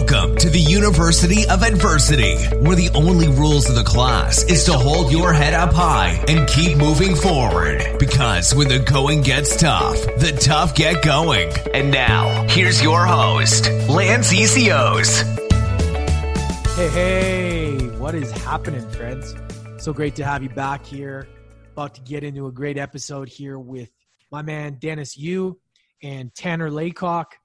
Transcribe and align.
Welcome 0.00 0.36
to 0.36 0.48
the 0.48 0.58
University 0.58 1.46
of 1.46 1.62
Adversity, 1.62 2.34
where 2.56 2.74
the 2.74 2.88
only 2.94 3.28
rules 3.28 3.68
of 3.68 3.74
the 3.74 3.84
class 3.84 4.42
is 4.44 4.64
to 4.64 4.72
hold 4.72 5.12
your 5.12 5.34
head 5.34 5.52
up 5.52 5.74
high 5.74 6.24
and 6.26 6.48
keep 6.48 6.78
moving 6.78 7.14
forward. 7.14 7.84
Because 7.98 8.54
when 8.54 8.68
the 8.68 8.78
going 8.78 9.20
gets 9.20 9.58
tough, 9.58 10.00
the 10.16 10.32
tough 10.40 10.74
get 10.74 11.02
going. 11.02 11.52
And 11.74 11.90
now, 11.90 12.46
here's 12.48 12.82
your 12.82 13.04
host, 13.04 13.66
Lance 13.90 14.32
Essihos. 14.32 15.22
Hey, 16.76 16.88
hey, 16.88 17.88
what 17.98 18.14
is 18.14 18.30
happening, 18.30 18.88
friends? 18.88 19.34
So 19.84 19.92
great 19.92 20.16
to 20.16 20.24
have 20.24 20.42
you 20.42 20.48
back 20.48 20.86
here. 20.86 21.28
About 21.72 21.94
to 21.96 22.00
get 22.00 22.24
into 22.24 22.46
a 22.46 22.52
great 22.52 22.78
episode 22.78 23.28
here 23.28 23.58
with 23.58 23.90
my 24.32 24.40
man 24.40 24.78
Dennis 24.80 25.18
Yu 25.18 25.60
and 26.02 26.34
Tanner 26.34 26.70
Laycock. 26.70 27.36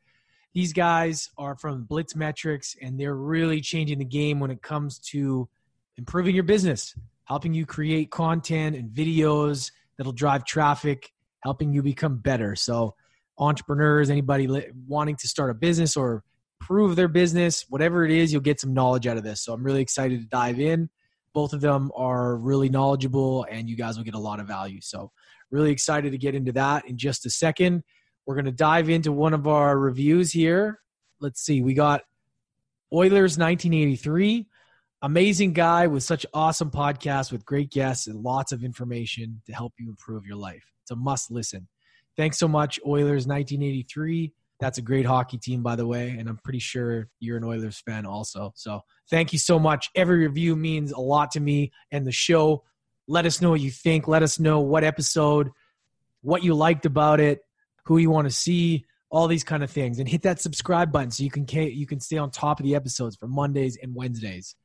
These 0.56 0.72
guys 0.72 1.30
are 1.38 1.58
from 1.58 1.84
Blitz 1.84 2.16
Metrics, 2.16 2.78
and 2.82 2.98
they're 2.98 3.14
really 3.14 3.60
changing 3.60 4.00
the 4.00 4.06
game 4.06 4.40
when 4.40 4.52
it 4.52 4.62
comes 4.62 5.00
to 5.10 5.50
improving 5.98 6.34
your 6.34 6.46
business, 6.46 6.96
helping 7.26 7.54
you 7.54 7.66
create 7.66 8.10
content 8.10 8.74
and 8.78 8.90
videos 8.90 9.72
that'll 9.98 10.14
drive 10.14 10.46
traffic, 10.46 11.12
helping 11.42 11.74
you 11.74 11.84
become 11.84 12.20
better. 12.20 12.56
So, 12.56 12.96
entrepreneurs, 13.38 14.10
anybody 14.10 14.48
wanting 14.88 15.18
to 15.18 15.28
start 15.28 15.52
a 15.52 15.54
business 15.54 15.98
or 15.98 16.24
prove 16.62 16.96
their 16.96 17.10
business, 17.10 17.66
whatever 17.68 18.06
it 18.06 18.12
is, 18.12 18.32
you'll 18.32 18.42
get 18.42 18.62
some 18.62 18.74
knowledge 18.74 19.08
out 19.08 19.18
of 19.18 19.26
this. 19.26 19.44
So, 19.44 19.52
I'm 19.52 19.62
really 19.62 19.82
excited 19.82 20.22
to 20.22 20.28
dive 20.28 20.62
in. 20.62 20.90
Both 21.34 21.52
of 21.52 21.60
them 21.60 21.92
are 21.98 22.38
really 22.38 22.70
knowledgeable, 22.70 23.46
and 23.52 23.70
you 23.70 23.76
guys 23.76 23.98
will 23.98 24.06
get 24.06 24.16
a 24.16 24.20
lot 24.20 24.40
of 24.40 24.48
value. 24.48 24.80
So, 24.80 25.12
really 25.52 25.72
excited 25.72 26.14
to 26.14 26.18
get 26.18 26.34
into 26.34 26.54
that 26.54 26.88
in 26.88 26.98
just 26.98 27.26
a 27.26 27.30
second. 27.30 27.84
We're 28.26 28.36
going 28.36 28.46
to 28.46 28.52
dive 28.52 28.90
into 28.90 29.12
one 29.12 29.34
of 29.34 29.48
our 29.48 29.78
reviews 29.78 30.32
here. 30.32 30.80
Let's 31.20 31.42
see. 31.42 31.62
We 31.62 31.74
got 31.74 32.02
Oilers 32.92 33.38
1983. 33.38 34.48
Amazing 35.02 35.54
guy 35.54 35.88
with 35.88 36.04
such 36.04 36.26
awesome 36.34 36.72
podcast 36.72 37.32
with 37.32 37.46
great 37.46 37.70
guests 37.70 38.08
and 38.08 38.24
lots 38.24 38.52
of 38.52 38.64
information 38.64 39.42
to 39.46 39.54
help 39.54 39.74
you 39.78 39.90
improve 39.90 40.26
your 40.26 40.38
life. 40.38 40.64
It's 40.82 40.92
a 40.92 40.96
must 40.96 41.30
listen. 41.30 41.68
Thanks 42.18 42.40
so 42.40 42.48
much, 42.48 42.80
Oilers 42.86 43.28
1983. 43.28 44.34
That's 44.60 44.78
a 44.78 44.82
great 44.82 45.06
hockey 45.06 45.38
team, 45.38 45.62
by 45.62 45.76
the 45.76 45.86
way, 45.86 46.16
and 46.18 46.30
I'm 46.30 46.38
pretty 46.38 46.60
sure 46.60 47.10
you're 47.20 47.38
an 47.38 47.44
Oilers 47.44 47.80
fan 47.86 48.06
also. 48.06 48.54
So 48.56 48.82
thank 49.10 49.34
you 49.34 49.40
so 49.40 49.60
much. 49.60 49.90
Every 49.96 50.26
review 50.26 50.56
means 50.56 50.92
a 50.92 51.00
lot 51.00 51.32
to 51.32 51.40
me 51.40 51.72
and 51.92 52.08
the 52.08 52.12
show. 52.12 52.64
Let 53.08 53.26
us 53.26 53.42
know 53.42 53.50
what 53.52 53.62
you 53.62 53.70
think. 53.70 54.08
Let 54.08 54.24
us 54.24 54.40
know 54.40 54.62
what 54.62 54.84
episode, 54.84 55.52
what 56.22 56.44
you 56.44 56.56
liked 56.56 56.86
about 56.86 57.20
it, 57.20 57.42
who 57.86 57.98
you 57.98 58.10
want 58.10 58.28
to 58.28 58.34
see, 58.34 58.86
all 59.10 59.28
these 59.28 59.44
kind 59.44 59.64
of 59.64 59.72
things, 59.72 60.00
and 60.00 60.10
hit 60.10 60.24
that 60.24 60.42
subscribe 60.42 60.92
button 60.92 61.12
so 61.12 61.24
you 61.24 61.32
can 61.32 61.46
you 61.50 61.88
can 61.88 62.00
stay 62.00 62.18
on 62.18 62.32
top 62.32 62.60
of 62.60 62.66
the 62.66 62.76
episodes 62.76 63.16
for 63.16 63.28
Mondays 63.28 63.78
and 63.82 63.96
Wednesdays. 63.96 64.56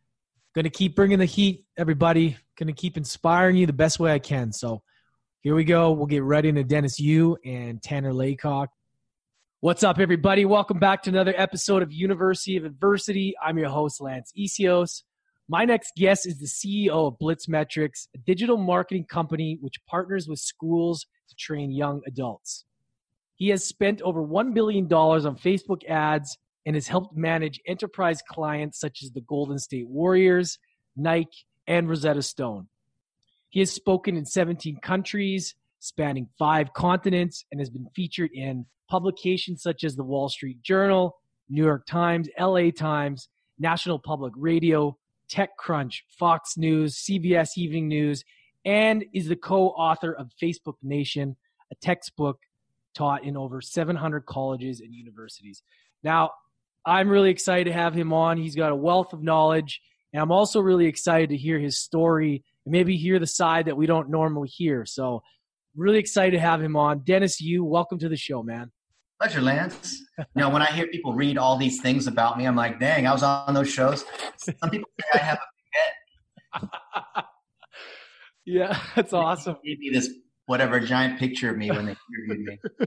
Going 0.54 0.64
to 0.64 0.70
keep 0.70 0.96
bringing 0.96 1.18
the 1.18 1.26
heat, 1.26 1.64
everybody. 1.78 2.36
Going 2.58 2.66
to 2.66 2.72
keep 2.72 2.96
inspiring 2.96 3.56
you 3.56 3.66
the 3.66 3.72
best 3.72 4.00
way 4.00 4.12
I 4.12 4.18
can. 4.18 4.52
So 4.52 4.82
here 5.42 5.54
we 5.54 5.64
go. 5.64 5.92
We'll 5.92 6.06
get 6.06 6.24
right 6.24 6.44
into 6.44 6.64
Dennis 6.64 6.98
Yu 6.98 7.36
and 7.44 7.80
Tanner 7.80 8.12
Laycock. 8.12 8.70
What's 9.60 9.84
up, 9.84 10.00
everybody? 10.00 10.44
Welcome 10.46 10.78
back 10.78 11.02
to 11.02 11.10
another 11.10 11.34
episode 11.36 11.82
of 11.82 11.92
University 11.92 12.56
of 12.56 12.64
Adversity. 12.64 13.34
I'm 13.40 13.58
your 13.58 13.68
host, 13.68 14.00
Lance 14.00 14.32
Essihos. 14.36 15.02
My 15.48 15.64
next 15.64 15.92
guest 15.96 16.26
is 16.26 16.38
the 16.38 16.46
CEO 16.46 17.08
of 17.08 17.18
Blitz 17.18 17.46
Metrics, 17.46 18.08
a 18.14 18.18
digital 18.18 18.56
marketing 18.56 19.04
company 19.04 19.58
which 19.60 19.74
partners 19.86 20.26
with 20.26 20.38
schools 20.38 21.06
to 21.28 21.34
train 21.36 21.70
young 21.70 22.00
adults. 22.06 22.64
He 23.40 23.48
has 23.48 23.64
spent 23.64 24.02
over 24.02 24.22
$1 24.22 24.52
billion 24.52 24.84
on 24.84 25.34
Facebook 25.38 25.82
ads 25.88 26.36
and 26.66 26.76
has 26.76 26.86
helped 26.86 27.16
manage 27.16 27.58
enterprise 27.66 28.20
clients 28.20 28.78
such 28.78 29.02
as 29.02 29.12
the 29.12 29.22
Golden 29.22 29.58
State 29.58 29.88
Warriors, 29.88 30.58
Nike, 30.94 31.46
and 31.66 31.88
Rosetta 31.88 32.20
Stone. 32.20 32.68
He 33.48 33.60
has 33.60 33.72
spoken 33.72 34.14
in 34.14 34.26
17 34.26 34.80
countries, 34.82 35.54
spanning 35.78 36.28
five 36.38 36.74
continents, 36.74 37.46
and 37.50 37.62
has 37.62 37.70
been 37.70 37.88
featured 37.96 38.28
in 38.34 38.66
publications 38.90 39.62
such 39.62 39.84
as 39.84 39.96
the 39.96 40.04
Wall 40.04 40.28
Street 40.28 40.60
Journal, 40.62 41.16
New 41.48 41.64
York 41.64 41.86
Times, 41.86 42.28
LA 42.38 42.70
Times, 42.70 43.30
National 43.58 43.98
Public 43.98 44.34
Radio, 44.36 44.98
TechCrunch, 45.32 46.00
Fox 46.18 46.58
News, 46.58 46.94
CBS 46.94 47.56
Evening 47.56 47.88
News, 47.88 48.22
and 48.66 49.02
is 49.14 49.28
the 49.28 49.34
co 49.34 49.68
author 49.68 50.12
of 50.12 50.30
Facebook 50.42 50.76
Nation, 50.82 51.36
a 51.72 51.74
textbook 51.76 52.38
taught 52.94 53.24
in 53.24 53.36
over 53.36 53.60
700 53.60 54.26
colleges 54.26 54.80
and 54.80 54.94
universities. 54.94 55.62
Now, 56.02 56.30
I'm 56.84 57.08
really 57.08 57.30
excited 57.30 57.64
to 57.64 57.72
have 57.72 57.94
him 57.94 58.12
on. 58.12 58.38
He's 58.38 58.56
got 58.56 58.72
a 58.72 58.76
wealth 58.76 59.12
of 59.12 59.22
knowledge, 59.22 59.80
and 60.12 60.22
I'm 60.22 60.32
also 60.32 60.60
really 60.60 60.86
excited 60.86 61.30
to 61.30 61.36
hear 61.36 61.58
his 61.58 61.78
story 61.78 62.42
and 62.64 62.72
maybe 62.72 62.96
hear 62.96 63.18
the 63.18 63.26
side 63.26 63.66
that 63.66 63.76
we 63.76 63.86
don't 63.86 64.10
normally 64.10 64.48
hear. 64.48 64.84
So, 64.86 65.22
really 65.76 65.98
excited 65.98 66.32
to 66.32 66.40
have 66.40 66.62
him 66.62 66.76
on. 66.76 67.00
Dennis, 67.04 67.40
Yu 67.40 67.64
welcome 67.64 67.98
to 67.98 68.08
the 68.08 68.16
show, 68.16 68.42
man. 68.42 68.72
Pleasure, 69.20 69.42
Lance. 69.42 70.00
you 70.18 70.24
know, 70.34 70.48
when 70.48 70.62
I 70.62 70.72
hear 70.72 70.86
people 70.86 71.12
read 71.12 71.36
all 71.36 71.58
these 71.58 71.80
things 71.82 72.06
about 72.06 72.38
me, 72.38 72.46
I'm 72.46 72.56
like, 72.56 72.80
dang, 72.80 73.06
I 73.06 73.12
was 73.12 73.22
on 73.22 73.52
those 73.52 73.70
shows. 73.70 74.04
Some 74.38 74.70
people 74.70 74.88
say 74.98 75.20
I 75.20 75.22
have 75.22 75.38
a 76.54 76.58
head. 76.58 77.24
yeah, 78.46 78.80
that's 78.96 79.12
awesome. 79.12 79.56
Give 79.64 79.78
me 79.78 79.90
this 79.90 80.10
whatever 80.50 80.80
giant 80.80 81.16
picture 81.16 81.48
of 81.48 81.56
me 81.56 81.70
when 81.70 81.86
they 81.86 81.96
interviewed 82.12 82.46
me. 82.46 82.86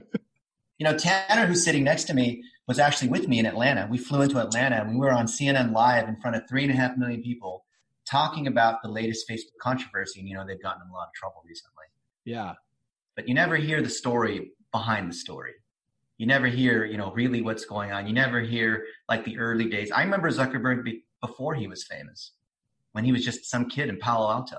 You 0.76 0.84
know, 0.90 0.98
Tanner, 0.98 1.46
who's 1.46 1.64
sitting 1.64 1.84
next 1.84 2.04
to 2.04 2.14
me, 2.14 2.42
was 2.66 2.80
actually 2.80 3.08
with 3.08 3.28
me 3.28 3.38
in 3.38 3.46
Atlanta. 3.46 3.86
We 3.88 3.96
flew 3.96 4.22
into 4.22 4.38
Atlanta 4.38 4.80
and 4.80 4.90
we 4.90 5.06
were 5.06 5.12
on 5.12 5.26
CNN 5.26 5.72
Live 5.72 6.08
in 6.08 6.16
front 6.16 6.34
of 6.34 6.48
three 6.48 6.64
and 6.64 6.72
a 6.72 6.74
half 6.74 6.96
million 6.96 7.22
people 7.22 7.64
talking 8.04 8.48
about 8.48 8.82
the 8.82 8.88
latest 8.88 9.28
Facebook 9.30 9.56
controversy. 9.62 10.18
And, 10.18 10.28
you 10.28 10.34
know, 10.34 10.44
they've 10.44 10.60
gotten 10.60 10.82
in 10.82 10.90
a 10.90 10.92
lot 10.92 11.06
of 11.06 11.14
trouble 11.14 11.44
recently. 11.46 11.84
Yeah. 12.24 12.54
But 13.14 13.28
you 13.28 13.34
never 13.34 13.54
hear 13.54 13.82
the 13.82 13.88
story 13.88 14.50
behind 14.72 15.08
the 15.08 15.14
story. 15.14 15.52
You 16.18 16.26
never 16.26 16.48
hear, 16.48 16.84
you 16.84 16.98
know, 16.98 17.12
really 17.12 17.40
what's 17.40 17.64
going 17.64 17.92
on. 17.92 18.08
You 18.08 18.12
never 18.12 18.40
hear 18.40 18.84
like 19.08 19.24
the 19.24 19.38
early 19.38 19.68
days. 19.68 19.92
I 19.92 20.02
remember 20.02 20.28
Zuckerberg 20.28 20.82
before 21.22 21.54
he 21.54 21.68
was 21.68 21.84
famous, 21.84 22.32
when 22.92 23.04
he 23.04 23.12
was 23.12 23.24
just 23.24 23.48
some 23.48 23.70
kid 23.70 23.88
in 23.88 23.98
Palo 23.98 24.28
Alto 24.28 24.58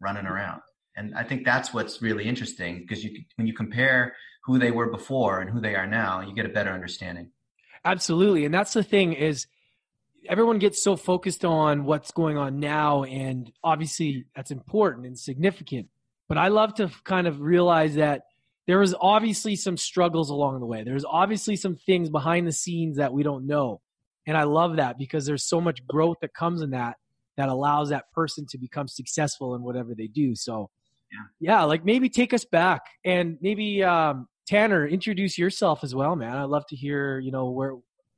running 0.00 0.24
around. 0.24 0.62
And 0.96 1.14
I 1.14 1.24
think 1.24 1.44
that's 1.44 1.74
what's 1.74 2.00
really 2.00 2.24
interesting 2.24 2.80
because 2.80 3.04
you 3.04 3.22
when 3.36 3.46
you 3.46 3.52
compare 3.52 4.14
who 4.44 4.58
they 4.58 4.70
were 4.70 4.90
before 4.90 5.40
and 5.40 5.50
who 5.50 5.60
they 5.60 5.74
are 5.74 5.86
now, 5.86 6.20
you 6.20 6.34
get 6.34 6.46
a 6.46 6.50
better 6.50 6.70
understanding. 6.70 7.30
Absolutely. 7.84 8.44
And 8.44 8.54
that's 8.54 8.72
the 8.72 8.82
thing 8.82 9.12
is 9.12 9.46
everyone 10.28 10.58
gets 10.58 10.82
so 10.82 10.96
focused 10.96 11.44
on 11.44 11.84
what's 11.84 12.10
going 12.10 12.36
on 12.36 12.58
now 12.58 13.04
and 13.04 13.52
obviously 13.62 14.24
that's 14.34 14.50
important 14.50 15.06
and 15.06 15.18
significant. 15.18 15.88
But 16.28 16.38
I 16.38 16.48
love 16.48 16.74
to 16.74 16.90
kind 17.04 17.26
of 17.26 17.40
realize 17.40 17.94
that 17.94 18.22
there 18.66 18.78
was 18.78 18.94
obviously 19.00 19.54
some 19.54 19.76
struggles 19.76 20.30
along 20.30 20.58
the 20.58 20.66
way. 20.66 20.82
There's 20.82 21.04
obviously 21.04 21.54
some 21.54 21.76
things 21.76 22.10
behind 22.10 22.46
the 22.46 22.52
scenes 22.52 22.96
that 22.96 23.12
we 23.12 23.22
don't 23.22 23.46
know. 23.46 23.80
And 24.26 24.36
I 24.36 24.42
love 24.42 24.76
that 24.76 24.98
because 24.98 25.24
there's 25.24 25.44
so 25.44 25.60
much 25.60 25.86
growth 25.86 26.16
that 26.20 26.34
comes 26.34 26.62
in 26.62 26.70
that 26.70 26.96
that 27.36 27.48
allows 27.48 27.90
that 27.90 28.10
person 28.12 28.46
to 28.50 28.58
become 28.58 28.88
successful 28.88 29.54
in 29.54 29.62
whatever 29.62 29.94
they 29.94 30.06
do. 30.06 30.34
So 30.34 30.70
yeah. 31.12 31.18
yeah, 31.40 31.62
like 31.64 31.84
maybe 31.84 32.08
take 32.08 32.32
us 32.34 32.44
back 32.44 32.82
and 33.04 33.38
maybe 33.40 33.82
um, 33.82 34.28
Tanner, 34.46 34.86
introduce 34.86 35.36
yourself 35.36 35.82
as 35.82 35.94
well, 35.94 36.14
man. 36.14 36.36
I'd 36.36 36.44
love 36.44 36.66
to 36.68 36.76
hear, 36.76 37.18
you 37.18 37.30
know, 37.32 37.50
where 37.50 37.74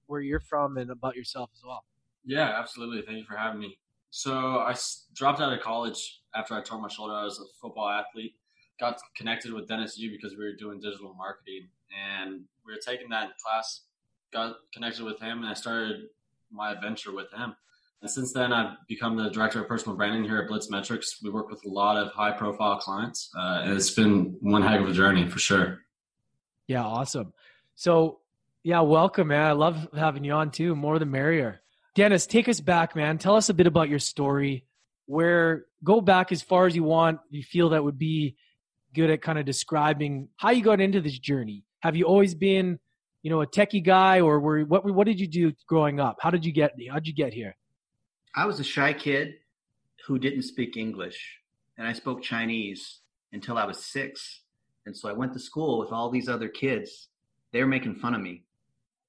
where 0.07 0.21
you're 0.21 0.41
from 0.41 0.79
and 0.79 0.91
about 0.91 1.17
yourself 1.17 1.51
as 1.55 1.63
well. 1.65 1.85
Yeah, 2.25 2.55
absolutely. 2.59 3.03
Thank 3.03 3.19
you 3.19 3.25
for 3.25 3.37
having 3.37 3.61
me. 3.61 3.79
So 4.11 4.59
I 4.59 4.75
dropped 5.15 5.41
out 5.41 5.53
of 5.53 5.61
college 5.61 6.21
after 6.35 6.55
I 6.55 6.63
tore 6.63 6.81
my 6.81 6.89
shoulder. 6.89 7.15
I 7.15 7.25
was 7.25 7.39
a 7.41 7.45
football 7.61 7.89
athlete. 7.89 8.35
Got 8.81 9.01
connected 9.17 9.53
with 9.53 9.69
Dennis 9.69 9.99
Yu 9.99 10.11
because 10.11 10.37
we 10.37 10.45
were 10.45 10.55
doing 10.55 10.81
digital 10.81 11.15
marketing, 11.15 11.69
and 11.93 12.43
we 12.65 12.73
were 12.73 12.81
taking 12.85 13.09
that 13.11 13.31
class. 13.45 13.83
Got 14.33 14.57
connected 14.73 15.05
with 15.05 15.19
him, 15.21 15.39
and 15.39 15.47
I 15.47 15.55
started 15.55 16.07
my 16.51 16.73
adventure 16.73 17.13
with 17.13 17.31
him. 17.33 17.55
And 18.01 18.11
since 18.11 18.33
then, 18.33 18.53
I've 18.53 18.77
become 18.87 19.17
the 19.17 19.29
director 19.29 19.61
of 19.61 19.67
personal 19.67 19.97
branding 19.97 20.23
here 20.23 20.39
at 20.39 20.49
Blitz 20.49 20.71
Metrics. 20.71 21.21
We 21.23 21.31
work 21.31 21.51
with 21.51 21.65
a 21.65 21.69
lot 21.69 21.97
of 21.97 22.13
high 22.13 22.31
profile 22.31 22.79
clients, 22.79 23.31
uh, 23.37 23.63
and 23.65 23.73
it's 23.73 23.91
been 23.91 24.37
one 24.41 24.63
heck 24.63 24.81
of 24.81 24.89
a 24.89 24.93
journey 24.93 25.29
for 25.29 25.41
sure. 25.41 25.81
Yeah, 26.69 26.85
awesome. 26.85 27.33
So, 27.75 28.21
yeah, 28.63 28.81
welcome, 28.81 29.29
man. 29.29 29.47
I 29.47 29.53
love 29.53 29.89
having 29.97 30.23
you 30.23 30.33
on 30.33 30.53
too. 30.53 30.77
More 30.77 30.99
the 30.99 31.07
merrier. 31.07 31.61
Dennis, 31.97 32.27
take 32.27 32.49
us 32.49 32.61
back, 32.61 32.95
man. 32.95 33.19
Tell 33.19 33.35
us 33.35 33.49
a 33.49 33.55
bit 33.55 33.67
about 33.67 33.89
your 33.89 33.99
story. 33.99 34.65
Where 35.07 35.65
go 35.83 36.01
back 36.01 36.33
as 36.33 36.43
far 36.43 36.67
as 36.67 36.77
you 36.77 36.85
want. 36.85 37.21
You 37.31 37.43
feel 37.43 37.71
that 37.71 37.83
would 37.83 37.99
be 37.99 38.37
good 38.95 39.11
at 39.11 39.23
kind 39.23 39.39
of 39.39 39.45
describing 39.45 40.29
how 40.37 40.51
you 40.51 40.63
got 40.63 40.81
into 40.81 41.01
this 41.01 41.19
journey. 41.19 41.65
Have 41.81 41.97
you 41.97 42.05
always 42.05 42.35
been, 42.35 42.79
you 43.23 43.31
know, 43.31 43.43
a 43.43 43.47
techie 43.47 43.85
guy, 43.85 44.21
or 44.21 44.41
were 44.41 44.65
what? 44.65 44.85
What 44.85 45.07
did 45.07 45.21
you 45.21 45.27
do 45.27 45.53
growing 45.67 46.01
up? 46.01 46.19
How 46.21 46.31
did 46.31 46.45
you 46.45 46.53
get? 46.53 46.73
How 46.91 46.97
did 46.97 47.09
you 47.09 47.15
get 47.15 47.33
here? 47.33 47.57
I 48.35 48.47
was 48.47 48.61
a 48.61 48.65
shy 48.65 48.93
kid 48.93 49.35
who 50.07 50.19
didn't 50.19 50.43
speak 50.43 50.77
English, 50.77 51.41
and 51.77 51.87
I 51.87 51.93
spoke 51.93 52.23
Chinese 52.23 53.01
until 53.33 53.59
I 53.59 53.65
was 53.65 53.79
six. 53.85 54.43
And 54.87 54.97
so 54.97 55.09
I 55.09 55.13
went 55.13 55.33
to 55.35 55.39
school 55.39 55.79
with 55.79 55.93
all 55.93 56.11
these 56.11 56.29
other 56.29 56.49
kids. 56.49 57.09
They 57.53 57.61
were 57.61 57.69
making 57.69 57.97
fun 57.97 58.15
of 58.15 58.21
me. 58.21 58.45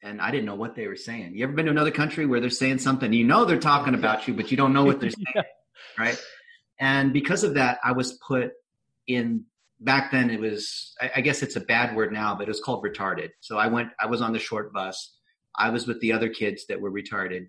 and 0.01 0.21
I 0.21 0.31
didn't 0.31 0.45
know 0.45 0.55
what 0.55 0.75
they 0.75 0.87
were 0.87 0.95
saying. 0.95 1.35
You 1.35 1.43
ever 1.43 1.53
been 1.53 1.65
to 1.65 1.71
another 1.71 1.91
country 1.91 2.25
where 2.25 2.39
they're 2.39 2.49
saying 2.49 2.79
something, 2.79 3.11
you 3.11 3.25
know 3.25 3.45
they're 3.45 3.59
talking 3.59 3.93
about 3.95 4.27
you, 4.27 4.33
but 4.33 4.49
you 4.51 4.57
don't 4.57 4.73
know 4.73 4.85
what 4.85 4.99
they're 4.99 5.09
saying, 5.21 5.25
yeah. 5.35 5.41
right? 5.97 6.21
And 6.79 7.11
because 7.11 7.43
of 7.43 7.55
that, 7.55 7.79
I 7.83 7.91
was 7.91 8.13
put 8.13 8.53
in. 9.07 9.45
Back 9.81 10.11
then, 10.11 10.29
it 10.29 10.41
was 10.41 10.93
I, 10.99 11.11
I 11.17 11.21
guess 11.21 11.41
it's 11.41 11.55
a 11.55 11.61
bad 11.61 11.95
word 11.95 12.11
now, 12.11 12.35
but 12.35 12.43
it 12.43 12.49
was 12.49 12.59
called 12.59 12.83
retarded. 12.83 13.29
So 13.39 13.57
I 13.57 13.67
went. 13.67 13.91
I 13.97 14.07
was 14.07 14.21
on 14.21 14.33
the 14.33 14.39
short 14.39 14.73
bus. 14.73 15.15
I 15.57 15.69
was 15.69 15.87
with 15.87 16.01
the 16.01 16.11
other 16.11 16.27
kids 16.27 16.65
that 16.67 16.81
were 16.81 16.91
retarded, 16.91 17.47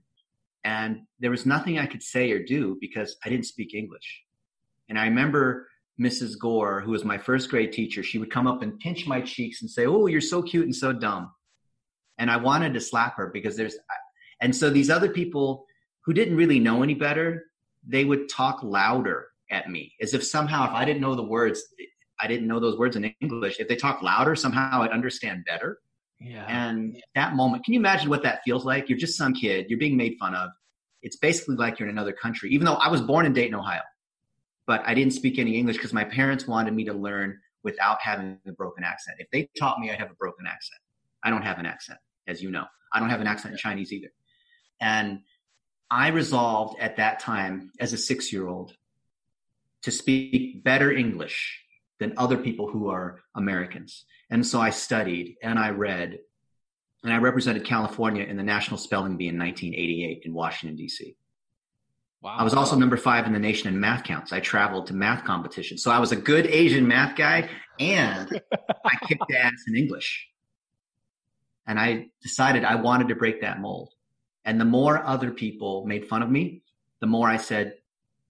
and 0.65 1.03
there 1.19 1.31
was 1.31 1.47
nothing 1.47 1.79
I 1.79 1.87
could 1.87 2.03
say 2.03 2.31
or 2.33 2.43
do 2.43 2.77
because 2.81 3.17
I 3.25 3.29
didn't 3.29 3.47
speak 3.47 3.75
English. 3.75 4.23
And 4.89 4.99
I 4.99 5.05
remember 5.05 5.69
Mrs. 6.01 6.39
Gore, 6.39 6.81
who 6.81 6.91
was 6.91 7.05
my 7.05 7.19
first 7.19 7.51
grade 7.51 7.73
teacher, 7.73 8.03
she 8.03 8.19
would 8.19 8.31
come 8.31 8.47
up 8.47 8.63
and 8.63 8.79
pinch 8.79 9.07
my 9.07 9.21
cheeks 9.21 9.63
and 9.63 9.71
say, 9.71 9.87
"Oh, 9.87 10.07
you're 10.07 10.21
so 10.21 10.43
cute 10.43 10.65
and 10.65 10.75
so 10.75 10.93
dumb." 10.93 11.31
And 12.19 12.31
I 12.31 12.37
wanted 12.37 12.75
to 12.75 12.81
slap 12.81 13.17
her 13.17 13.29
because 13.29 13.57
there's, 13.57 13.77
and 14.41 14.55
so 14.55 14.71
these 14.71 14.91
other 14.91 15.11
people 15.11 15.67
who 16.05 16.13
didn't 16.13 16.37
really 16.37 16.59
know 16.59 16.83
any 16.83 16.95
better, 16.95 17.45
they 17.87 18.05
would 18.05 18.29
talk 18.29 18.63
louder 18.63 19.29
at 19.51 19.69
me 19.69 19.95
as 20.01 20.15
if 20.15 20.25
somehow 20.25 20.67
if 20.67 20.73
I 20.73 20.85
didn't 20.85 21.03
know 21.03 21.15
the 21.15 21.23
words, 21.23 21.63
I 22.21 22.27
didn't 22.27 22.47
know 22.47 22.61
those 22.61 22.79
words 22.79 22.97
in 22.97 23.15
English. 23.21 23.59
If 23.59 23.69
they 23.69 23.77
talk 23.77 24.03
louder, 24.03 24.35
somehow 24.37 24.83
I'd 24.83 24.91
understand 24.91 25.45
better. 25.47 25.79
Yeah. 26.21 26.45
And 26.49 27.03
that 27.15 27.35
moment, 27.35 27.65
can 27.65 27.75
you 27.75 27.81
imagine 27.81 28.11
what 28.11 28.23
that 28.25 28.43
feels 28.45 28.65
like? 28.65 28.89
You're 28.89 28.99
just 28.99 29.17
some 29.17 29.33
kid, 29.33 29.67
you're 29.69 29.79
being 29.79 29.97
made 29.97 30.17
fun 30.21 30.35
of. 30.35 30.51
It's 31.03 31.17
basically 31.17 31.57
like 31.57 31.79
you're 31.79 31.89
in 31.89 31.95
another 31.95 32.13
country, 32.13 32.51
even 32.51 32.67
though 32.67 32.75
I 32.75 32.89
was 32.89 33.01
born 33.01 33.25
in 33.25 33.33
Dayton, 33.33 33.55
Ohio, 33.55 33.81
but 34.67 34.83
I 34.85 34.93
didn't 34.93 35.15
speak 35.15 35.39
any 35.39 35.57
English 35.57 35.77
because 35.77 35.95
my 35.95 36.05
parents 36.05 36.47
wanted 36.47 36.75
me 36.75 36.85
to 36.85 36.93
learn 36.93 37.39
without 37.63 37.99
having 38.03 38.39
a 38.47 38.53
broken 38.53 38.85
accent. 38.85 39.17
If 39.19 39.31
they 39.31 39.49
taught 39.59 39.79
me, 39.79 39.91
I'd 39.91 39.99
have 39.99 40.11
a 40.11 40.15
broken 40.15 40.47
accent. 40.47 40.81
I 41.25 41.31
don't 41.31 41.43
have 41.43 41.59
an 41.59 41.67
accent, 41.67 41.99
as 42.27 42.43
you 42.43 42.51
know. 42.51 42.65
I 42.93 43.01
don't 43.01 43.11
have 43.11 43.21
an 43.21 43.27
accent 43.27 43.53
in 43.53 43.59
Chinese 43.59 43.93
either. 43.93 44.09
And 44.81 45.21
I 45.91 46.09
resolved 46.09 46.79
at 46.81 46.97
that 46.97 47.21
time 47.21 47.73
as 47.81 47.93
a 47.93 47.99
six 47.99 48.33
year 48.33 48.47
old 48.47 48.75
to 49.83 49.91
speak 49.91 50.63
better 50.63 50.93
English 50.93 51.61
than 52.01 52.15
other 52.17 52.39
people 52.39 52.69
who 52.69 52.89
are 52.89 53.21
Americans. 53.37 54.07
And 54.31 54.45
so 54.45 54.61
I 54.61 54.71
studied 54.71 55.37
and 55.43 55.59
I 55.59 55.71
read 55.71 56.19
and 57.05 57.13
I 57.13 57.19
represented 57.19 57.65
California 57.65 58.25
in 58.25 58.37
the 58.37 58.43
National 58.43 58.77
Spelling 58.77 59.17
Bee 59.17 59.29
in 59.29 59.39
1988 59.39 60.23
in 60.25 60.35
Washington, 60.35 60.77
D.C. 60.77 61.15
Wow. 62.23 62.37
I 62.39 62.43
was 62.43 62.53
also 62.53 62.77
number 62.77 62.97
five 62.97 63.27
in 63.27 63.33
the 63.33 63.39
nation 63.39 63.73
in 63.73 63.81
MATHCOUNTS. 63.81 64.33
I 64.33 64.41
traveled 64.41 64.87
to 64.89 64.95
math 64.95 65.25
competitions. 65.25 65.83
So 65.83 65.91
I 65.91 65.99
was 65.99 66.13
a 66.13 66.17
good 66.17 66.47
Asian 66.47 66.87
math 66.87 67.17
guy 67.17 67.49
and 67.79 68.41
I 68.85 68.97
kicked 69.07 69.33
ass 69.33 69.53
in 69.69 69.77
English. 69.77 70.27
And 71.67 71.79
I 71.79 72.09
decided 72.23 72.65
I 72.65 72.75
wanted 72.75 73.09
to 73.09 73.15
break 73.15 73.41
that 73.43 73.61
mold. 73.61 73.95
And 74.45 74.61
the 74.61 74.65
more 74.65 75.05
other 75.05 75.31
people 75.31 75.87
made 75.87 76.09
fun 76.09 76.23
of 76.23 76.31
me, 76.31 76.63
the 77.01 77.07
more 77.07 77.29
I 77.29 77.37
said, 77.37 77.75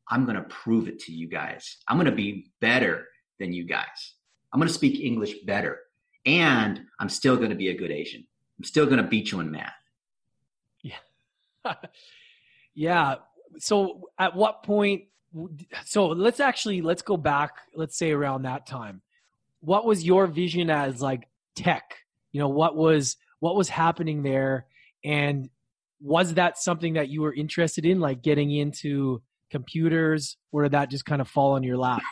I'm 0.08 0.24
going 0.24 0.36
to 0.36 0.42
prove 0.42 0.88
it 0.88 1.00
to 1.00 1.12
you 1.12 1.28
guys. 1.28 1.78
I'm 1.88 1.96
going 1.96 2.06
to 2.06 2.12
be 2.12 2.52
better 2.60 3.06
than 3.40 3.52
you 3.52 3.64
guys. 3.64 4.14
I'm 4.52 4.60
going 4.60 4.68
to 4.68 4.74
speak 4.74 5.00
English 5.00 5.34
better. 5.44 5.80
And 6.26 6.82
I'm 7.00 7.08
still 7.08 7.36
going 7.36 7.50
to 7.50 7.56
be 7.56 7.68
a 7.68 7.76
good 7.76 7.90
Asian. 7.90 8.24
I'm 8.58 8.64
still 8.64 8.84
going 8.84 8.98
to 8.98 9.02
beat 9.02 9.32
you 9.32 9.40
in 9.40 9.50
math. 9.50 9.72
Yeah. 10.82 10.94
yeah. 12.74 13.14
So 13.58 14.10
at 14.18 14.36
what 14.36 14.62
point? 14.62 15.04
So 15.86 16.08
let's 16.08 16.40
actually, 16.40 16.82
let's 16.82 17.02
go 17.02 17.16
back, 17.16 17.52
let's 17.74 17.96
say 17.96 18.12
around 18.12 18.42
that 18.42 18.66
time. 18.66 19.00
What 19.60 19.86
was 19.86 20.04
your 20.04 20.26
vision 20.26 20.70
as 20.70 21.00
like 21.00 21.26
tech? 21.54 21.96
You 22.32 22.40
know, 22.40 22.48
what 22.48 22.76
was, 22.76 23.16
what 23.40 23.56
was 23.56 23.68
happening 23.68 24.22
there? 24.22 24.66
And 25.04 25.48
was 26.00 26.34
that 26.34 26.58
something 26.58 26.94
that 26.94 27.08
you 27.08 27.22
were 27.22 27.34
interested 27.34 27.86
in, 27.86 28.00
like 28.00 28.22
getting 28.22 28.50
into 28.50 29.22
computers, 29.50 30.36
or 30.52 30.62
did 30.64 30.72
that 30.72 30.90
just 30.90 31.04
kind 31.04 31.20
of 31.20 31.28
fall 31.28 31.52
on 31.52 31.62
your 31.62 31.76
lap? 31.76 32.02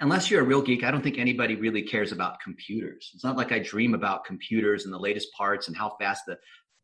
Unless 0.00 0.30
you're 0.30 0.42
a 0.42 0.46
real 0.46 0.62
geek, 0.62 0.82
I 0.82 0.90
don't 0.90 1.02
think 1.02 1.18
anybody 1.18 1.56
really 1.56 1.82
cares 1.82 2.10
about 2.10 2.40
computers. 2.40 3.10
It's 3.14 3.24
not 3.24 3.36
like 3.36 3.52
I 3.52 3.58
dream 3.58 3.94
about 3.94 4.24
computers 4.24 4.84
and 4.84 4.92
the 4.92 4.98
latest 4.98 5.32
parts 5.32 5.68
and 5.68 5.76
how 5.76 5.96
fast 6.00 6.24
the, 6.26 6.38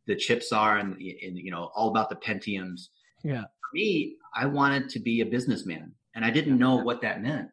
the 0.06 0.14
chips 0.14 0.52
are 0.52 0.76
and, 0.76 0.92
and 0.92 1.38
you 1.38 1.50
know 1.50 1.70
all 1.74 1.88
about 1.88 2.10
the 2.10 2.16
Pentiums. 2.16 2.88
Yeah. 3.24 3.42
For 3.42 3.74
me, 3.74 4.16
I 4.34 4.46
wanted 4.46 4.88
to 4.90 5.00
be 5.00 5.20
a 5.20 5.26
businessman, 5.26 5.92
and 6.14 6.24
I 6.24 6.30
didn't 6.30 6.58
know 6.58 6.76
what 6.76 7.00
that 7.02 7.22
meant. 7.22 7.50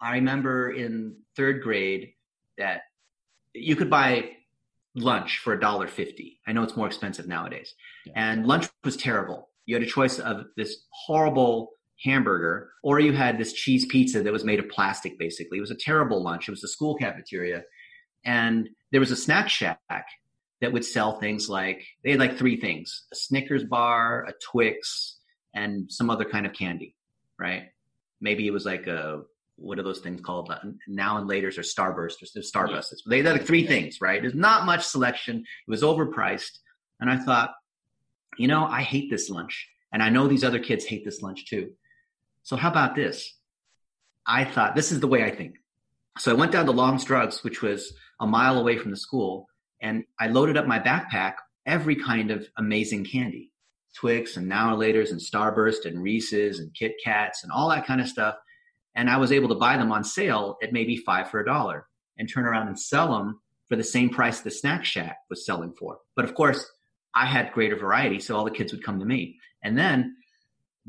I 0.00 0.14
remember 0.14 0.72
in 0.72 1.16
third 1.36 1.62
grade 1.62 2.14
that 2.56 2.82
you 3.54 3.76
could 3.76 3.90
buy 3.90 4.30
lunch 4.94 5.38
for 5.38 5.52
a 5.52 5.60
dollar 5.60 5.86
fifty. 5.86 6.40
I 6.46 6.52
know 6.52 6.62
it's 6.62 6.76
more 6.76 6.86
expensive 6.86 7.28
nowadays, 7.28 7.74
yeah. 8.06 8.14
and 8.16 8.46
lunch 8.46 8.68
was 8.82 8.96
terrible. 8.96 9.50
You 9.66 9.76
had 9.76 9.82
a 9.82 9.86
choice 9.86 10.18
of 10.18 10.46
this 10.56 10.84
horrible 10.90 11.70
hamburger, 12.02 12.70
or 12.82 12.98
you 13.00 13.12
had 13.12 13.38
this 13.38 13.52
cheese 13.52 13.86
pizza 13.86 14.22
that 14.22 14.32
was 14.32 14.44
made 14.44 14.58
of 14.58 14.68
plastic, 14.68 15.18
basically. 15.18 15.58
It 15.58 15.62
was 15.62 15.70
a 15.70 15.76
terrible 15.76 16.22
lunch. 16.22 16.48
It 16.48 16.52
was 16.52 16.64
a 16.64 16.68
school 16.68 16.94
cafeteria. 16.96 17.62
And 18.24 18.68
there 18.90 19.00
was 19.00 19.10
a 19.10 19.16
snack 19.16 19.48
shack 19.48 19.78
that 20.60 20.72
would 20.72 20.84
sell 20.84 21.18
things 21.18 21.48
like, 21.48 21.86
they 22.04 22.10
had 22.10 22.20
like 22.20 22.36
three 22.36 22.60
things 22.60 23.06
a 23.12 23.16
Snickers 23.16 23.64
bar, 23.64 24.24
a 24.28 24.32
Twix, 24.42 25.18
and 25.54 25.90
some 25.90 26.10
other 26.10 26.24
kind 26.24 26.46
of 26.46 26.52
candy, 26.52 26.94
right? 27.38 27.64
Maybe 28.20 28.46
it 28.46 28.52
was 28.52 28.64
like 28.64 28.86
a, 28.86 29.22
what 29.56 29.78
are 29.78 29.82
those 29.82 30.00
things 30.00 30.20
called? 30.22 30.52
Now 30.88 31.18
and 31.18 31.28
later's 31.28 31.58
or 31.58 31.62
Starburst 31.62 32.22
or 32.22 32.40
Starburst. 32.40 32.94
They 33.06 33.18
had 33.18 33.26
like 33.26 33.46
three 33.46 33.66
things, 33.66 34.00
right? 34.00 34.22
There's 34.22 34.34
not 34.34 34.64
much 34.64 34.84
selection. 34.84 35.38
It 35.38 35.70
was 35.70 35.82
overpriced. 35.82 36.58
And 36.98 37.10
I 37.10 37.18
thought, 37.18 37.52
you 38.38 38.48
know, 38.48 38.64
I 38.64 38.82
hate 38.82 39.10
this 39.10 39.28
lunch. 39.28 39.68
And 39.92 40.02
I 40.02 40.08
know 40.08 40.28
these 40.28 40.44
other 40.44 40.60
kids 40.60 40.84
hate 40.84 41.04
this 41.04 41.20
lunch 41.20 41.46
too. 41.46 41.72
So 42.42 42.56
how 42.56 42.70
about 42.70 42.94
this? 42.94 43.36
I 44.26 44.44
thought 44.44 44.74
this 44.74 44.92
is 44.92 45.00
the 45.00 45.08
way 45.08 45.24
I 45.24 45.30
think. 45.30 45.56
So 46.18 46.30
I 46.30 46.34
went 46.34 46.52
down 46.52 46.66
to 46.66 46.72
Long's 46.72 47.04
Drugs, 47.04 47.42
which 47.42 47.62
was 47.62 47.92
a 48.20 48.26
mile 48.26 48.58
away 48.58 48.76
from 48.76 48.90
the 48.90 48.96
school, 48.96 49.46
and 49.80 50.04
I 50.18 50.28
loaded 50.28 50.56
up 50.56 50.66
my 50.66 50.78
backpack 50.78 51.34
every 51.66 51.96
kind 51.96 52.30
of 52.30 52.46
amazing 52.56 53.04
candy. 53.04 53.50
Twix 53.96 54.36
and 54.36 54.48
Now 54.48 54.72
and 54.72 54.80
Laters 54.80 55.10
and 55.10 55.20
Starburst 55.20 55.84
and 55.84 56.02
Reese's 56.02 56.60
and 56.60 56.72
Kit 56.74 56.92
Kats 57.02 57.42
and 57.42 57.52
all 57.52 57.68
that 57.70 57.86
kind 57.86 58.00
of 58.00 58.08
stuff. 58.08 58.36
And 58.94 59.08
I 59.10 59.16
was 59.16 59.32
able 59.32 59.48
to 59.48 59.54
buy 59.54 59.76
them 59.76 59.92
on 59.92 60.04
sale 60.04 60.56
at 60.62 60.72
maybe 60.72 60.96
five 60.96 61.30
for 61.30 61.40
a 61.40 61.44
dollar 61.44 61.86
and 62.18 62.28
turn 62.28 62.44
around 62.44 62.68
and 62.68 62.78
sell 62.78 63.12
them 63.12 63.40
for 63.68 63.76
the 63.76 63.84
same 63.84 64.10
price 64.10 64.40
the 64.40 64.50
Snack 64.50 64.84
Shack 64.84 65.16
was 65.28 65.46
selling 65.46 65.72
for. 65.72 65.98
But 66.16 66.24
of 66.24 66.34
course, 66.34 66.70
I 67.14 67.26
had 67.26 67.52
greater 67.52 67.76
variety, 67.76 68.20
so 68.20 68.36
all 68.36 68.44
the 68.44 68.50
kids 68.50 68.72
would 68.72 68.84
come 68.84 68.98
to 69.00 69.06
me. 69.06 69.38
And 69.62 69.76
then 69.76 70.16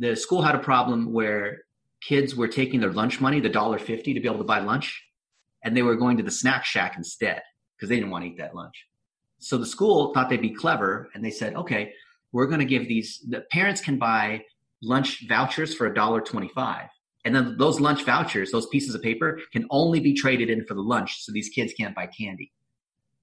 the 0.01 0.15
school 0.15 0.41
had 0.41 0.55
a 0.55 0.59
problem 0.71 1.13
where 1.13 1.65
kids 2.01 2.35
were 2.35 2.47
taking 2.47 2.79
their 2.79 2.91
lunch 2.91 3.21
money, 3.21 3.39
the 3.39 3.49
dollar 3.49 3.77
fifty, 3.77 4.13
to 4.13 4.19
be 4.19 4.27
able 4.27 4.39
to 4.39 4.43
buy 4.43 4.59
lunch, 4.59 4.87
and 5.63 5.77
they 5.77 5.83
were 5.83 5.95
going 5.95 6.17
to 6.17 6.23
the 6.23 6.37
snack 6.41 6.65
shack 6.65 6.93
instead 6.97 7.41
because 7.75 7.87
they 7.89 7.97
didn't 7.97 8.09
want 8.09 8.23
to 8.25 8.31
eat 8.31 8.39
that 8.39 8.55
lunch. 8.55 8.87
So 9.37 9.59
the 9.59 9.65
school 9.75 10.11
thought 10.11 10.27
they'd 10.27 10.41
be 10.41 10.55
clever, 10.63 11.09
and 11.13 11.23
they 11.23 11.29
said, 11.29 11.53
"Okay, 11.55 11.93
we're 12.31 12.47
going 12.47 12.65
to 12.65 12.65
give 12.65 12.87
these. 12.87 13.09
The 13.29 13.41
parents 13.51 13.79
can 13.79 13.97
buy 13.99 14.43
lunch 14.81 15.27
vouchers 15.29 15.75
for 15.75 15.85
a 15.85 15.93
dollar 15.93 16.19
twenty-five, 16.19 16.87
and 17.23 17.35
then 17.35 17.55
those 17.59 17.79
lunch 17.79 18.03
vouchers, 18.03 18.51
those 18.51 18.67
pieces 18.67 18.95
of 18.95 19.03
paper, 19.03 19.39
can 19.53 19.67
only 19.69 19.99
be 19.99 20.15
traded 20.15 20.49
in 20.49 20.65
for 20.65 20.73
the 20.73 20.87
lunch, 20.93 21.23
so 21.23 21.31
these 21.31 21.49
kids 21.49 21.73
can't 21.79 21.95
buy 21.99 22.07
candy." 22.07 22.51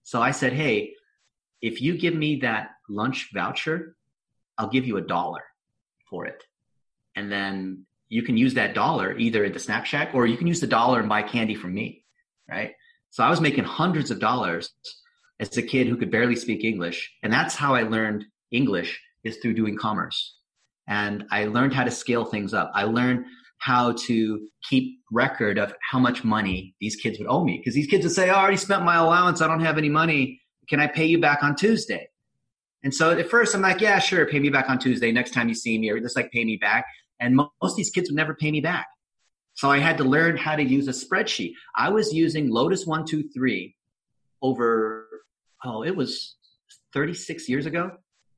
So 0.04 0.23
I 0.23 0.30
said, 0.30 0.52
"Hey, 0.52 0.94
if 1.61 1.82
you 1.82 1.99
give 1.99 2.14
me 2.14 2.37
that 2.47 2.64
lunch 2.88 3.30
voucher, 3.35 3.97
I'll 4.56 4.70
give 4.76 4.87
you 4.87 4.97
a 4.99 5.06
dollar 5.16 5.42
for 6.08 6.25
it." 6.25 6.44
And 7.18 7.30
then 7.32 7.84
you 8.08 8.22
can 8.22 8.37
use 8.37 8.54
that 8.54 8.75
dollar 8.75 9.16
either 9.18 9.48
the 9.50 9.58
snack 9.58 9.84
shack 9.84 10.14
or 10.14 10.26
you 10.26 10.37
can 10.37 10.46
use 10.46 10.60
the 10.60 10.66
dollar 10.66 11.00
and 11.00 11.08
buy 11.08 11.22
candy 11.22 11.54
from 11.54 11.75
me 11.75 12.04
right? 12.48 12.72
So 13.10 13.25
i 13.25 13.30
was 13.30 13.40
making 13.40 13.64
hundreds 13.64 14.10
of 14.10 14.20
dollars 14.20 14.70
as 15.40 15.56
a 15.56 15.62
kid 15.62 15.87
who 15.87 15.96
could 15.96 16.10
barely 16.10 16.37
speak 16.37 16.64
english 16.64 17.12
and 17.22 17.32
that's 17.32 17.54
how 17.54 17.75
i 17.75 17.82
learned 17.82 18.25
english 18.50 19.00
is 19.25 19.37
through 19.38 19.54
doing 19.54 19.76
commerce. 19.76 20.37
And 20.87 21.25
i 21.30 21.44
learned 21.44 21.75
how 21.75 21.84
to 21.84 21.90
scale 21.90 22.25
things 22.25 22.54
up. 22.54 22.70
I 22.75 22.84
learned 22.84 23.26
how 23.58 23.92
to 24.06 24.48
keep 24.68 25.00
record 25.10 25.58
of 25.58 25.75
how 25.90 25.98
much 25.98 26.22
money 26.22 26.75
these 26.80 26.96
kids 26.96 27.18
would 27.18 27.28
owe 27.28 27.44
me 27.44 27.58
because 27.58 27.75
these 27.75 27.88
kids 27.88 28.04
would 28.04 28.14
say 28.14 28.30
oh, 28.30 28.34
i 28.34 28.40
already 28.40 28.56
spent 28.56 28.84
my 28.84 28.96
allowance. 28.96 29.40
I 29.40 29.48
don't 29.48 29.64
have 29.68 29.78
any 29.78 29.90
money. 30.02 30.40
Can 30.68 30.80
i 30.80 30.87
pay 30.87 31.06
you 31.06 31.20
back 31.20 31.42
on 31.42 31.56
tuesday? 31.56 32.08
And 32.84 32.94
so 32.94 33.10
at 33.10 33.28
first 33.28 33.54
i'm 33.54 33.62
like 33.62 33.80
yeah 33.80 33.98
sure 33.98 34.25
pay 34.26 34.40
me 34.40 34.50
back 34.50 34.70
on 34.70 34.78
tuesday. 34.78 35.10
Next 35.12 35.32
time 35.32 35.48
you 35.48 35.54
see 35.54 35.78
me 35.78 35.90
or 35.90 36.00
just 36.00 36.16
like 36.16 36.30
pay 36.30 36.44
me 36.44 36.56
back 36.56 36.87
and 37.20 37.37
most 37.37 37.50
of 37.62 37.76
these 37.76 37.90
kids 37.90 38.10
would 38.10 38.16
never 38.16 38.34
pay 38.34 38.50
me 38.50 38.60
back. 38.60 38.87
So 39.54 39.70
I 39.70 39.78
had 39.78 39.98
to 39.98 40.04
learn 40.04 40.37
how 40.37 40.54
to 40.56 40.62
use 40.62 40.87
a 40.87 40.92
spreadsheet. 40.92 41.52
I 41.75 41.90
was 41.90 42.12
using 42.12 42.48
Lotus 42.48 42.87
123 42.87 43.75
over, 44.40 45.08
oh, 45.64 45.82
it 45.82 45.96
was 45.96 46.37
36 46.94 47.48
years 47.48 47.66
ago, 47.66 47.90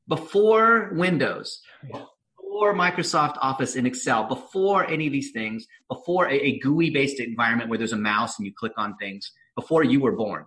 before 0.08 0.90
Windows, 0.94 1.60
before 1.82 2.74
Microsoft 2.74 3.36
Office 3.40 3.76
in 3.76 3.86
Excel, 3.86 4.24
before 4.24 4.86
any 4.86 5.06
of 5.06 5.12
these 5.12 5.30
things, 5.32 5.66
before 5.88 6.26
a, 6.28 6.34
a 6.34 6.58
GUI 6.60 6.90
based 6.90 7.20
environment 7.20 7.68
where 7.68 7.78
there's 7.78 7.92
a 7.92 7.98
mouse 7.98 8.38
and 8.38 8.46
you 8.46 8.52
click 8.58 8.72
on 8.78 8.96
things, 8.96 9.30
before 9.54 9.84
you 9.84 10.00
were 10.00 10.12
born. 10.12 10.46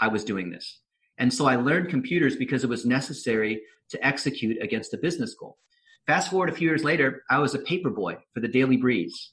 I 0.00 0.08
was 0.08 0.24
doing 0.24 0.50
this. 0.50 0.80
And 1.18 1.32
so 1.32 1.46
I 1.46 1.56
learned 1.56 1.88
computers 1.88 2.36
because 2.36 2.64
it 2.64 2.70
was 2.70 2.84
necessary 2.84 3.62
to 3.90 4.06
execute 4.06 4.62
against 4.62 4.92
a 4.94 4.98
business 4.98 5.34
goal. 5.34 5.58
Fast 6.06 6.30
forward 6.30 6.50
a 6.50 6.52
few 6.52 6.68
years 6.68 6.84
later, 6.84 7.22
I 7.28 7.38
was 7.38 7.54
a 7.54 7.58
paper 7.58 7.90
boy 7.90 8.18
for 8.32 8.40
the 8.40 8.48
Daily 8.48 8.76
Breeze, 8.76 9.32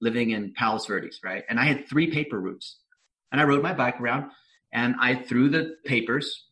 living 0.00 0.30
in 0.30 0.54
Palos 0.54 0.86
Verdes, 0.86 1.20
right? 1.22 1.44
And 1.50 1.60
I 1.60 1.64
had 1.64 1.86
three 1.88 2.10
paper 2.10 2.40
routes. 2.40 2.78
And 3.30 3.40
I 3.40 3.44
rode 3.44 3.62
my 3.62 3.74
bike 3.74 4.00
around 4.00 4.30
and 4.72 4.94
I 5.00 5.14
threw 5.14 5.48
the 5.48 5.76
papers 5.84 6.46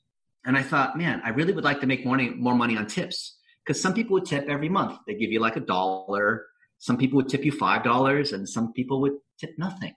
and 0.44 0.56
I 0.56 0.62
thought, 0.62 0.96
man, 0.96 1.20
I 1.24 1.30
really 1.30 1.52
would 1.52 1.64
like 1.64 1.80
to 1.80 1.86
make 1.86 2.04
more 2.04 2.16
money, 2.16 2.30
more 2.30 2.54
money 2.54 2.76
on 2.76 2.86
tips. 2.86 3.36
Because 3.64 3.80
some 3.80 3.94
people 3.94 4.14
would 4.14 4.24
tip 4.24 4.46
every 4.48 4.68
month. 4.68 4.98
They 5.06 5.14
give 5.14 5.30
you 5.30 5.40
like 5.40 5.56
a 5.56 5.60
dollar. 5.60 6.46
Some 6.78 6.96
people 6.96 7.16
would 7.16 7.28
tip 7.28 7.44
you 7.44 7.52
five 7.52 7.84
dollars, 7.84 8.32
and 8.32 8.48
some 8.48 8.72
people 8.72 9.02
would 9.02 9.18
tip 9.38 9.50
nothing. 9.58 9.94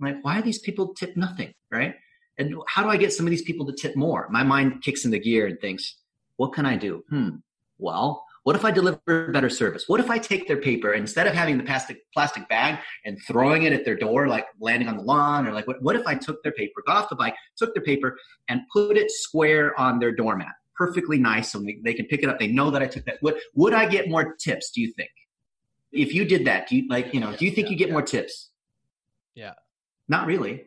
I'm 0.00 0.06
like, 0.06 0.24
why 0.24 0.40
are 0.40 0.42
these 0.42 0.58
people 0.58 0.92
tip 0.92 1.16
nothing, 1.16 1.54
right? 1.70 1.94
And 2.36 2.54
how 2.68 2.82
do 2.82 2.88
I 2.88 2.96
get 2.96 3.12
some 3.12 3.24
of 3.24 3.30
these 3.30 3.42
people 3.42 3.64
to 3.66 3.72
tip 3.72 3.96
more? 3.96 4.26
My 4.28 4.42
mind 4.42 4.82
kicks 4.82 5.04
into 5.04 5.20
gear 5.20 5.46
and 5.46 5.58
thinks, 5.60 5.96
what 6.36 6.52
can 6.52 6.66
I 6.66 6.76
do? 6.76 7.04
Hmm. 7.08 7.36
Well, 7.78 8.25
what 8.46 8.54
if 8.54 8.64
I 8.64 8.70
deliver 8.70 9.32
better 9.32 9.50
service? 9.50 9.88
What 9.88 9.98
if 9.98 10.08
I 10.08 10.18
take 10.18 10.46
their 10.46 10.58
paper 10.58 10.92
instead 10.92 11.26
of 11.26 11.34
having 11.34 11.58
the 11.58 11.64
plastic 11.64 11.98
plastic 12.12 12.48
bag 12.48 12.78
and 13.04 13.18
throwing 13.26 13.64
it 13.64 13.72
at 13.72 13.84
their 13.84 13.96
door, 13.96 14.28
like 14.28 14.46
landing 14.60 14.86
on 14.86 14.98
the 14.98 15.02
lawn, 15.02 15.48
or 15.48 15.52
like 15.52 15.66
what, 15.66 15.82
what 15.82 15.96
if 15.96 16.06
I 16.06 16.14
took 16.14 16.40
their 16.44 16.52
paper, 16.52 16.80
got 16.86 16.96
off 16.96 17.08
the 17.08 17.16
bike, 17.16 17.34
took 17.56 17.74
their 17.74 17.82
paper, 17.82 18.16
and 18.48 18.60
put 18.72 18.96
it 18.96 19.10
square 19.10 19.76
on 19.80 19.98
their 19.98 20.12
doormat, 20.12 20.52
perfectly 20.76 21.18
nice, 21.18 21.50
so 21.50 21.60
they 21.82 21.92
can 21.92 22.06
pick 22.06 22.22
it 22.22 22.28
up. 22.28 22.38
They 22.38 22.46
know 22.46 22.70
that 22.70 22.82
I 22.82 22.86
took 22.86 23.04
that. 23.06 23.20
Would 23.20 23.34
would 23.56 23.74
I 23.74 23.88
get 23.88 24.08
more 24.08 24.36
tips? 24.36 24.70
Do 24.70 24.80
you 24.80 24.92
think? 24.92 25.10
If 25.90 26.14
you 26.14 26.24
did 26.24 26.44
that, 26.44 26.68
do 26.68 26.76
you 26.76 26.88
like 26.88 27.12
you 27.12 27.18
know? 27.18 27.34
Do 27.34 27.46
you 27.46 27.50
think 27.50 27.66
yeah, 27.66 27.72
you 27.72 27.78
get 27.78 27.88
yeah. 27.88 27.94
more 27.94 28.02
tips? 28.02 28.50
Yeah. 29.34 29.54
Not 30.06 30.28
really, 30.28 30.62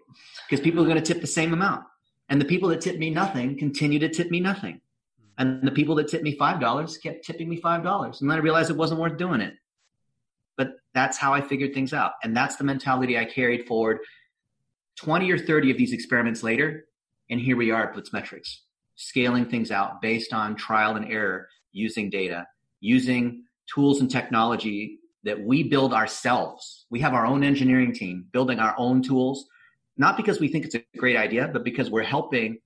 because 0.50 0.62
people 0.62 0.83
are 0.83 0.86
going 0.86 1.01
to 1.01 1.13
tip 1.13 1.21
the 1.21 1.27
same 1.27 1.53
amount, 1.53 1.86
and 2.27 2.41
the 2.41 2.45
people 2.45 2.67
that 2.69 2.81
tip 2.81 2.98
me 2.98 3.09
nothing 3.09 3.57
continue 3.57 4.00
to 4.00 4.09
tip 4.09 4.29
me 4.29 4.41
nothing. 4.41 4.81
And 5.39 5.63
the 5.63 5.72
people 5.72 5.96
that 5.96 6.10
tipped 6.10 6.24
me 6.24 6.38
$5 6.38 7.01
kept 7.01 7.25
tipping 7.25 7.50
me 7.50 7.60
$5. 7.60 8.22
And 8.22 8.29
then 8.29 8.38
I 8.38 8.41
realized 8.41 8.69
it 8.69 8.77
wasn't 8.77 9.00
worth 9.00 9.17
doing 9.17 9.39
it. 9.39 9.53
But 10.58 10.74
that's 10.93 11.17
how 11.17 11.34
I 11.34 11.39
figured 11.39 11.74
things 11.74 11.93
out. 11.93 12.12
And 12.24 12.36
that's 12.36 12.58
the 12.58 12.65
mentality 12.65 13.17
I 13.17 13.25
carried 13.25 13.65
forward 13.65 14.00
20 14.98 15.31
or 15.31 15.38
30 15.38 15.72
of 15.72 15.77
these 15.77 15.93
experiments 15.93 16.43
later. 16.43 16.86
And 17.29 17.39
here 17.39 17.55
we 17.55 17.72
are 17.72 17.89
at 17.89 17.96
Blitzmetrics, 17.96 18.58
scaling 18.96 19.46
things 19.46 19.72
out 19.72 20.01
based 20.01 20.34
on 20.34 20.58
trial 20.58 20.98
and 20.98 21.10
error, 21.10 21.48
using 21.72 22.10
data, 22.10 22.46
using 22.81 23.46
tools 23.74 24.01
and 24.01 24.12
technology 24.12 25.00
that 25.24 25.39
we 25.39 25.63
build 25.63 25.93
ourselves. 25.93 26.86
We 26.89 27.00
have 27.00 27.13
our 27.13 27.25
own 27.25 27.43
engineering 27.43 27.93
team 27.93 28.25
building 28.34 28.60
our 28.60 28.75
own 28.77 29.01
tools, 29.01 29.46
not 29.96 30.17
because 30.17 30.41
we 30.41 30.50
think 30.50 30.65
it's 30.65 30.75
a 30.75 30.84
great 30.98 31.15
idea, 31.15 31.50
but 31.51 31.63
because 31.63 31.89
we're 31.89 32.03
helping 32.03 32.60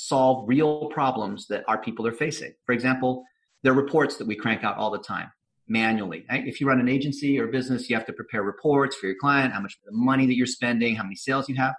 solve 0.00 0.48
real 0.48 0.86
problems 0.90 1.48
that 1.48 1.64
our 1.66 1.76
people 1.76 2.06
are 2.06 2.12
facing. 2.12 2.52
For 2.64 2.72
example, 2.72 3.24
there 3.64 3.72
are 3.72 3.76
reports 3.76 4.16
that 4.18 4.28
we 4.28 4.36
crank 4.36 4.62
out 4.62 4.76
all 4.76 4.92
the 4.92 5.00
time 5.00 5.28
manually. 5.66 6.24
Right? 6.30 6.46
If 6.46 6.60
you 6.60 6.68
run 6.68 6.78
an 6.78 6.88
agency 6.88 7.36
or 7.40 7.48
business, 7.48 7.90
you 7.90 7.96
have 7.96 8.06
to 8.06 8.12
prepare 8.12 8.44
reports 8.44 8.94
for 8.94 9.06
your 9.06 9.16
client, 9.20 9.52
how 9.52 9.60
much 9.60 9.76
money 9.90 10.24
that 10.26 10.36
you're 10.36 10.46
spending, 10.46 10.94
how 10.94 11.02
many 11.02 11.16
sales 11.16 11.48
you 11.48 11.56
have. 11.56 11.74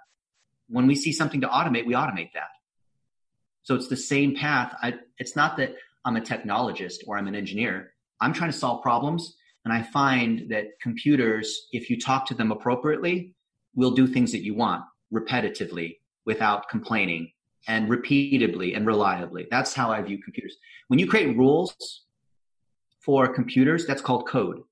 When 0.68 0.86
we 0.86 0.96
see 0.96 1.12
something 1.12 1.40
to 1.40 1.48
automate, 1.48 1.86
we 1.86 1.94
automate 1.94 2.32
that. 2.34 2.50
So 3.62 3.74
it's 3.74 3.88
the 3.88 3.96
same 3.96 4.36
path. 4.36 4.76
I, 4.82 4.96
it's 5.16 5.34
not 5.34 5.56
that 5.56 5.74
I'm 6.04 6.16
a 6.16 6.20
technologist 6.20 6.98
or 7.06 7.16
I'm 7.16 7.26
an 7.26 7.34
engineer. 7.34 7.94
I'm 8.20 8.34
trying 8.34 8.52
to 8.52 8.58
solve 8.58 8.82
problems. 8.82 9.34
And 9.64 9.72
I 9.72 9.82
find 9.82 10.50
that 10.50 10.66
computers, 10.82 11.68
if 11.72 11.88
you 11.88 11.98
talk 11.98 12.26
to 12.26 12.34
them 12.34 12.52
appropriately, 12.52 13.34
will 13.74 13.92
do 13.92 14.06
things 14.06 14.30
that 14.32 14.44
you 14.44 14.54
want 14.54 14.84
repetitively 15.10 15.96
without 16.26 16.68
complaining 16.68 17.30
and 17.68 17.88
repeatedly 17.88 18.74
and 18.74 18.86
reliably. 18.86 19.46
That's 19.50 19.74
how 19.74 19.90
I 19.90 20.00
view 20.02 20.18
computers. 20.22 20.56
When 20.88 20.98
you 20.98 21.06
create 21.06 21.36
rules 21.36 22.04
for 23.00 23.28
computers, 23.32 23.86
that's 23.86 24.02
called 24.02 24.28
code. 24.28 24.62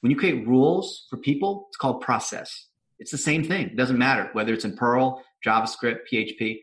When 0.00 0.10
you 0.10 0.16
create 0.16 0.46
rules 0.46 1.06
for 1.10 1.16
people, 1.16 1.66
it's 1.68 1.76
called 1.76 2.00
process. 2.00 2.66
It's 2.98 3.10
the 3.10 3.18
same 3.18 3.44
thing. 3.44 3.66
It 3.66 3.76
doesn't 3.76 3.98
matter 3.98 4.30
whether 4.32 4.52
it's 4.52 4.64
in 4.64 4.76
Perl, 4.76 5.22
JavaScript, 5.44 6.00
PHP. 6.12 6.60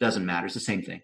Doesn't 0.00 0.24
matter. 0.24 0.46
It's 0.46 0.54
the 0.54 0.60
same 0.60 0.82
thing. 0.82 1.02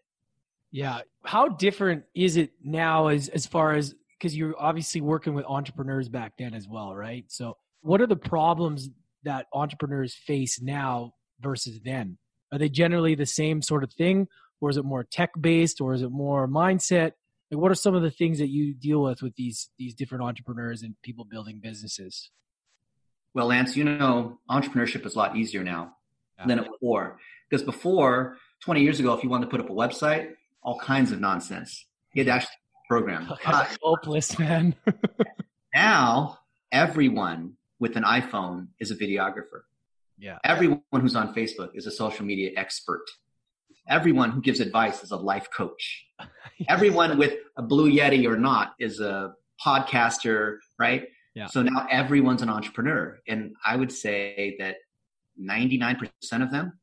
Yeah. 0.70 1.00
How 1.24 1.48
different 1.48 2.04
is 2.14 2.36
it 2.36 2.50
now 2.62 3.08
as 3.08 3.28
as 3.28 3.46
far 3.46 3.74
as 3.74 3.94
because 4.18 4.36
you're 4.36 4.54
obviously 4.58 5.00
working 5.00 5.34
with 5.34 5.44
entrepreneurs 5.46 6.08
back 6.08 6.32
then 6.38 6.54
as 6.54 6.68
well, 6.68 6.94
right? 6.94 7.24
So 7.28 7.56
what 7.82 8.00
are 8.00 8.06
the 8.06 8.16
problems 8.16 8.88
that 9.24 9.46
entrepreneurs 9.52 10.14
face 10.14 10.60
now 10.60 11.12
versus 11.40 11.80
then? 11.84 12.18
Are 12.54 12.58
they 12.58 12.68
generally 12.68 13.16
the 13.16 13.26
same 13.26 13.62
sort 13.62 13.82
of 13.82 13.92
thing, 13.92 14.28
or 14.61 14.70
is 14.70 14.76
it 14.76 14.84
more 14.84 15.02
tech 15.02 15.30
based, 15.40 15.80
or 15.80 15.92
is 15.92 16.02
it 16.02 16.11
more 16.12 16.46
mindset? 16.46 17.12
Like, 17.50 17.61
what 17.61 17.73
are 17.73 17.75
some 17.75 17.96
of 17.96 18.02
the 18.02 18.12
things 18.12 18.38
that 18.38 18.49
you 18.49 18.73
deal 18.73 19.02
with 19.02 19.23
with 19.23 19.34
these 19.34 19.70
these 19.76 19.92
different 19.92 20.23
entrepreneurs 20.23 20.82
and 20.82 20.94
people 21.02 21.25
building 21.25 21.58
businesses? 21.61 22.30
Well, 23.34 23.46
Lance, 23.46 23.76
you 23.76 23.82
know, 23.82 24.38
entrepreneurship 24.49 25.04
is 25.04 25.16
a 25.16 25.18
lot 25.18 25.37
easier 25.37 25.64
now 25.64 25.96
Yeah. 26.38 26.46
than 26.46 26.58
it 26.61 26.62
was 26.62 26.78
before. 26.78 27.18
Because 27.50 27.64
before, 27.64 28.38
20 28.61 28.82
years 28.82 29.00
ago, 29.00 29.12
if 29.14 29.25
you 29.25 29.28
wanted 29.30 29.46
to 29.46 29.50
put 29.50 29.61
up 29.61 29.68
a 29.68 29.73
website, 29.73 30.34
all 30.62 30.78
kinds 30.78 31.11
of 31.11 31.18
nonsense. 31.20 31.87
You 32.12 32.20
had 32.23 32.26
to 32.28 32.32
actually 32.34 32.56
program. 32.88 33.26
But 33.44 33.76
Hopeless, 33.82 34.38
man. 34.38 34.76
now, 35.75 36.38
everyone 36.70 37.54
with 37.80 37.96
an 37.96 38.04
iPhone 38.04 38.68
is 38.78 38.92
a 38.92 38.96
videographer. 38.96 39.62
Yeah. 40.25 40.38
Everyone 40.43 40.81
who's 40.90 41.14
on 41.14 41.35
Facebook 41.35 41.71
is 41.75 41.87
a 41.87 41.90
social 41.90 42.25
media 42.25 42.52
expert. 42.57 43.04
Everyone 43.87 44.31
who 44.31 44.40
gives 44.40 44.59
advice 44.59 45.02
is 45.02 45.11
a 45.11 45.16
life 45.16 45.49
coach. 45.54 46.07
Everyone 46.69 47.19
with 47.19 47.35
a 47.59 47.62
Blue 47.62 47.93
Yeti 47.93 48.26
or 48.26 48.38
not 48.38 48.75
is 48.81 49.00
a 49.00 49.35
podcaster, 49.64 50.57
right? 50.78 51.09
Yeah. 51.35 51.47
So 51.47 51.62
now 51.62 51.87
everyone's 51.90 52.40
an 52.40 52.49
entrepreneur. 52.49 53.19
And 53.28 53.54
I 53.66 53.76
would 53.76 53.93
say 53.93 54.57
that 54.61 54.76
99% 55.38 56.11
of 56.43 56.50
them 56.50 56.78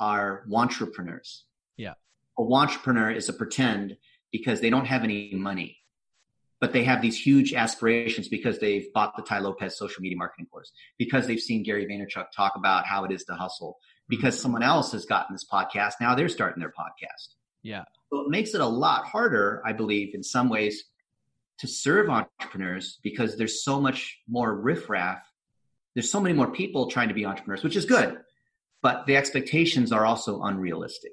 are 0.00 0.44
entrepreneurs. 0.52 1.44
Yeah. 1.76 1.94
A 2.38 2.42
entrepreneur 2.42 3.12
is 3.12 3.28
a 3.28 3.32
pretend 3.32 3.98
because 4.32 4.60
they 4.60 4.70
don't 4.70 4.86
have 4.86 5.04
any 5.04 5.30
money, 5.32 5.76
but 6.60 6.74
they 6.74 6.84
have 6.84 7.00
these 7.00 7.18
huge 7.18 7.54
aspirations 7.54 8.28
because 8.28 8.58
they've 8.58 8.92
bought 8.92 9.16
the 9.16 9.22
Tai 9.22 9.38
Lopez 9.40 9.78
social 9.78 10.02
media 10.02 10.18
marketing 10.18 10.46
course, 10.46 10.72
because 10.98 11.26
they've 11.26 11.40
seen 11.40 11.62
Gary 11.62 11.86
Vaynerchuk 11.86 12.26
talk 12.36 12.52
about 12.54 12.86
how 12.86 13.04
it 13.04 13.12
is 13.12 13.24
to 13.24 13.34
hustle, 13.34 13.78
mm-hmm. 13.78 14.06
because 14.10 14.40
someone 14.40 14.62
else 14.62 14.92
has 14.92 15.06
gotten 15.06 15.34
this 15.34 15.46
podcast. 15.50 15.94
Now 16.00 16.14
they're 16.14 16.28
starting 16.28 16.60
their 16.60 16.72
podcast. 16.72 17.34
Yeah. 17.62 17.84
So 18.10 18.20
it 18.20 18.28
makes 18.28 18.54
it 18.54 18.60
a 18.60 18.66
lot 18.66 19.06
harder, 19.06 19.62
I 19.64 19.72
believe, 19.72 20.14
in 20.14 20.22
some 20.22 20.50
ways, 20.50 20.84
to 21.58 21.66
serve 21.66 22.10
entrepreneurs 22.10 22.98
because 23.02 23.36
there's 23.36 23.64
so 23.64 23.80
much 23.80 24.18
more 24.28 24.54
riffraff. 24.54 25.22
There's 25.94 26.10
so 26.10 26.20
many 26.20 26.34
more 26.34 26.50
people 26.50 26.90
trying 26.90 27.08
to 27.08 27.14
be 27.14 27.24
entrepreneurs, 27.24 27.62
which 27.62 27.76
is 27.76 27.84
good, 27.84 28.18
but 28.82 29.06
the 29.06 29.16
expectations 29.16 29.92
are 29.92 30.04
also 30.04 30.42
unrealistic. 30.42 31.12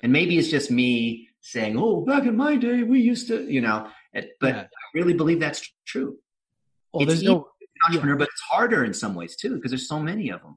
And 0.00 0.12
maybe 0.12 0.36
it's 0.38 0.50
just 0.50 0.70
me 0.70 1.28
saying, 1.40 1.78
"Oh, 1.78 2.02
back 2.02 2.24
in 2.24 2.36
my 2.36 2.56
day, 2.56 2.82
we 2.82 3.00
used 3.00 3.28
to," 3.28 3.50
you 3.50 3.60
know. 3.60 3.88
It- 4.14 4.36
But 4.40 4.54
Yeah. 4.54 4.60
I 4.62 4.66
really 4.94 5.14
believe 5.14 5.40
that's 5.40 5.60
true. 5.86 6.18
Well, 6.92 7.02
It's 7.02 7.08
there's 7.12 7.22
no. 7.22 7.40
to 7.40 7.44
be 7.60 7.66
an 7.66 7.86
entrepreneur, 7.88 8.16
but 8.16 8.28
it's 8.28 8.40
harder 8.42 8.84
in 8.84 8.94
some 8.94 9.14
ways 9.14 9.36
too 9.36 9.56
because 9.56 9.70
there's 9.70 9.88
so 9.88 10.00
many 10.00 10.30
of 10.30 10.40
them, 10.42 10.56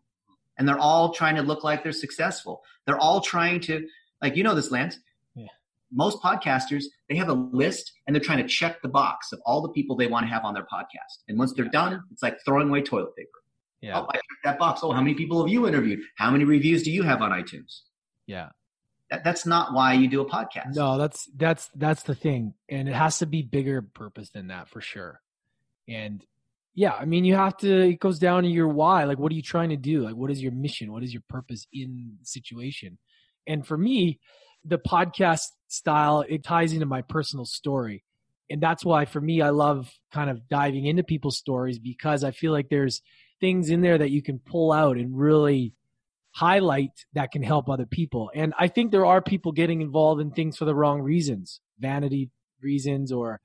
and 0.57 0.67
they're 0.67 0.79
all 0.79 1.13
trying 1.13 1.35
to 1.35 1.41
look 1.41 1.63
like 1.63 1.83
they're 1.83 1.91
successful. 1.91 2.63
They're 2.85 2.99
all 2.99 3.21
trying 3.21 3.59
to, 3.61 3.87
like 4.21 4.35
you 4.35 4.43
know 4.43 4.55
this, 4.55 4.71
Lance. 4.71 4.99
Yeah. 5.35 5.47
Most 5.91 6.21
podcasters 6.21 6.85
they 7.09 7.15
have 7.15 7.29
a 7.29 7.33
list 7.33 7.93
and 8.05 8.15
they're 8.15 8.23
trying 8.23 8.39
to 8.39 8.47
check 8.47 8.81
the 8.81 8.89
box 8.89 9.31
of 9.31 9.39
all 9.45 9.61
the 9.61 9.69
people 9.69 9.95
they 9.95 10.07
want 10.07 10.25
to 10.25 10.29
have 10.29 10.43
on 10.45 10.53
their 10.53 10.67
podcast. 10.71 11.23
And 11.27 11.37
once 11.39 11.53
they're 11.53 11.69
done, 11.69 12.03
it's 12.11 12.21
like 12.21 12.37
throwing 12.45 12.67
away 12.69 12.81
toilet 12.81 13.15
paper. 13.15 13.29
Yeah. 13.81 13.99
Oh, 13.99 14.05
I 14.09 14.15
checked 14.15 14.43
that 14.43 14.59
box. 14.59 14.81
Oh, 14.83 14.91
how 14.91 15.01
many 15.01 15.13
people 15.15 15.39
have 15.41 15.51
you 15.51 15.67
interviewed? 15.67 15.99
How 16.17 16.29
many 16.31 16.43
reviews 16.43 16.83
do 16.83 16.91
you 16.91 17.03
have 17.03 17.21
on 17.21 17.31
iTunes? 17.31 17.81
Yeah. 18.25 18.49
That, 19.09 19.23
that's 19.23 19.45
not 19.45 19.73
why 19.73 19.93
you 19.93 20.07
do 20.09 20.21
a 20.21 20.29
podcast. 20.29 20.75
No, 20.75 20.97
that's 20.97 21.29
that's 21.35 21.69
that's 21.75 22.03
the 22.03 22.15
thing, 22.15 22.53
and 22.67 22.89
it 22.89 22.95
has 22.95 23.19
to 23.19 23.25
be 23.25 23.41
bigger 23.41 23.81
purpose 23.81 24.29
than 24.31 24.47
that 24.47 24.67
for 24.69 24.81
sure. 24.81 25.21
And 25.87 26.25
yeah, 26.75 26.93
I 26.93 27.05
mean, 27.05 27.23
you 27.25 27.35
have 27.35 27.57
to. 27.57 27.89
It 27.89 27.99
goes 27.99 28.19
down 28.19 28.43
to 28.43 28.49
your 28.49 28.67
why. 28.67 29.05
Like, 29.05 29.17
what 29.17 29.31
are 29.31 29.35
you 29.35 29.41
trying 29.41 29.69
to 29.69 29.77
do? 29.77 30.01
Like, 30.03 30.15
what 30.15 30.29
is 30.29 30.43
your 30.43 30.51
mission? 30.51 30.91
What 30.91 31.03
is 31.03 31.13
your 31.13 31.23
purpose 31.29 31.67
in 31.71 32.17
situation? 32.23 32.97
And 33.47 33.65
for 33.65 33.77
me, 33.77 34.19
the 34.65 34.77
podcast 34.77 35.43
style 35.69 36.25
it 36.27 36.43
ties 36.43 36.73
into 36.73 36.85
my 36.85 37.01
personal 37.01 37.45
story, 37.45 38.03
and 38.49 38.61
that's 38.61 38.83
why 38.83 39.05
for 39.05 39.21
me, 39.21 39.41
I 39.41 39.49
love 39.49 39.89
kind 40.11 40.29
of 40.29 40.49
diving 40.49 40.85
into 40.85 41.03
people's 41.03 41.37
stories 41.37 41.79
because 41.79 42.23
I 42.25 42.31
feel 42.31 42.51
like 42.51 42.69
there's 42.69 43.01
things 43.39 43.69
in 43.69 43.81
there 43.81 43.97
that 43.97 44.11
you 44.11 44.21
can 44.21 44.39
pull 44.39 44.71
out 44.71 44.97
and 44.97 45.17
really 45.17 45.73
highlight 46.37 46.91
that 47.13 47.31
can 47.31 47.41
help 47.41 47.67
other 47.67 47.87
people. 47.87 48.29
And 48.35 48.53
I 48.59 48.67
think 48.67 48.91
there 48.91 49.07
are 49.07 49.23
people 49.23 49.51
getting 49.51 49.81
involved 49.81 50.21
in 50.21 50.29
things 50.29 50.55
for 50.55 50.65
the 50.65 50.75
wrong 50.75 51.01
reasons, 51.01 51.61
vanity 51.79 52.29
reasons, 52.61 53.11
or 53.11 53.41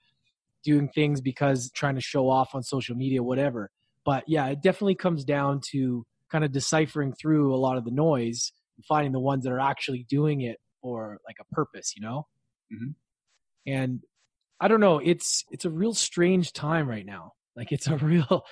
doing 0.62 0.90
things 0.90 1.22
because 1.22 1.70
trying 1.70 1.94
to 1.94 2.02
show 2.02 2.28
off 2.28 2.54
on 2.54 2.62
social 2.62 2.94
media, 2.94 3.22
whatever. 3.22 3.70
But 4.04 4.24
yeah, 4.26 4.46
it 4.48 4.60
definitely 4.60 4.96
comes 4.96 5.24
down 5.24 5.62
to 5.70 6.04
kind 6.30 6.44
of 6.44 6.52
deciphering 6.52 7.14
through 7.14 7.54
a 7.54 7.56
lot 7.56 7.78
of 7.78 7.86
the 7.86 7.90
noise, 7.90 8.52
finding 8.86 9.12
the 9.12 9.20
ones 9.20 9.44
that 9.44 9.52
are 9.52 9.60
actually 9.60 10.04
doing 10.06 10.42
it 10.42 10.58
for 10.82 11.18
like 11.26 11.36
a 11.40 11.54
purpose, 11.54 11.94
you 11.96 12.02
know? 12.02 12.26
Mhm. 12.70 12.94
And 13.66 14.02
I 14.60 14.68
don't 14.68 14.80
know, 14.80 14.98
it's 14.98 15.46
it's 15.50 15.64
a 15.64 15.70
real 15.70 15.94
strange 15.94 16.52
time 16.52 16.86
right 16.86 17.06
now. 17.06 17.32
Like 17.56 17.72
it's 17.72 17.86
a 17.86 17.96
real 18.12 18.44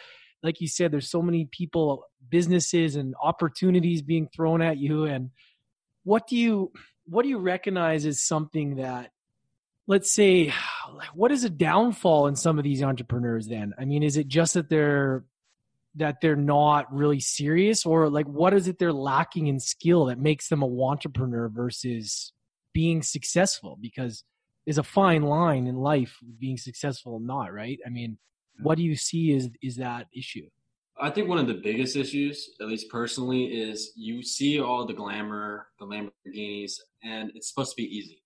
like 0.42 0.60
you 0.60 0.68
said, 0.68 0.92
there's 0.92 1.10
so 1.10 1.22
many 1.22 1.46
people, 1.46 2.06
businesses 2.28 2.96
and 2.96 3.14
opportunities 3.22 4.02
being 4.02 4.28
thrown 4.34 4.62
at 4.62 4.78
you. 4.78 5.04
And 5.04 5.30
what 6.04 6.26
do 6.26 6.36
you 6.36 6.72
what 7.06 7.22
do 7.22 7.28
you 7.28 7.38
recognize 7.38 8.06
as 8.06 8.22
something 8.22 8.76
that 8.76 9.10
let's 9.86 10.10
say 10.10 10.52
what 11.14 11.32
is 11.32 11.44
a 11.44 11.50
downfall 11.50 12.26
in 12.26 12.36
some 12.36 12.58
of 12.58 12.64
these 12.64 12.82
entrepreneurs 12.82 13.46
then? 13.46 13.74
I 13.78 13.84
mean, 13.84 14.02
is 14.02 14.16
it 14.16 14.28
just 14.28 14.54
that 14.54 14.68
they're 14.68 15.24
that 15.96 16.20
they're 16.20 16.36
not 16.36 16.92
really 16.94 17.20
serious 17.20 17.84
or 17.84 18.08
like 18.08 18.26
what 18.26 18.54
is 18.54 18.68
it 18.68 18.78
they're 18.78 18.92
lacking 18.92 19.48
in 19.48 19.58
skill 19.58 20.06
that 20.06 20.18
makes 20.18 20.48
them 20.48 20.62
a 20.62 20.84
entrepreneur 20.84 21.48
versus 21.48 22.32
being 22.72 23.02
successful 23.02 23.76
because 23.80 24.22
there's 24.64 24.78
a 24.78 24.84
fine 24.84 25.22
line 25.22 25.66
in 25.66 25.74
life 25.74 26.16
being 26.38 26.56
successful 26.56 27.16
and 27.16 27.26
not 27.26 27.52
right 27.52 27.80
i 27.84 27.88
mean 27.88 28.18
what 28.62 28.76
do 28.76 28.84
you 28.84 28.96
see 28.96 29.32
is 29.32 29.48
is 29.62 29.76
that 29.76 30.06
issue 30.14 30.46
I 31.02 31.08
think 31.08 31.28
one 31.28 31.38
of 31.38 31.46
the 31.46 31.54
biggest 31.54 31.96
issues, 31.96 32.50
at 32.60 32.66
least 32.66 32.90
personally, 32.90 33.44
is 33.44 33.92
you 33.96 34.22
see 34.22 34.60
all 34.60 34.84
the 34.84 34.92
glamour, 34.92 35.68
the 35.78 35.86
Lamborghinis, 35.86 36.74
and 37.02 37.32
it's 37.34 37.48
supposed 37.48 37.70
to 37.70 37.76
be 37.76 37.84
easy. 37.84 38.22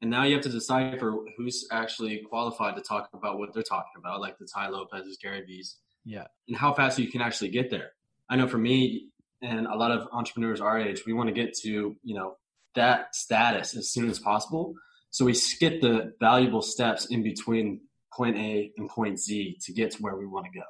And 0.00 0.10
now 0.10 0.24
you 0.24 0.32
have 0.32 0.42
to 0.44 0.48
decipher 0.48 1.14
who's 1.36 1.68
actually 1.70 2.22
qualified 2.26 2.76
to 2.76 2.82
talk 2.82 3.10
about 3.12 3.38
what 3.38 3.52
they're 3.52 3.62
talking 3.62 3.92
about, 3.98 4.22
like 4.22 4.38
the 4.38 4.46
Tai 4.46 4.68
Lopez's, 4.68 5.18
Gary 5.18 5.42
V's, 5.46 5.76
yeah 6.04 6.24
and 6.48 6.56
how 6.56 6.72
fast 6.72 6.98
you 6.98 7.10
can 7.10 7.20
actually 7.20 7.50
get 7.50 7.70
there. 7.70 7.92
I 8.28 8.36
know 8.36 8.48
for 8.48 8.58
me 8.58 9.08
and 9.42 9.66
a 9.66 9.74
lot 9.74 9.90
of 9.90 10.08
entrepreneurs 10.12 10.60
our 10.60 10.78
age, 10.78 11.02
we 11.06 11.12
want 11.12 11.28
to 11.28 11.34
get 11.34 11.54
to, 11.58 11.96
you 12.02 12.14
know, 12.14 12.36
that 12.74 13.14
status 13.14 13.76
as 13.76 13.90
soon 13.90 14.10
as 14.10 14.18
possible. 14.18 14.74
So 15.10 15.24
we 15.24 15.34
skip 15.34 15.80
the 15.80 16.14
valuable 16.18 16.62
steps 16.62 17.06
in 17.06 17.22
between 17.22 17.82
point 18.14 18.36
A 18.36 18.72
and 18.76 18.88
point 18.88 19.18
Z 19.18 19.58
to 19.62 19.72
get 19.72 19.92
to 19.92 20.02
where 20.02 20.16
we 20.16 20.26
want 20.26 20.46
to 20.46 20.58
go. 20.58 20.64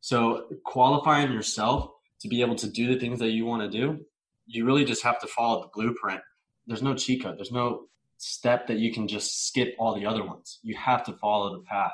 So 0.00 0.46
qualifying 0.64 1.32
yourself 1.32 1.90
to 2.20 2.28
be 2.28 2.40
able 2.42 2.56
to 2.56 2.68
do 2.68 2.92
the 2.92 2.98
things 2.98 3.18
that 3.20 3.30
you 3.30 3.46
want 3.46 3.62
to 3.62 3.78
do, 3.78 4.00
you 4.46 4.64
really 4.64 4.84
just 4.84 5.02
have 5.02 5.20
to 5.20 5.26
follow 5.26 5.62
the 5.62 5.68
blueprint. 5.74 6.20
There's 6.66 6.82
no 6.82 6.94
cheat 6.94 7.22
code. 7.22 7.38
There's 7.38 7.52
no 7.52 7.86
step 8.18 8.66
that 8.66 8.78
you 8.78 8.92
can 8.92 9.08
just 9.08 9.46
skip 9.48 9.74
all 9.78 9.94
the 9.94 10.06
other 10.06 10.24
ones. 10.24 10.60
You 10.62 10.76
have 10.76 11.04
to 11.04 11.12
follow 11.14 11.56
the 11.56 11.62
path. 11.62 11.92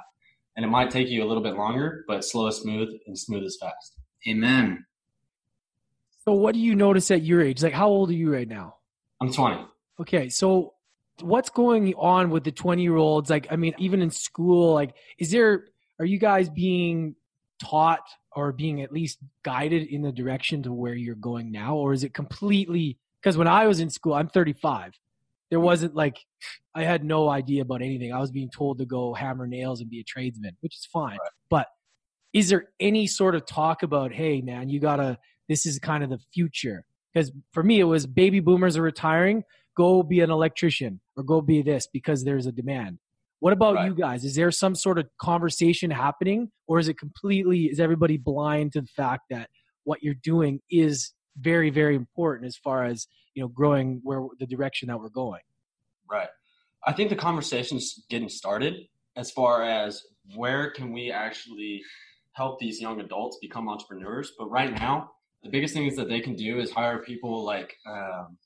And 0.56 0.64
it 0.64 0.68
might 0.68 0.90
take 0.90 1.09
you 1.09 1.25
a 1.25 1.26
little 1.26 1.42
bit 1.42 1.54
longer, 1.54 2.04
but 2.09 2.25
slow 2.25 2.49
is 2.49 2.56
smooth 2.56 2.88
and 3.06 3.18
smooth 3.18 3.44
is 3.44 3.56
fast. 3.61 3.97
Amen. 4.28 4.85
so 6.25 6.32
what 6.35 6.52
do 6.52 6.61
you 6.61 6.75
notice 6.75 7.11
at 7.11 7.23
your 7.23 7.40
age 7.40 7.62
like 7.62 7.73
how 7.73 7.88
old 7.88 8.11
are 8.11 8.14
you 8.14 8.30
right 8.30 8.47
now 8.47 8.75
I'm 9.20 9.32
20. 9.32 9.66
Okay, 10.00 10.28
so 10.30 10.73
what's 11.22 11.50
going 11.50 11.94
on 11.94 12.30
with 12.30 12.44
the 12.44 12.52
20 12.52 12.82
year 12.82 12.96
olds? 12.96 13.30
Like, 13.30 13.46
I 13.50 13.56
mean, 13.56 13.74
even 13.78 14.02
in 14.02 14.10
school, 14.10 14.74
like, 14.74 14.94
is 15.18 15.30
there, 15.30 15.66
are 15.98 16.04
you 16.04 16.18
guys 16.18 16.48
being 16.48 17.14
taught 17.62 18.06
or 18.32 18.52
being 18.52 18.82
at 18.82 18.92
least 18.92 19.18
guided 19.42 19.88
in 19.88 20.02
the 20.02 20.12
direction 20.12 20.62
to 20.64 20.72
where 20.72 20.94
you're 20.94 21.14
going 21.14 21.50
now? 21.50 21.76
Or 21.76 21.92
is 21.92 22.04
it 22.04 22.14
completely, 22.14 22.98
because 23.20 23.36
when 23.36 23.48
I 23.48 23.66
was 23.66 23.80
in 23.80 23.90
school, 23.90 24.14
I'm 24.14 24.28
35. 24.28 24.92
There 25.50 25.60
wasn't 25.60 25.94
like, 25.94 26.16
I 26.74 26.84
had 26.84 27.04
no 27.04 27.28
idea 27.28 27.62
about 27.62 27.82
anything. 27.82 28.12
I 28.12 28.20
was 28.20 28.30
being 28.30 28.50
told 28.50 28.78
to 28.78 28.86
go 28.86 29.14
hammer 29.14 29.46
nails 29.46 29.80
and 29.80 29.90
be 29.90 30.00
a 30.00 30.04
tradesman, 30.04 30.56
which 30.60 30.76
is 30.76 30.86
fine. 30.86 31.18
But 31.48 31.66
is 32.32 32.48
there 32.48 32.68
any 32.78 33.08
sort 33.08 33.34
of 33.34 33.46
talk 33.46 33.82
about, 33.82 34.12
hey, 34.12 34.40
man, 34.40 34.68
you 34.68 34.78
gotta, 34.78 35.18
this 35.48 35.66
is 35.66 35.78
kind 35.80 36.04
of 36.04 36.10
the 36.10 36.20
future? 36.32 36.84
Because 37.12 37.32
for 37.52 37.64
me, 37.64 37.80
it 37.80 37.84
was 37.84 38.06
baby 38.06 38.38
boomers 38.38 38.76
are 38.76 38.82
retiring, 38.82 39.42
go 39.80 40.02
be 40.02 40.20
an 40.20 40.30
electrician 40.30 41.00
or 41.16 41.22
go 41.22 41.40
be 41.40 41.62
this 41.62 41.88
because 41.99 42.22
there's 42.25 42.46
a 42.46 42.52
demand. 42.52 42.99
What 43.44 43.54
about 43.54 43.76
Right. 43.76 43.87
you 43.88 43.94
guys? 43.94 44.25
Is 44.25 44.34
there 44.34 44.50
some 44.50 44.74
sort 44.74 44.98
of 44.98 45.07
conversation 45.31 45.90
happening 45.90 46.40
or 46.68 46.78
is 46.78 46.88
it 46.88 46.98
completely, 46.98 47.61
is 47.72 47.81
everybody 47.81 48.18
blind 48.18 48.66
to 48.74 48.83
the 48.83 48.92
fact 49.02 49.22
that 49.31 49.48
what 49.85 50.02
you're 50.02 50.22
doing 50.33 50.61
is 50.70 51.14
very, 51.50 51.70
very 51.70 51.96
important 51.96 52.46
as 52.46 52.57
far 52.66 52.85
as, 52.85 53.07
you 53.35 53.42
know, 53.42 53.48
growing 53.48 54.00
where 54.02 54.22
the 54.38 54.46
direction 54.55 54.88
that 54.88 54.98
we're 55.00 55.16
going? 55.24 55.44
Right. 56.11 56.28
I 56.87 56.92
think 56.92 57.09
the 57.09 57.16
conversation's 57.28 58.05
getting 58.11 58.28
started 58.28 58.74
as 59.16 59.31
far 59.31 59.62
as 59.62 60.02
where 60.37 60.70
can 60.76 60.92
we 60.92 61.11
actually 61.11 61.83
help 62.33 62.59
these 62.59 62.81
young 62.85 63.00
adults 63.00 63.38
become 63.40 63.66
entrepreneurs. 63.68 64.33
But 64.38 64.50
right 64.50 64.72
now, 64.72 65.11
the 65.42 65.48
biggest 65.48 65.72
thing 65.72 65.87
is 65.87 65.96
that 65.96 66.09
they 66.09 66.20
can 66.20 66.37
do 66.37 66.61
is 66.61 66.70
hire 66.70 66.98
people 66.98 67.44
like 67.52 67.74
um, 67.87 68.37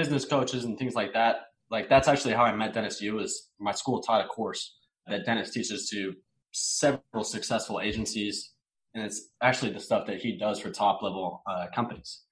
business 0.00 0.24
coaches 0.24 0.64
and 0.64 0.78
things 0.78 0.94
like 0.94 1.12
that. 1.12 1.36
Like 1.70 1.88
that's 1.88 2.08
actually 2.08 2.34
how 2.34 2.44
I 2.44 2.54
met 2.54 2.72
Dennis 2.72 3.00
Yu. 3.00 3.18
Is 3.20 3.50
my 3.58 3.72
school 3.72 4.00
taught 4.00 4.24
a 4.24 4.28
course 4.28 4.62
that 5.06 5.26
Dennis 5.26 5.50
teaches 5.50 5.88
to 5.90 6.14
several 6.52 7.24
successful 7.24 7.80
agencies, 7.80 8.52
and 8.94 9.04
it's 9.04 9.28
actually 9.42 9.72
the 9.72 9.80
stuff 9.80 10.06
that 10.06 10.18
he 10.20 10.38
does 10.38 10.60
for 10.60 10.70
top 10.70 11.02
level 11.02 11.42
uh, 11.46 11.66
companies. 11.74 12.22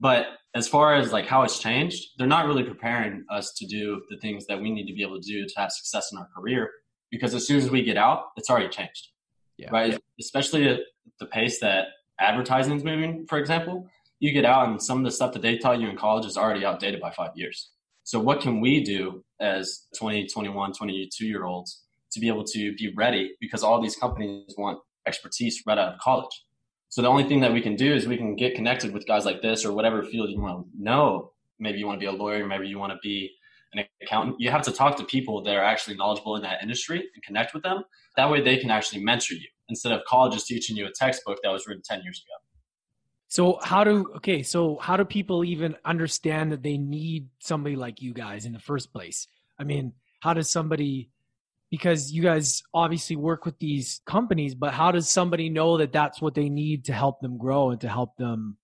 But 0.00 0.26
as 0.54 0.66
far 0.66 0.94
as 0.94 1.12
like 1.12 1.26
how 1.26 1.42
it's 1.42 1.58
changed, 1.58 2.00
they're 2.16 2.26
not 2.36 2.46
really 2.46 2.64
preparing 2.64 3.24
us 3.30 3.52
to 3.58 3.66
do 3.66 4.02
the 4.10 4.18
things 4.18 4.46
that 4.46 4.60
we 4.60 4.70
need 4.70 4.86
to 4.86 4.94
be 4.94 5.02
able 5.02 5.20
to 5.20 5.26
do 5.26 5.46
to 5.46 5.54
have 5.56 5.70
success 5.70 6.10
in 6.10 6.18
our 6.18 6.28
career 6.34 6.70
because 7.10 7.34
as 7.34 7.46
soon 7.46 7.58
as 7.58 7.70
we 7.70 7.82
get 7.82 7.96
out, 7.96 8.24
it's 8.36 8.50
already 8.50 8.68
changed. 8.68 9.08
Yeah. 9.56 9.70
Right. 9.70 10.00
Especially 10.18 10.68
at 10.68 10.80
the 11.20 11.26
pace 11.26 11.60
that 11.60 11.86
advertising 12.18 12.76
is 12.76 12.82
moving, 12.82 13.24
for 13.28 13.38
example, 13.38 13.88
you 14.24 14.32
get 14.32 14.46
out 14.46 14.68
and 14.68 14.82
some 14.82 14.98
of 14.98 15.04
the 15.04 15.10
stuff 15.10 15.34
that 15.34 15.42
they 15.42 15.58
taught 15.58 15.78
you 15.78 15.88
in 15.88 15.96
college 15.96 16.24
is 16.24 16.38
already 16.38 16.64
outdated 16.64 16.98
by 16.98 17.10
five 17.10 17.32
years. 17.34 17.70
So 18.04 18.18
what 18.18 18.40
can 18.40 18.58
we 18.58 18.82
do 18.82 19.22
as 19.38 19.86
20, 19.98 20.28
21, 20.28 20.72
22 20.72 21.26
year 21.26 21.44
olds 21.44 21.82
to 22.12 22.20
be 22.20 22.28
able 22.28 22.44
to 22.44 22.74
be 22.74 22.90
ready 22.96 23.34
because 23.38 23.62
all 23.62 23.82
these 23.82 23.96
companies 23.96 24.54
want 24.56 24.78
expertise 25.06 25.62
right 25.66 25.76
out 25.76 25.92
of 25.92 26.00
college. 26.00 26.44
So 26.88 27.02
the 27.02 27.08
only 27.08 27.24
thing 27.24 27.40
that 27.40 27.52
we 27.52 27.60
can 27.60 27.76
do 27.76 27.92
is 27.92 28.06
we 28.06 28.16
can 28.16 28.34
get 28.34 28.54
connected 28.54 28.94
with 28.94 29.06
guys 29.06 29.26
like 29.26 29.42
this 29.42 29.62
or 29.62 29.72
whatever 29.72 30.02
field 30.02 30.30
you 30.30 30.40
want 30.40 30.64
to 30.64 30.82
know. 30.82 31.32
Maybe 31.58 31.78
you 31.78 31.86
want 31.86 32.00
to 32.00 32.00
be 32.00 32.06
a 32.06 32.12
lawyer, 32.12 32.46
maybe 32.46 32.66
you 32.66 32.78
want 32.78 32.92
to 32.92 32.98
be 33.02 33.30
an 33.74 33.84
accountant. 34.02 34.36
You 34.38 34.50
have 34.50 34.62
to 34.62 34.72
talk 34.72 34.96
to 34.96 35.04
people 35.04 35.42
that 35.42 35.54
are 35.54 35.64
actually 35.64 35.96
knowledgeable 35.96 36.36
in 36.36 36.42
that 36.42 36.62
industry 36.62 36.98
and 36.98 37.22
connect 37.22 37.52
with 37.52 37.62
them. 37.62 37.82
That 38.16 38.30
way 38.30 38.40
they 38.40 38.56
can 38.56 38.70
actually 38.70 39.04
mentor 39.04 39.34
you 39.34 39.48
instead 39.68 39.92
of 39.92 40.00
college 40.06 40.32
just 40.32 40.46
teaching 40.46 40.76
you 40.76 40.86
a 40.86 40.92
textbook 40.92 41.40
that 41.42 41.50
was 41.50 41.66
written 41.66 41.82
10 41.84 42.02
years 42.04 42.24
ago. 42.24 42.43
So 43.34 43.58
how 43.64 43.82
do 43.82 44.12
okay, 44.18 44.44
so 44.44 44.78
how 44.80 44.96
do 44.96 45.04
people 45.04 45.44
even 45.44 45.74
understand 45.84 46.52
that 46.52 46.62
they 46.62 46.78
need 46.78 47.30
somebody 47.40 47.74
like 47.74 48.00
you 48.00 48.14
guys 48.14 48.46
in 48.46 48.52
the 48.52 48.60
first 48.60 48.92
place? 48.92 49.26
I 49.58 49.64
mean, 49.64 49.92
how 50.20 50.34
does 50.34 50.52
somebody 50.52 51.10
because 51.68 52.12
you 52.12 52.22
guys 52.22 52.62
obviously 52.72 53.16
work 53.16 53.44
with 53.44 53.58
these 53.58 54.00
companies, 54.06 54.54
but 54.54 54.72
how 54.72 54.92
does 54.92 55.10
somebody 55.10 55.48
know 55.48 55.78
that 55.78 55.90
that's 55.90 56.22
what 56.22 56.36
they 56.36 56.48
need 56.48 56.84
to 56.84 56.92
help 56.92 57.20
them 57.22 57.36
grow 57.36 57.70
and 57.70 57.80
to 57.80 57.88
help 57.88 58.16
them 58.18 58.56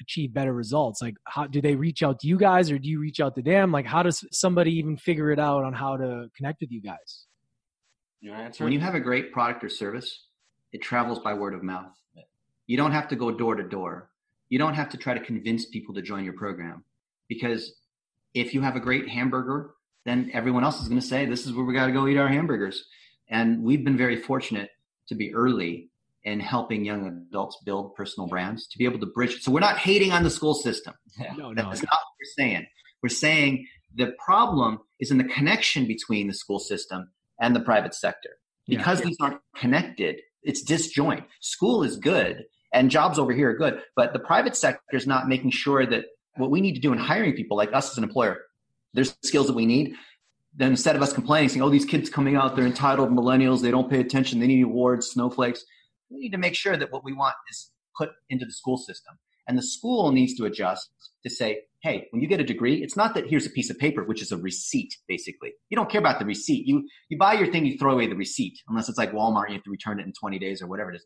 achieve 0.00 0.34
better 0.34 0.52
results? 0.52 1.00
Like 1.00 1.14
how 1.22 1.46
do 1.46 1.60
they 1.60 1.76
reach 1.76 2.02
out 2.02 2.18
to 2.18 2.26
you 2.26 2.38
guys 2.38 2.72
or 2.72 2.78
do 2.80 2.88
you 2.88 2.98
reach 2.98 3.20
out 3.20 3.36
to 3.36 3.42
them? 3.42 3.70
Like 3.70 3.86
how 3.86 4.02
does 4.02 4.24
somebody 4.32 4.72
even 4.78 4.96
figure 4.96 5.30
it 5.30 5.38
out 5.38 5.62
on 5.62 5.74
how 5.74 5.96
to 5.96 6.26
connect 6.36 6.60
with 6.60 6.72
you 6.72 6.82
guys? 6.82 7.26
You 8.20 8.32
answer? 8.32 8.64
When 8.64 8.72
you 8.72 8.80
have 8.80 8.96
a 8.96 9.00
great 9.00 9.30
product 9.30 9.62
or 9.62 9.68
service, 9.68 10.24
it 10.72 10.82
travels 10.82 11.20
by 11.20 11.34
word 11.34 11.54
of 11.54 11.62
mouth. 11.62 11.94
You 12.68 12.76
don't 12.76 12.92
have 12.92 13.08
to 13.08 13.16
go 13.16 13.32
door 13.32 13.56
to 13.56 13.64
door. 13.64 14.10
You 14.50 14.58
don't 14.58 14.74
have 14.74 14.90
to 14.90 14.96
try 14.96 15.14
to 15.14 15.20
convince 15.20 15.64
people 15.64 15.94
to 15.94 16.02
join 16.02 16.22
your 16.22 16.34
program 16.34 16.84
because 17.28 17.74
if 18.34 18.54
you 18.54 18.60
have 18.60 18.76
a 18.76 18.80
great 18.80 19.08
hamburger, 19.08 19.70
then 20.04 20.30
everyone 20.32 20.64
else 20.64 20.80
is 20.80 20.88
going 20.88 21.00
to 21.00 21.06
say, 21.06 21.26
This 21.26 21.46
is 21.46 21.52
where 21.52 21.64
we 21.64 21.74
got 21.74 21.86
to 21.86 21.92
go 21.92 22.06
eat 22.06 22.18
our 22.18 22.28
hamburgers. 22.28 22.84
And 23.28 23.62
we've 23.62 23.84
been 23.84 23.96
very 23.96 24.16
fortunate 24.16 24.70
to 25.08 25.14
be 25.14 25.34
early 25.34 25.90
in 26.24 26.40
helping 26.40 26.84
young 26.84 27.06
adults 27.06 27.58
build 27.64 27.94
personal 27.94 28.28
brands 28.28 28.66
to 28.68 28.78
be 28.78 28.84
able 28.84 28.98
to 28.98 29.06
bridge. 29.06 29.42
So 29.42 29.50
we're 29.50 29.60
not 29.60 29.78
hating 29.78 30.12
on 30.12 30.22
the 30.22 30.30
school 30.30 30.54
system. 30.54 30.94
Yeah. 31.18 31.32
No, 31.36 31.52
no. 31.52 31.62
That's 31.62 31.82
not 31.82 31.92
what 31.92 32.14
we're 32.20 32.44
saying. 32.44 32.66
We're 33.02 33.08
saying 33.08 33.66
the 33.94 34.14
problem 34.24 34.80
is 35.00 35.10
in 35.10 35.18
the 35.18 35.24
connection 35.24 35.86
between 35.86 36.26
the 36.26 36.34
school 36.34 36.58
system 36.58 37.10
and 37.40 37.56
the 37.56 37.60
private 37.60 37.94
sector. 37.94 38.30
Yeah. 38.66 38.78
Because 38.78 39.00
these 39.00 39.16
aren't 39.20 39.40
connected, 39.56 40.20
it's 40.42 40.62
disjoint. 40.62 41.24
School 41.40 41.82
is 41.82 41.96
good 41.96 42.44
and 42.72 42.90
jobs 42.90 43.18
over 43.18 43.32
here 43.32 43.50
are 43.50 43.54
good, 43.54 43.80
but 43.96 44.12
the 44.12 44.18
private 44.18 44.56
sector 44.56 44.96
is 44.96 45.06
not 45.06 45.28
making 45.28 45.50
sure 45.50 45.86
that 45.86 46.06
what 46.36 46.50
we 46.50 46.60
need 46.60 46.74
to 46.74 46.80
do 46.80 46.92
in 46.92 46.98
hiring 46.98 47.34
people 47.34 47.56
like 47.56 47.72
us 47.72 47.90
as 47.90 47.98
an 47.98 48.04
employer, 48.04 48.38
there's 48.94 49.16
skills 49.22 49.46
that 49.46 49.56
we 49.56 49.66
need. 49.66 49.94
Then 50.54 50.70
instead 50.70 50.96
of 50.96 51.02
us 51.02 51.12
complaining, 51.12 51.48
saying, 51.48 51.62
oh, 51.62 51.70
these 51.70 51.84
kids 51.84 52.10
coming 52.10 52.36
out, 52.36 52.56
they're 52.56 52.66
entitled 52.66 53.10
millennials, 53.10 53.62
they 53.62 53.70
don't 53.70 53.90
pay 53.90 54.00
attention, 54.00 54.40
they 54.40 54.46
need 54.46 54.62
awards, 54.62 55.08
snowflakes. 55.08 55.64
We 56.10 56.18
need 56.18 56.32
to 56.32 56.38
make 56.38 56.54
sure 56.54 56.76
that 56.76 56.90
what 56.90 57.04
we 57.04 57.12
want 57.12 57.34
is 57.50 57.70
put 57.96 58.10
into 58.30 58.44
the 58.44 58.52
school 58.52 58.76
system. 58.76 59.18
And 59.46 59.56
the 59.56 59.62
school 59.62 60.12
needs 60.12 60.34
to 60.34 60.44
adjust 60.44 60.90
to 61.24 61.30
say, 61.30 61.62
hey, 61.82 62.06
when 62.10 62.20
you 62.20 62.28
get 62.28 62.40
a 62.40 62.44
degree, 62.44 62.82
it's 62.82 62.96
not 62.96 63.14
that 63.14 63.28
here's 63.28 63.46
a 63.46 63.50
piece 63.50 63.70
of 63.70 63.78
paper, 63.78 64.04
which 64.04 64.20
is 64.22 64.32
a 64.32 64.36
receipt, 64.36 64.94
basically. 65.06 65.52
You 65.70 65.76
don't 65.76 65.90
care 65.90 66.00
about 66.00 66.18
the 66.18 66.24
receipt. 66.24 66.66
You 66.66 66.88
you 67.08 67.16
buy 67.18 67.34
your 67.34 67.50
thing, 67.50 67.64
you 67.64 67.78
throw 67.78 67.92
away 67.92 68.06
the 68.06 68.16
receipt, 68.16 68.58
unless 68.68 68.88
it's 68.88 68.98
like 68.98 69.12
Walmart, 69.12 69.48
you 69.48 69.54
have 69.54 69.64
to 69.64 69.70
return 69.70 70.00
it 70.00 70.06
in 70.06 70.12
20 70.12 70.38
days 70.38 70.60
or 70.60 70.66
whatever 70.66 70.92
it 70.92 70.96
is. 70.96 71.04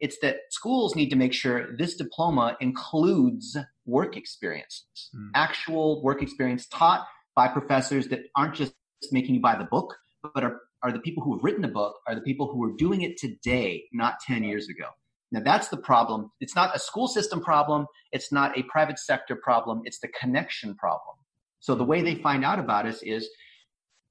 It's 0.00 0.18
that 0.22 0.36
schools 0.50 0.94
need 0.94 1.10
to 1.10 1.16
make 1.16 1.32
sure 1.32 1.76
this 1.76 1.96
diploma 1.96 2.56
includes 2.60 3.56
work 3.84 4.16
experience, 4.16 4.86
mm. 5.14 5.30
actual 5.34 6.02
work 6.02 6.22
experience 6.22 6.66
taught 6.66 7.06
by 7.34 7.48
professors 7.48 8.08
that 8.08 8.20
aren't 8.36 8.54
just 8.54 8.74
making 9.12 9.34
you 9.34 9.40
buy 9.40 9.56
the 9.56 9.64
book, 9.64 9.96
but 10.34 10.44
are, 10.44 10.60
are 10.82 10.92
the 10.92 11.00
people 11.00 11.22
who 11.22 11.34
have 11.34 11.42
written 11.42 11.62
the 11.62 11.68
book, 11.68 11.96
are 12.06 12.14
the 12.14 12.20
people 12.20 12.48
who 12.48 12.62
are 12.64 12.72
doing 12.76 13.02
it 13.02 13.16
today, 13.16 13.84
not 13.92 14.14
10 14.26 14.44
years 14.44 14.68
ago. 14.68 14.86
Now 15.30 15.40
that's 15.40 15.68
the 15.68 15.76
problem. 15.76 16.30
It's 16.40 16.54
not 16.54 16.74
a 16.74 16.78
school 16.78 17.08
system 17.08 17.40
problem. 17.40 17.86
It's 18.12 18.32
not 18.32 18.56
a 18.58 18.62
private 18.64 18.98
sector 18.98 19.36
problem. 19.36 19.82
It's 19.84 19.98
the 19.98 20.08
connection 20.08 20.74
problem. 20.74 21.16
So 21.60 21.74
the 21.74 21.84
way 21.84 22.02
they 22.02 22.14
find 22.14 22.44
out 22.44 22.58
about 22.58 22.86
us 22.86 23.02
is 23.02 23.28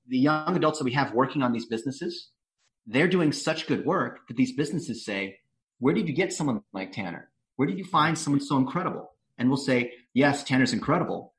the 0.07 0.17
young 0.17 0.55
adults 0.55 0.79
that 0.79 0.85
we 0.85 0.93
have 0.93 1.13
working 1.13 1.41
on 1.41 1.53
these 1.53 1.65
businesses, 1.65 2.29
they're 2.85 3.07
doing 3.07 3.31
such 3.31 3.67
good 3.67 3.85
work 3.85 4.27
that 4.27 4.37
these 4.37 4.53
businesses 4.53 5.03
say, 5.03 5.37
where 5.79 5.93
did 5.93 6.07
you 6.07 6.13
get 6.13 6.33
someone 6.33 6.61
like 6.73 6.91
Tanner? 6.91 7.29
Where 7.55 7.67
did 7.67 7.77
you 7.77 7.85
find 7.85 8.15
mm-hmm. 8.15 8.23
someone 8.23 8.41
so 8.41 8.57
incredible? 8.57 9.11
And 9.37 9.49
we'll 9.49 9.57
say, 9.57 9.93
yes, 10.13 10.43
Tanner's 10.43 10.73
incredible. 10.73 11.33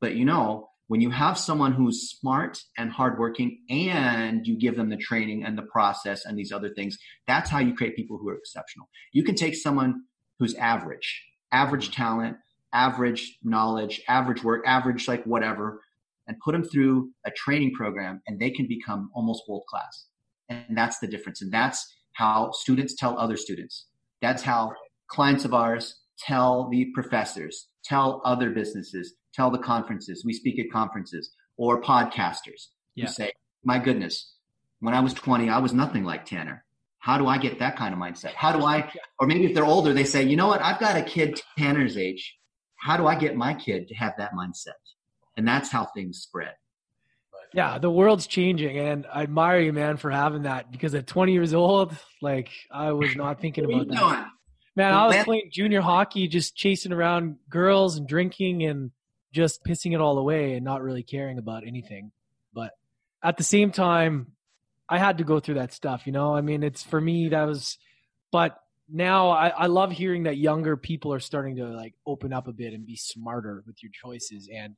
But 0.00 0.14
you 0.14 0.24
know, 0.24 0.68
when 0.86 1.00
you 1.00 1.10
have 1.10 1.38
someone 1.38 1.72
who's 1.72 2.10
smart 2.10 2.62
and 2.76 2.90
hardworking 2.90 3.60
and 3.70 4.46
you 4.46 4.56
give 4.56 4.76
them 4.76 4.88
the 4.88 4.96
training 4.96 5.44
and 5.44 5.56
the 5.56 5.62
process 5.62 6.24
and 6.24 6.36
these 6.36 6.52
other 6.52 6.70
things, 6.70 6.98
that's 7.26 7.50
how 7.50 7.60
you 7.60 7.74
create 7.74 7.94
people 7.94 8.18
who 8.18 8.28
are 8.28 8.36
exceptional. 8.36 8.88
You 9.12 9.22
can 9.22 9.34
take 9.34 9.54
someone 9.54 10.02
who's 10.38 10.54
average, 10.54 11.24
average 11.52 11.90
mm-hmm. 11.90 12.02
talent, 12.02 12.36
average 12.72 13.38
knowledge, 13.42 14.00
average 14.08 14.42
work, 14.42 14.64
average 14.66 15.06
like 15.06 15.24
whatever, 15.24 15.80
and 16.26 16.38
put 16.40 16.52
them 16.52 16.64
through 16.64 17.10
a 17.24 17.30
training 17.30 17.72
program 17.74 18.22
and 18.26 18.38
they 18.38 18.50
can 18.50 18.66
become 18.66 19.10
almost 19.14 19.42
world 19.48 19.64
class. 19.68 20.06
And 20.48 20.76
that's 20.76 20.98
the 20.98 21.06
difference. 21.06 21.42
And 21.42 21.52
that's 21.52 21.94
how 22.14 22.50
students 22.52 22.94
tell 22.94 23.18
other 23.18 23.36
students. 23.36 23.86
That's 24.20 24.42
how 24.42 24.72
clients 25.08 25.44
of 25.44 25.54
ours 25.54 25.96
tell 26.18 26.68
the 26.68 26.86
professors, 26.94 27.68
tell 27.84 28.20
other 28.24 28.50
businesses, 28.50 29.14
tell 29.32 29.50
the 29.50 29.58
conferences. 29.58 30.24
We 30.24 30.32
speak 30.32 30.58
at 30.58 30.70
conferences 30.70 31.32
or 31.56 31.80
podcasters 31.82 32.68
yeah. 32.94 33.06
who 33.06 33.12
say, 33.12 33.32
my 33.64 33.78
goodness, 33.78 34.34
when 34.80 34.94
I 34.94 35.00
was 35.00 35.14
20, 35.14 35.48
I 35.48 35.58
was 35.58 35.72
nothing 35.72 36.04
like 36.04 36.24
Tanner. 36.24 36.64
How 36.98 37.16
do 37.16 37.26
I 37.26 37.38
get 37.38 37.58
that 37.58 37.76
kind 37.76 37.94
of 37.94 38.00
mindset? 38.00 38.34
How 38.34 38.52
do 38.52 38.64
I, 38.64 38.90
or 39.18 39.26
maybe 39.26 39.46
if 39.46 39.54
they're 39.54 39.64
older, 39.64 39.92
they 39.92 40.04
say, 40.04 40.24
you 40.24 40.36
know 40.36 40.48
what? 40.48 40.62
I've 40.62 40.80
got 40.80 40.96
a 40.96 41.02
kid 41.02 41.40
Tanner's 41.58 41.96
age. 41.96 42.36
How 42.76 42.96
do 42.96 43.06
I 43.06 43.14
get 43.14 43.36
my 43.36 43.54
kid 43.54 43.88
to 43.88 43.94
have 43.94 44.14
that 44.18 44.32
mindset? 44.32 44.80
And 45.36 45.46
that's 45.46 45.70
how 45.70 45.86
things 45.86 46.18
spread. 46.18 46.54
Yeah, 47.52 47.78
the 47.78 47.90
world's 47.90 48.26
changing, 48.26 48.78
and 48.78 49.06
I 49.12 49.22
admire 49.22 49.60
you, 49.60 49.72
man, 49.72 49.96
for 49.96 50.10
having 50.10 50.42
that. 50.42 50.70
Because 50.70 50.94
at 50.94 51.06
20 51.06 51.32
years 51.32 51.52
old, 51.52 51.96
like 52.22 52.50
I 52.70 52.92
was 52.92 53.16
not 53.16 53.40
thinking 53.40 53.64
about 53.64 53.88
that. 53.88 53.98
Doing? 53.98 54.24
Man, 54.76 54.94
I 54.94 55.06
was 55.06 55.24
playing 55.24 55.50
junior 55.52 55.80
hockey, 55.80 56.28
just 56.28 56.54
chasing 56.54 56.92
around 56.92 57.36
girls 57.48 57.96
and 57.96 58.06
drinking 58.06 58.62
and 58.64 58.92
just 59.32 59.64
pissing 59.64 59.94
it 59.94 60.00
all 60.00 60.18
away 60.18 60.54
and 60.54 60.64
not 60.64 60.82
really 60.82 61.02
caring 61.02 61.38
about 61.38 61.66
anything. 61.66 62.12
But 62.54 62.72
at 63.22 63.36
the 63.36 63.42
same 63.42 63.72
time, 63.72 64.32
I 64.88 64.98
had 64.98 65.18
to 65.18 65.24
go 65.24 65.40
through 65.40 65.56
that 65.56 65.72
stuff, 65.72 66.06
you 66.06 66.12
know? 66.12 66.34
I 66.34 66.40
mean, 66.40 66.62
it's 66.62 66.82
for 66.82 67.00
me, 67.00 67.28
that 67.28 67.44
was, 67.44 67.78
but 68.32 68.58
now 68.88 69.30
I, 69.30 69.48
I 69.48 69.66
love 69.66 69.92
hearing 69.92 70.24
that 70.24 70.36
younger 70.36 70.76
people 70.76 71.12
are 71.12 71.20
starting 71.20 71.56
to 71.56 71.66
like 71.66 71.94
open 72.06 72.32
up 72.32 72.48
a 72.48 72.52
bit 72.52 72.72
and 72.72 72.86
be 72.86 72.96
smarter 72.96 73.62
with 73.66 73.82
your 73.82 73.92
choices. 73.92 74.48
And 74.52 74.74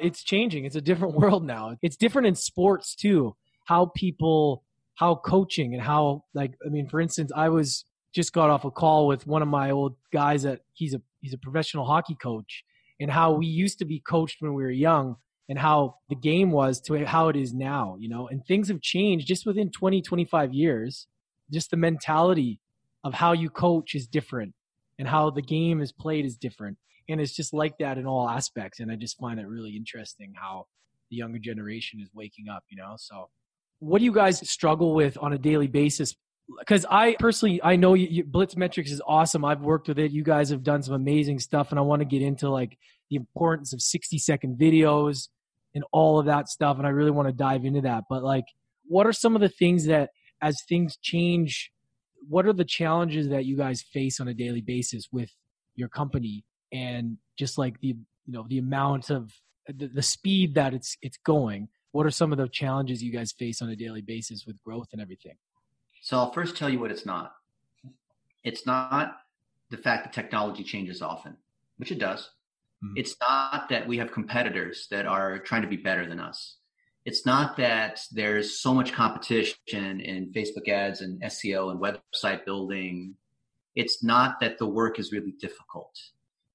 it's 0.00 0.22
changing. 0.22 0.64
It's 0.64 0.76
a 0.76 0.80
different 0.80 1.14
world 1.20 1.44
now. 1.44 1.76
It's 1.82 1.96
different 1.96 2.28
in 2.28 2.34
sports 2.34 2.94
too. 2.94 3.36
How 3.64 3.86
people, 3.94 4.64
how 4.94 5.14
coaching 5.14 5.74
and 5.74 5.82
how, 5.82 6.24
like, 6.34 6.54
I 6.64 6.68
mean, 6.68 6.88
for 6.88 7.00
instance, 7.00 7.30
I 7.34 7.48
was 7.48 7.84
just 8.12 8.32
got 8.32 8.50
off 8.50 8.64
a 8.64 8.70
call 8.70 9.06
with 9.06 9.26
one 9.26 9.42
of 9.42 9.48
my 9.48 9.70
old 9.70 9.94
guys 10.12 10.42
that 10.42 10.60
he's 10.72 10.94
a, 10.94 11.02
he's 11.20 11.34
a 11.34 11.38
professional 11.38 11.84
hockey 11.84 12.16
coach 12.20 12.64
and 12.98 13.10
how 13.10 13.32
we 13.32 13.46
used 13.46 13.78
to 13.78 13.84
be 13.84 14.00
coached 14.00 14.38
when 14.40 14.54
we 14.54 14.62
were 14.62 14.70
young 14.70 15.16
and 15.48 15.58
how 15.58 15.96
the 16.08 16.14
game 16.14 16.50
was 16.50 16.80
to 16.80 17.04
how 17.06 17.28
it 17.28 17.36
is 17.36 17.52
now, 17.52 17.96
you 17.98 18.08
know, 18.08 18.28
and 18.28 18.44
things 18.44 18.68
have 18.68 18.80
changed 18.80 19.26
just 19.26 19.46
within 19.46 19.70
20, 19.70 20.02
25 20.02 20.52
years. 20.52 21.06
Just 21.52 21.70
the 21.70 21.76
mentality 21.76 22.60
of 23.02 23.14
how 23.14 23.32
you 23.32 23.50
coach 23.50 23.94
is 23.94 24.06
different 24.06 24.54
and 24.98 25.08
how 25.08 25.30
the 25.30 25.42
game 25.42 25.80
is 25.80 25.90
played 25.90 26.24
is 26.24 26.36
different. 26.36 26.76
And 27.10 27.20
it's 27.20 27.34
just 27.34 27.52
like 27.52 27.78
that 27.78 27.98
in 27.98 28.06
all 28.06 28.28
aspects. 28.28 28.80
And 28.80 28.90
I 28.90 28.96
just 28.96 29.18
find 29.18 29.38
it 29.40 29.46
really 29.46 29.76
interesting 29.76 30.34
how 30.36 30.66
the 31.10 31.16
younger 31.16 31.38
generation 31.38 32.00
is 32.00 32.10
waking 32.14 32.48
up, 32.48 32.64
you 32.68 32.76
know? 32.76 32.94
So, 32.98 33.28
what 33.78 33.98
do 33.98 34.04
you 34.04 34.12
guys 34.12 34.48
struggle 34.48 34.94
with 34.94 35.16
on 35.20 35.32
a 35.32 35.38
daily 35.38 35.66
basis 35.66 36.14
because 36.58 36.84
I 36.90 37.16
personally 37.18 37.60
I 37.62 37.76
know 37.76 37.94
you, 37.94 38.08
you, 38.10 38.24
Blitz 38.24 38.56
Metrics 38.56 38.90
is 38.90 39.00
awesome. 39.06 39.44
I've 39.44 39.60
worked 39.60 39.88
with 39.88 39.98
it. 39.98 40.10
You 40.10 40.22
guys 40.22 40.50
have 40.50 40.62
done 40.62 40.82
some 40.82 40.94
amazing 40.94 41.38
stuff, 41.38 41.70
and 41.70 41.78
I 41.78 41.82
want 41.82 42.00
to 42.00 42.06
get 42.06 42.22
into 42.22 42.50
like 42.50 42.76
the 43.08 43.16
importance 43.16 43.72
of 43.72 43.80
60 43.80 44.18
second 44.18 44.58
videos 44.58 45.28
and 45.74 45.84
all 45.92 46.18
of 46.18 46.26
that 46.26 46.48
stuff. 46.48 46.78
And 46.78 46.86
I 46.86 46.90
really 46.90 47.10
want 47.10 47.28
to 47.28 47.32
dive 47.32 47.64
into 47.64 47.82
that. 47.82 48.04
But 48.08 48.22
like, 48.22 48.44
what 48.86 49.06
are 49.06 49.12
some 49.12 49.34
of 49.34 49.40
the 49.40 49.48
things 49.48 49.86
that 49.86 50.10
as 50.42 50.62
things 50.68 50.96
change, 50.96 51.70
what 52.28 52.46
are 52.46 52.52
the 52.52 52.64
challenges 52.64 53.28
that 53.28 53.44
you 53.44 53.56
guys 53.56 53.82
face 53.82 54.20
on 54.20 54.28
a 54.28 54.34
daily 54.34 54.60
basis 54.60 55.08
with 55.12 55.30
your 55.76 55.88
company 55.88 56.44
and 56.72 57.16
just 57.38 57.58
like 57.58 57.80
the 57.80 57.88
you 57.88 57.96
know 58.32 58.46
the 58.48 58.58
amount 58.58 59.10
of 59.10 59.32
the, 59.68 59.88
the 59.88 60.02
speed 60.02 60.54
that 60.54 60.74
it's 60.74 60.96
it's 61.02 61.18
going? 61.18 61.68
What 61.92 62.06
are 62.06 62.10
some 62.10 62.30
of 62.32 62.38
the 62.38 62.48
challenges 62.48 63.02
you 63.02 63.12
guys 63.12 63.32
face 63.32 63.60
on 63.60 63.68
a 63.68 63.76
daily 63.76 64.02
basis 64.02 64.46
with 64.46 64.62
growth 64.62 64.88
and 64.92 65.00
everything? 65.00 65.34
So 66.02 66.16
I'll 66.16 66.32
first 66.32 66.56
tell 66.56 66.68
you 66.68 66.78
what 66.78 66.90
it's 66.90 67.04
not. 67.04 67.32
It's 68.44 68.64
not 68.64 69.16
the 69.70 69.76
fact 69.76 70.04
that 70.04 70.12
technology 70.12 70.64
changes 70.64 71.02
often, 71.02 71.36
which 71.78 71.90
it 71.90 71.98
does. 71.98 72.30
Mm-hmm. 72.84 72.94
It's 72.96 73.16
not 73.20 73.68
that 73.68 73.86
we 73.86 73.98
have 73.98 74.12
competitors 74.12 74.86
that 74.90 75.06
are 75.06 75.38
trying 75.38 75.62
to 75.62 75.68
be 75.68 75.76
better 75.76 76.08
than 76.08 76.20
us. 76.20 76.56
It's 77.04 77.24
not 77.26 77.56
that 77.56 78.00
there's 78.12 78.60
so 78.60 78.74
much 78.74 78.92
competition 78.92 79.56
in 80.00 80.32
Facebook 80.32 80.68
ads 80.68 81.00
and 81.00 81.20
SEO 81.22 81.70
and 81.70 81.80
website 81.80 82.44
building. 82.44 83.14
It's 83.74 84.02
not 84.02 84.40
that 84.40 84.58
the 84.58 84.66
work 84.66 84.98
is 84.98 85.12
really 85.12 85.32
difficult. 85.40 85.96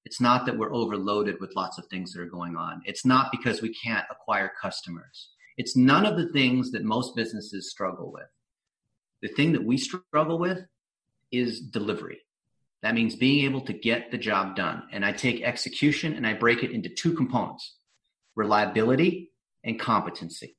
It's 0.06 0.20
not 0.20 0.46
that 0.46 0.56
we're 0.56 0.72
overloaded 0.72 1.40
with 1.40 1.56
lots 1.56 1.78
of 1.78 1.86
things 1.86 2.12
that 2.12 2.22
are 2.22 2.26
going 2.26 2.54
on. 2.54 2.80
It's 2.84 3.04
not 3.04 3.32
because 3.32 3.60
we 3.60 3.74
can't 3.74 4.06
acquire 4.08 4.52
customers. 4.62 5.30
It's 5.58 5.76
none 5.76 6.06
of 6.06 6.16
the 6.16 6.28
things 6.28 6.70
that 6.70 6.84
most 6.84 7.16
businesses 7.16 7.72
struggle 7.72 8.12
with. 8.12 8.28
The 9.20 9.28
thing 9.34 9.52
that 9.52 9.64
we 9.64 9.76
struggle 9.76 10.38
with 10.38 10.64
is 11.32 11.60
delivery. 11.60 12.20
That 12.82 12.94
means 12.94 13.16
being 13.16 13.46
able 13.46 13.62
to 13.62 13.72
get 13.72 14.12
the 14.12 14.16
job 14.16 14.54
done. 14.54 14.84
And 14.92 15.04
I 15.04 15.10
take 15.10 15.42
execution 15.42 16.12
and 16.14 16.24
I 16.24 16.34
break 16.34 16.62
it 16.62 16.70
into 16.70 16.88
two 16.88 17.12
components 17.12 17.74
reliability 18.36 19.32
and 19.64 19.80
competency. 19.80 20.56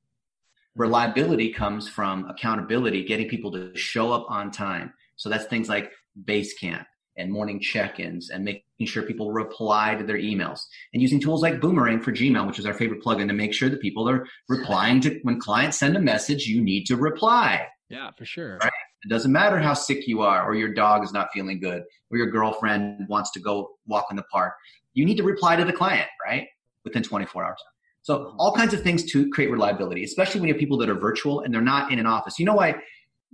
Reliability 0.75 1.53
comes 1.53 1.87
from 1.87 2.29
accountability, 2.29 3.05
getting 3.05 3.29
people 3.29 3.53
to 3.53 3.73
show 3.77 4.11
up 4.11 4.25
on 4.29 4.51
time. 4.51 4.91
So 5.15 5.29
that's 5.29 5.45
things 5.45 5.69
like 5.69 5.93
Basecamp 6.21 6.85
and 7.17 7.31
morning 7.31 7.59
check-ins 7.59 8.29
and 8.29 8.43
making 8.43 8.85
sure 8.85 9.03
people 9.03 9.31
reply 9.31 9.95
to 9.95 10.03
their 10.03 10.17
emails 10.17 10.61
and 10.93 11.01
using 11.01 11.19
tools 11.19 11.41
like 11.41 11.59
Boomerang 11.59 12.01
for 12.01 12.11
Gmail, 12.11 12.45
which 12.45 12.59
is 12.59 12.65
our 12.65 12.73
favorite 12.73 13.03
plugin 13.03 13.27
to 13.27 13.33
make 13.33 13.53
sure 13.53 13.69
that 13.69 13.81
people 13.81 14.09
are 14.09 14.27
replying 14.49 15.01
to 15.01 15.19
when 15.23 15.39
clients 15.39 15.79
send 15.79 15.97
a 15.97 16.01
message, 16.01 16.45
you 16.47 16.61
need 16.61 16.85
to 16.85 16.95
reply. 16.95 17.65
Yeah, 17.89 18.11
for 18.17 18.25
sure. 18.25 18.57
Right? 18.57 18.71
It 19.03 19.09
doesn't 19.09 19.31
matter 19.31 19.59
how 19.59 19.73
sick 19.73 20.07
you 20.07 20.21
are, 20.21 20.45
or 20.45 20.55
your 20.55 20.73
dog 20.73 21.03
is 21.03 21.13
not 21.13 21.29
feeling 21.33 21.59
good, 21.59 21.83
or 22.09 22.17
your 22.17 22.29
girlfriend 22.29 23.07
wants 23.07 23.31
to 23.31 23.39
go 23.39 23.77
walk 23.85 24.07
in 24.09 24.17
the 24.17 24.23
park. 24.23 24.53
You 24.93 25.05
need 25.05 25.17
to 25.17 25.23
reply 25.23 25.55
to 25.55 25.63
the 25.63 25.73
client, 25.73 26.07
right? 26.25 26.47
Within 26.83 27.03
24 27.03 27.45
hours. 27.45 27.61
So 28.01 28.35
all 28.39 28.53
kinds 28.53 28.73
of 28.73 28.81
things 28.81 29.03
to 29.11 29.29
create 29.29 29.51
reliability, 29.51 30.03
especially 30.03 30.39
when 30.39 30.47
you 30.47 30.53
have 30.53 30.59
people 30.59 30.77
that 30.77 30.89
are 30.89 30.95
virtual 30.95 31.41
and 31.41 31.53
they're 31.53 31.61
not 31.61 31.91
in 31.91 31.99
an 31.99 32.05
office. 32.05 32.39
You 32.39 32.45
know 32.45 32.55
why 32.55 32.75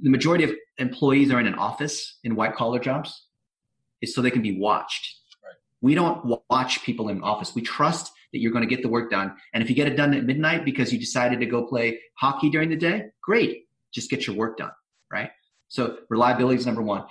the 0.02 0.10
majority 0.10 0.44
of 0.44 0.52
employees 0.78 1.32
are 1.32 1.40
in 1.40 1.48
an 1.48 1.56
office 1.56 2.18
in 2.24 2.36
white 2.36 2.56
collar 2.56 2.80
jobs? 2.80 3.28
Is 4.04 4.14
so 4.14 4.22
they 4.22 4.30
can 4.32 4.42
be 4.42 4.60
watched. 4.60 5.16
Right. 5.44 5.56
We 5.82 5.96
don't 5.96 6.40
watch 6.50 6.84
people 6.84 7.10
in 7.10 7.24
office. 7.24 7.56
We 7.56 7.62
trust 7.62 8.12
that 8.34 8.40
you're 8.40 8.52
going 8.52 8.68
to 8.68 8.76
get 8.76 8.84
the 8.84 8.90
work 8.90 9.10
done. 9.10 9.34
And 9.54 9.64
if 9.64 9.70
you 9.70 9.76
get 9.76 9.88
it 9.88 9.96
done 9.96 10.14
at 10.14 10.26
midnight 10.26 10.66
because 10.66 10.92
you 10.92 11.00
decided 11.00 11.40
to 11.40 11.46
go 11.46 11.66
play 11.66 12.00
hockey 12.16 12.50
during 12.50 12.70
the 12.70 12.76
day, 12.76 13.06
great. 13.22 13.68
Just 13.92 14.10
get 14.10 14.28
your 14.28 14.36
work 14.36 14.58
done, 14.58 14.72
right? 15.12 15.32
So 15.70 16.00
reliability 16.10 16.60
is 16.60 16.66
number 16.66 16.82
one. 16.82 17.06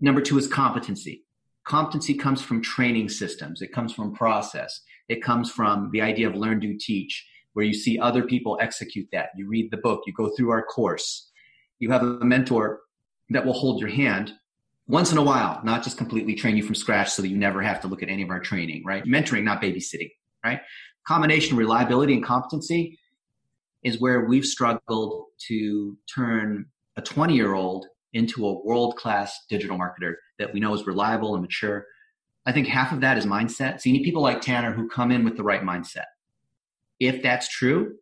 Number 0.00 0.22
two 0.22 0.38
is 0.38 0.46
competency. 0.46 1.24
Competency 1.64 2.14
comes 2.14 2.40
from 2.40 2.62
training 2.62 3.08
systems. 3.08 3.60
It 3.60 3.72
comes 3.72 3.92
from 3.92 4.14
process. 4.14 4.80
It 5.08 5.22
comes 5.22 5.50
from 5.50 5.90
the 5.92 6.00
idea 6.00 6.28
of 6.28 6.34
learn, 6.34 6.60
do, 6.60 6.78
teach, 6.78 7.26
where 7.52 7.66
you 7.66 7.74
see 7.74 7.98
other 7.98 8.22
people 8.22 8.58
execute 8.60 9.08
that. 9.12 9.30
You 9.36 9.48
read 9.48 9.70
the 9.70 9.76
book. 9.76 10.04
You 10.06 10.12
go 10.14 10.30
through 10.36 10.50
our 10.50 10.64
course. 10.64 11.30
You 11.80 11.90
have 11.90 12.02
a 12.02 12.24
mentor 12.24 12.80
that 13.30 13.44
will 13.44 13.52
hold 13.52 13.80
your 13.80 13.90
hand 13.90 14.32
once 14.90 15.12
in 15.12 15.18
a 15.18 15.22
while, 15.22 15.60
not 15.62 15.84
just 15.84 15.96
completely 15.96 16.34
train 16.34 16.56
you 16.56 16.64
from 16.64 16.74
scratch 16.74 17.10
so 17.10 17.22
that 17.22 17.28
you 17.28 17.36
never 17.36 17.62
have 17.62 17.80
to 17.80 17.86
look 17.86 18.02
at 18.02 18.08
any 18.08 18.22
of 18.22 18.30
our 18.30 18.40
training, 18.40 18.82
right? 18.84 19.04
Mentoring, 19.04 19.44
not 19.44 19.62
babysitting, 19.62 20.10
right? 20.44 20.60
Combination 21.06 21.56
reliability 21.56 22.12
and 22.12 22.24
competency 22.24 22.98
is 23.84 24.00
where 24.00 24.24
we've 24.24 24.44
struggled 24.44 25.26
to 25.46 25.96
turn 26.12 26.66
a 26.96 27.02
20 27.02 27.34
year 27.34 27.54
old 27.54 27.86
into 28.14 28.44
a 28.46 28.64
world 28.64 28.96
class 28.96 29.38
digital 29.48 29.78
marketer 29.78 30.14
that 30.40 30.52
we 30.52 30.58
know 30.58 30.74
is 30.74 30.86
reliable 30.86 31.34
and 31.34 31.42
mature. 31.42 31.86
I 32.44 32.50
think 32.52 32.66
half 32.66 32.92
of 32.92 33.00
that 33.02 33.16
is 33.16 33.26
mindset. 33.26 33.80
So 33.80 33.88
you 33.88 33.92
need 33.92 34.02
people 34.02 34.22
like 34.22 34.40
Tanner 34.40 34.72
who 34.72 34.88
come 34.88 35.12
in 35.12 35.24
with 35.24 35.36
the 35.36 35.44
right 35.44 35.62
mindset. 35.62 36.06
If 36.98 37.22
that's 37.22 37.48
true, 37.48 37.94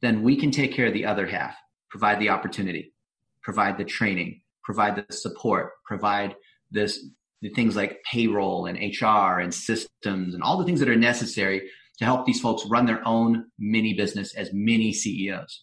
then 0.00 0.22
we 0.22 0.36
can 0.36 0.52
take 0.52 0.72
care 0.72 0.86
of 0.86 0.92
the 0.92 1.06
other 1.06 1.26
half, 1.26 1.56
provide 1.90 2.20
the 2.20 2.28
opportunity, 2.28 2.94
provide 3.42 3.78
the 3.78 3.84
training, 3.84 4.42
provide 4.66 4.96
the 4.96 5.14
support, 5.14 5.70
provide 5.84 6.34
this 6.72 7.06
the 7.40 7.50
things 7.50 7.76
like 7.76 8.02
payroll 8.10 8.66
and 8.66 8.78
HR 8.78 9.38
and 9.40 9.54
systems 9.54 10.34
and 10.34 10.42
all 10.42 10.56
the 10.56 10.64
things 10.64 10.80
that 10.80 10.88
are 10.88 10.96
necessary 10.96 11.70
to 11.98 12.04
help 12.04 12.26
these 12.26 12.40
folks 12.40 12.66
run 12.66 12.86
their 12.86 13.06
own 13.06 13.44
mini 13.58 13.94
business 13.94 14.34
as 14.34 14.52
mini 14.52 14.92
CEOs. 14.92 15.62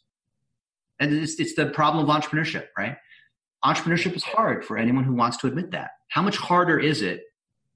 And 0.99 1.13
it's, 1.13 1.39
it's 1.39 1.55
the 1.55 1.65
problem 1.65 2.07
of 2.07 2.15
entrepreneurship, 2.15 2.67
right? 2.77 2.95
Entrepreneurship 3.65 4.15
is 4.15 4.23
hard 4.23 4.63
for 4.63 4.77
anyone 4.77 5.03
who 5.03 5.15
wants 5.15 5.37
to 5.37 5.47
admit 5.47 5.71
that. 5.71 5.91
How 6.09 6.21
much 6.21 6.37
harder 6.37 6.79
is 6.79 7.01
it, 7.01 7.23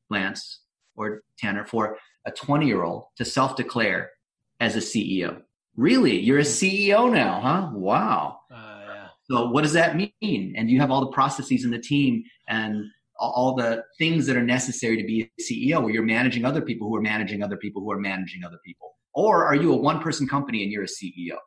Lance 0.09 0.61
or 0.95 1.23
Tanner, 1.37 1.65
for 1.65 1.97
a 2.25 2.31
20 2.31 2.67
year 2.67 2.83
old 2.83 3.05
to 3.17 3.25
self 3.25 3.55
declare 3.55 4.11
as 4.59 4.75
a 4.75 4.79
CEO? 4.79 5.41
Really? 5.75 6.19
You're 6.19 6.39
a 6.39 6.43
CEO 6.43 7.11
now, 7.11 7.41
huh? 7.41 7.71
Wow. 7.73 8.36
So, 9.29 9.49
what 9.49 9.63
does 9.63 9.73
that 9.73 9.95
mean? 9.95 10.53
And 10.55 10.69
you 10.69 10.79
have 10.79 10.91
all 10.91 11.01
the 11.01 11.11
processes 11.11 11.65
in 11.65 11.71
the 11.71 11.79
team 11.79 12.23
and 12.47 12.85
all 13.19 13.55
the 13.55 13.83
things 13.97 14.25
that 14.27 14.37
are 14.37 14.43
necessary 14.43 14.95
to 14.97 15.03
be 15.03 15.23
a 15.23 15.41
CEO, 15.41 15.81
where 15.81 15.91
you're 15.91 16.03
managing 16.03 16.45
other 16.45 16.61
people 16.61 16.87
who 16.87 16.95
are 16.95 17.01
managing 17.01 17.43
other 17.43 17.57
people 17.57 17.81
who 17.81 17.91
are 17.91 17.99
managing 17.99 18.43
other 18.43 18.59
people. 18.63 18.95
Or 19.13 19.45
are 19.45 19.55
you 19.55 19.73
a 19.73 19.77
one 19.77 19.99
person 19.99 20.27
company 20.27 20.63
and 20.63 20.71
you're 20.71 20.83
a 20.83 20.87
CEO, 20.87 21.37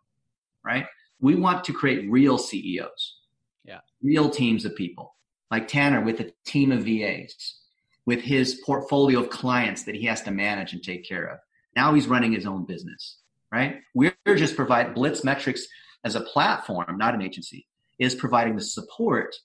right? 0.64 0.86
We 1.20 1.36
want 1.36 1.64
to 1.64 1.72
create 1.72 2.10
real 2.10 2.38
CEOs, 2.38 3.18
yeah, 3.64 3.78
real 4.02 4.28
teams 4.28 4.64
of 4.64 4.74
people, 4.74 5.14
like 5.50 5.68
Tanner 5.68 6.00
with 6.00 6.20
a 6.20 6.32
team 6.44 6.72
of 6.72 6.84
VAs, 6.84 7.60
with 8.04 8.20
his 8.20 8.60
portfolio 8.66 9.20
of 9.20 9.30
clients 9.30 9.84
that 9.84 9.94
he 9.94 10.04
has 10.06 10.22
to 10.22 10.30
manage 10.30 10.72
and 10.72 10.82
take 10.82 11.08
care 11.08 11.26
of. 11.26 11.38
Now 11.76 11.94
he's 11.94 12.08
running 12.08 12.32
his 12.32 12.46
own 12.46 12.64
business, 12.66 13.18
right? 13.52 13.76
We're 13.94 14.14
just 14.26 14.56
provide 14.56 14.94
Blitz 14.94 15.22
Metrics 15.22 15.66
as 16.04 16.16
a 16.16 16.20
platform, 16.22 16.98
not 16.98 17.14
an 17.14 17.22
agency, 17.22 17.68
is 18.00 18.14
providing 18.14 18.56
the 18.56 18.62
support 18.62 19.36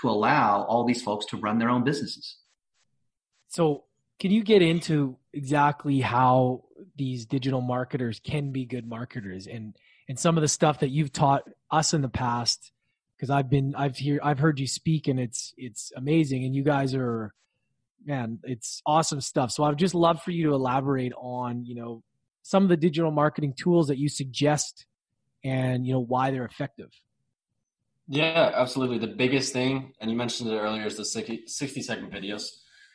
to 0.00 0.08
allow 0.08 0.62
all 0.62 0.84
these 0.84 1.02
folks 1.02 1.26
to 1.26 1.36
run 1.36 1.58
their 1.58 1.68
own 1.68 1.84
businesses. 1.84 2.36
So, 3.48 3.84
can 4.20 4.30
you 4.30 4.42
get 4.42 4.62
into 4.62 5.18
exactly 5.32 6.00
how 6.00 6.64
these 6.96 7.26
digital 7.26 7.60
marketers 7.60 8.20
can 8.20 8.52
be 8.52 8.64
good 8.64 8.86
marketers 8.86 9.46
and 9.46 9.76
and 10.08 10.18
some 10.18 10.36
of 10.36 10.42
the 10.42 10.48
stuff 10.48 10.80
that 10.80 10.90
you've 10.90 11.12
taught 11.12 11.42
us 11.70 11.92
in 11.92 12.00
the 12.00 12.08
past? 12.08 12.72
Because 13.16 13.30
I've 13.30 13.50
been 13.50 13.74
I've 13.74 13.96
hear 13.96 14.20
I've 14.22 14.38
heard 14.38 14.60
you 14.60 14.66
speak 14.66 15.08
and 15.08 15.18
it's 15.18 15.52
it's 15.56 15.92
amazing 15.96 16.44
and 16.44 16.54
you 16.54 16.62
guys 16.62 16.94
are 16.94 17.34
man 18.04 18.38
it's 18.44 18.82
awesome 18.86 19.20
stuff. 19.20 19.50
So 19.50 19.64
I'd 19.64 19.78
just 19.78 19.94
love 19.94 20.22
for 20.22 20.30
you 20.30 20.48
to 20.48 20.54
elaborate 20.54 21.12
on 21.16 21.64
you 21.66 21.74
know 21.74 22.02
some 22.42 22.62
of 22.62 22.68
the 22.68 22.76
digital 22.76 23.10
marketing 23.10 23.54
tools 23.56 23.88
that 23.88 23.98
you 23.98 24.08
suggest 24.08 24.86
and 25.42 25.84
you 25.86 25.92
know 25.92 26.00
why 26.00 26.30
they're 26.30 26.44
effective 26.44 26.90
yeah, 28.08 28.52
absolutely. 28.54 28.98
The 28.98 29.14
biggest 29.14 29.52
thing, 29.52 29.92
and 30.00 30.10
you 30.10 30.16
mentioned 30.16 30.50
it 30.50 30.56
earlier, 30.56 30.86
is 30.86 30.96
the 30.96 31.04
60, 31.04 31.46
second 31.46 32.12
videos. 32.12 32.44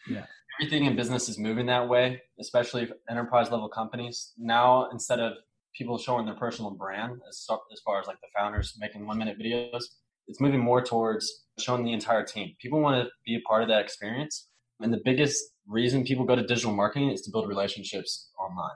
Yeah. 0.07 0.25
Everything 0.59 0.85
in 0.85 0.95
business 0.95 1.29
is 1.29 1.39
moving 1.39 1.65
that 1.67 1.87
way, 1.87 2.21
especially 2.39 2.89
enterprise 3.09 3.49
level 3.49 3.69
companies. 3.69 4.33
Now, 4.37 4.89
instead 4.91 5.19
of 5.19 5.33
people 5.73 5.97
showing 5.97 6.25
their 6.25 6.35
personal 6.35 6.71
brand, 6.71 7.19
as, 7.27 7.47
as 7.71 7.79
far 7.85 7.99
as 7.99 8.07
like 8.07 8.19
the 8.21 8.27
founders 8.37 8.75
making 8.79 9.07
one 9.07 9.17
minute 9.17 9.37
videos, 9.39 9.83
it's 10.27 10.39
moving 10.39 10.59
more 10.59 10.83
towards 10.83 11.45
showing 11.57 11.83
the 11.83 11.93
entire 11.93 12.23
team. 12.23 12.55
People 12.59 12.81
want 12.81 13.03
to 13.03 13.09
be 13.25 13.35
a 13.35 13.41
part 13.47 13.63
of 13.63 13.69
that 13.69 13.81
experience. 13.81 14.49
And 14.79 14.93
the 14.93 15.01
biggest 15.03 15.43
reason 15.67 16.03
people 16.03 16.25
go 16.25 16.35
to 16.35 16.45
digital 16.45 16.73
marketing 16.73 17.09
is 17.11 17.21
to 17.23 17.31
build 17.31 17.47
relationships 17.47 18.29
online. 18.39 18.75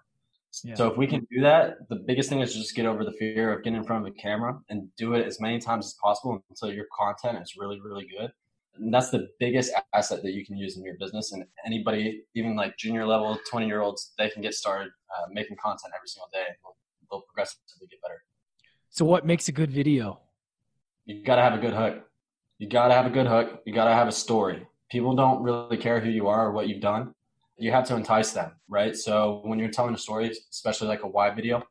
Yeah. 0.63 0.75
So 0.75 0.87
if 0.87 0.97
we 0.97 1.07
can 1.07 1.25
do 1.31 1.41
that, 1.41 1.89
the 1.89 1.95
biggest 1.95 2.29
thing 2.29 2.41
is 2.41 2.53
just 2.53 2.75
get 2.75 2.85
over 2.85 3.03
the 3.03 3.11
fear 3.13 3.51
of 3.51 3.63
getting 3.63 3.77
in 3.77 3.83
front 3.83 4.05
of 4.05 4.13
a 4.13 4.15
camera 4.15 4.59
and 4.69 4.87
do 4.97 5.13
it 5.13 5.25
as 5.25 5.39
many 5.39 5.59
times 5.59 5.87
as 5.87 5.95
possible 6.01 6.43
until 6.49 6.71
your 6.71 6.85
content 6.95 7.39
is 7.41 7.55
really, 7.57 7.79
really 7.81 8.05
good. 8.05 8.31
And 8.75 8.93
that's 8.93 9.09
the 9.09 9.29
biggest 9.39 9.71
asset 9.93 10.23
that 10.23 10.33
you 10.33 10.45
can 10.45 10.57
use 10.57 10.77
in 10.77 10.83
your 10.83 10.95
business. 10.99 11.31
And 11.31 11.45
anybody, 11.65 12.23
even 12.35 12.55
like 12.55 12.77
junior 12.77 13.05
level, 13.05 13.37
20 13.49 13.65
year 13.65 13.81
olds, 13.81 14.13
they 14.17 14.29
can 14.29 14.41
get 14.41 14.53
started 14.53 14.91
uh, 15.15 15.27
making 15.31 15.57
content 15.57 15.93
every 15.95 16.07
single 16.07 16.29
day. 16.31 16.45
They'll, 16.63 16.75
they'll 17.09 17.21
progressively 17.21 17.87
get 17.89 18.01
better. 18.01 18.23
So 18.89 19.05
what 19.05 19.25
makes 19.25 19.47
a 19.47 19.51
good 19.51 19.71
video? 19.71 20.19
You 21.05 21.23
got 21.23 21.37
to 21.37 21.41
have 21.41 21.53
a 21.53 21.57
good 21.57 21.73
hook. 21.73 22.03
You 22.59 22.69
got 22.69 22.87
to 22.87 22.93
have 22.93 23.05
a 23.05 23.09
good 23.09 23.27
hook. 23.27 23.61
You 23.65 23.73
got 23.73 23.85
to 23.85 23.93
have 23.93 24.07
a 24.07 24.11
story. 24.11 24.67
People 24.89 25.15
don't 25.15 25.41
really 25.41 25.77
care 25.77 25.99
who 25.99 26.09
you 26.09 26.27
are 26.27 26.47
or 26.47 26.51
what 26.51 26.67
you've 26.67 26.81
done 26.81 27.13
you 27.57 27.71
have 27.71 27.87
to 27.87 27.95
entice 27.95 28.31
them, 28.31 28.51
right? 28.67 28.95
So 28.95 29.41
when 29.43 29.59
you're 29.59 29.69
telling 29.69 29.93
a 29.93 29.97
story, 29.97 30.31
especially 30.51 30.87
like 30.87 31.03
a 31.03 31.07
why 31.07 31.29
video, 31.29 31.63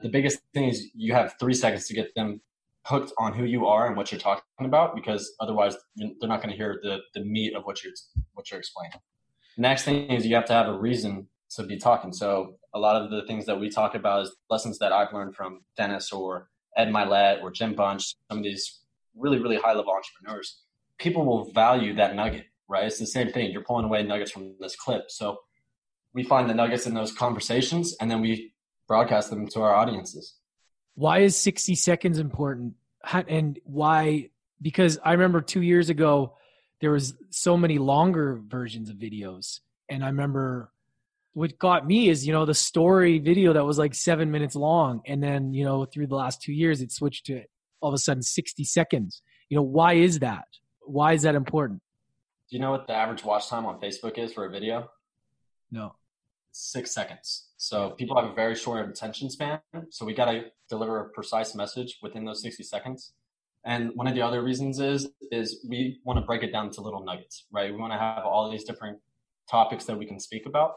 the 0.00 0.08
biggest 0.08 0.40
thing 0.52 0.68
is 0.68 0.88
you 0.94 1.12
have 1.14 1.34
three 1.38 1.54
seconds 1.54 1.86
to 1.88 1.94
get 1.94 2.14
them 2.14 2.40
hooked 2.84 3.12
on 3.18 3.32
who 3.32 3.44
you 3.44 3.66
are 3.66 3.86
and 3.86 3.96
what 3.96 4.10
you're 4.10 4.20
talking 4.20 4.42
about, 4.60 4.94
because 4.94 5.32
otherwise 5.40 5.76
they're 5.96 6.10
not 6.22 6.42
going 6.42 6.50
to 6.50 6.56
hear 6.56 6.80
the 6.82 6.98
the 7.14 7.24
meat 7.24 7.54
of 7.54 7.64
what 7.64 7.82
you're 7.82 7.92
what 8.34 8.50
you're 8.50 8.58
explaining. 8.60 8.98
Next 9.56 9.84
thing 9.84 10.10
is 10.10 10.26
you 10.26 10.34
have 10.34 10.46
to 10.46 10.52
have 10.52 10.68
a 10.68 10.76
reason 10.76 11.28
to 11.50 11.62
be 11.62 11.76
talking. 11.76 12.12
So 12.12 12.56
a 12.74 12.78
lot 12.78 13.00
of 13.00 13.10
the 13.10 13.22
things 13.26 13.46
that 13.46 13.58
we 13.58 13.68
talk 13.68 13.94
about 13.94 14.22
is 14.22 14.34
lessons 14.50 14.78
that 14.78 14.92
I've 14.92 15.12
learned 15.12 15.36
from 15.36 15.60
Dennis 15.76 16.10
or 16.10 16.48
Ed 16.76 16.88
Mylett 16.88 17.42
or 17.42 17.50
Jim 17.50 17.74
Bunch, 17.74 18.16
some 18.28 18.38
of 18.38 18.44
these 18.44 18.80
really 19.14 19.38
really 19.38 19.56
high 19.56 19.74
level 19.74 19.92
entrepreneurs. 19.92 20.62
People 20.98 21.24
will 21.24 21.50
value 21.52 21.94
that 21.94 22.14
nugget 22.14 22.46
right? 22.72 22.86
It's 22.86 22.98
the 22.98 23.06
same 23.06 23.30
thing. 23.30 23.52
You're 23.52 23.62
pulling 23.62 23.84
away 23.84 24.02
nuggets 24.02 24.30
from 24.30 24.54
this 24.58 24.74
clip. 24.74 25.10
So 25.10 25.38
we 26.14 26.24
find 26.24 26.48
the 26.48 26.54
nuggets 26.54 26.86
in 26.86 26.94
those 26.94 27.12
conversations 27.12 27.94
and 28.00 28.10
then 28.10 28.20
we 28.20 28.52
broadcast 28.88 29.30
them 29.30 29.46
to 29.48 29.60
our 29.60 29.74
audiences. 29.74 30.34
Why 30.94 31.20
is 31.20 31.36
60 31.36 31.74
seconds 31.74 32.18
important? 32.18 32.74
And 33.12 33.58
why? 33.64 34.30
Because 34.60 34.98
I 35.04 35.12
remember 35.12 35.40
two 35.40 35.62
years 35.62 35.90
ago, 35.90 36.34
there 36.80 36.90
was 36.90 37.14
so 37.30 37.56
many 37.56 37.78
longer 37.78 38.40
versions 38.46 38.90
of 38.90 38.96
videos. 38.96 39.60
And 39.88 40.04
I 40.04 40.08
remember 40.08 40.70
what 41.34 41.58
got 41.58 41.86
me 41.86 42.08
is, 42.08 42.26
you 42.26 42.32
know, 42.32 42.44
the 42.44 42.54
story 42.54 43.18
video 43.18 43.52
that 43.54 43.64
was 43.64 43.78
like 43.78 43.94
seven 43.94 44.30
minutes 44.30 44.54
long. 44.54 45.00
And 45.06 45.22
then, 45.22 45.54
you 45.54 45.64
know, 45.64 45.84
through 45.84 46.08
the 46.08 46.16
last 46.16 46.42
two 46.42 46.52
years, 46.52 46.80
it 46.80 46.92
switched 46.92 47.26
to 47.26 47.42
all 47.80 47.88
of 47.88 47.94
a 47.94 47.98
sudden 47.98 48.22
60 48.22 48.64
seconds. 48.64 49.22
You 49.48 49.56
know, 49.56 49.62
why 49.62 49.94
is 49.94 50.18
that? 50.20 50.46
Why 50.80 51.14
is 51.14 51.22
that 51.22 51.34
important? 51.34 51.80
Do 52.52 52.58
you 52.58 52.60
know 52.60 52.70
what 52.70 52.86
the 52.86 52.92
average 52.92 53.24
watch 53.24 53.48
time 53.48 53.64
on 53.64 53.80
Facebook 53.80 54.18
is 54.18 54.34
for 54.34 54.44
a 54.44 54.50
video? 54.50 54.90
No. 55.70 55.94
Six 56.50 56.90
seconds. 56.92 57.48
So 57.56 57.92
people 57.92 58.14
have 58.20 58.30
a 58.30 58.34
very 58.34 58.54
short 58.54 58.86
attention 58.86 59.30
span. 59.30 59.60
So 59.88 60.04
we 60.04 60.12
got 60.12 60.26
to 60.26 60.44
deliver 60.68 61.00
a 61.00 61.08
precise 61.08 61.54
message 61.54 61.98
within 62.02 62.26
those 62.26 62.42
60 62.42 62.62
seconds. 62.64 63.14
And 63.64 63.92
one 63.94 64.06
of 64.06 64.14
the 64.14 64.20
other 64.20 64.42
reasons 64.42 64.80
is 64.80 65.08
is 65.30 65.64
we 65.66 66.00
want 66.04 66.18
to 66.18 66.26
break 66.26 66.42
it 66.42 66.52
down 66.52 66.68
to 66.72 66.82
little 66.82 67.02
nuggets, 67.02 67.46
right? 67.50 67.72
We 67.72 67.80
want 67.80 67.94
to 67.94 67.98
have 67.98 68.26
all 68.26 68.50
these 68.50 68.64
different 68.64 68.98
topics 69.50 69.86
that 69.86 69.96
we 69.96 70.04
can 70.04 70.20
speak 70.20 70.44
about. 70.44 70.74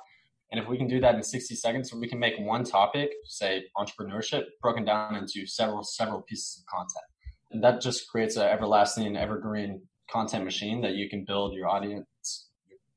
And 0.53 0.61
if 0.61 0.69
we 0.69 0.77
can 0.77 0.87
do 0.87 1.01
that 1.01 1.15
in 1.15 1.23
60 1.23 1.55
seconds, 1.55 1.93
we 1.93 2.07
can 2.07 2.19
make 2.19 2.35
one 2.39 2.63
topic, 2.63 3.09
say 3.25 3.65
entrepreneurship, 3.77 4.45
broken 4.61 4.85
down 4.85 5.17
into 5.17 5.45
several 5.45 5.83
several 5.83 6.21
pieces 6.21 6.57
of 6.61 6.73
content. 6.73 7.05
And 7.51 7.61
that 7.65 7.81
just 7.81 8.07
creates 8.07 8.37
an 8.37 8.43
everlasting, 8.43 9.17
evergreen 9.17 9.81
content 10.09 10.45
machine 10.45 10.81
that 10.81 10.95
you 10.95 11.09
can 11.09 11.25
build 11.25 11.53
your 11.53 11.67
audience, 11.67 12.47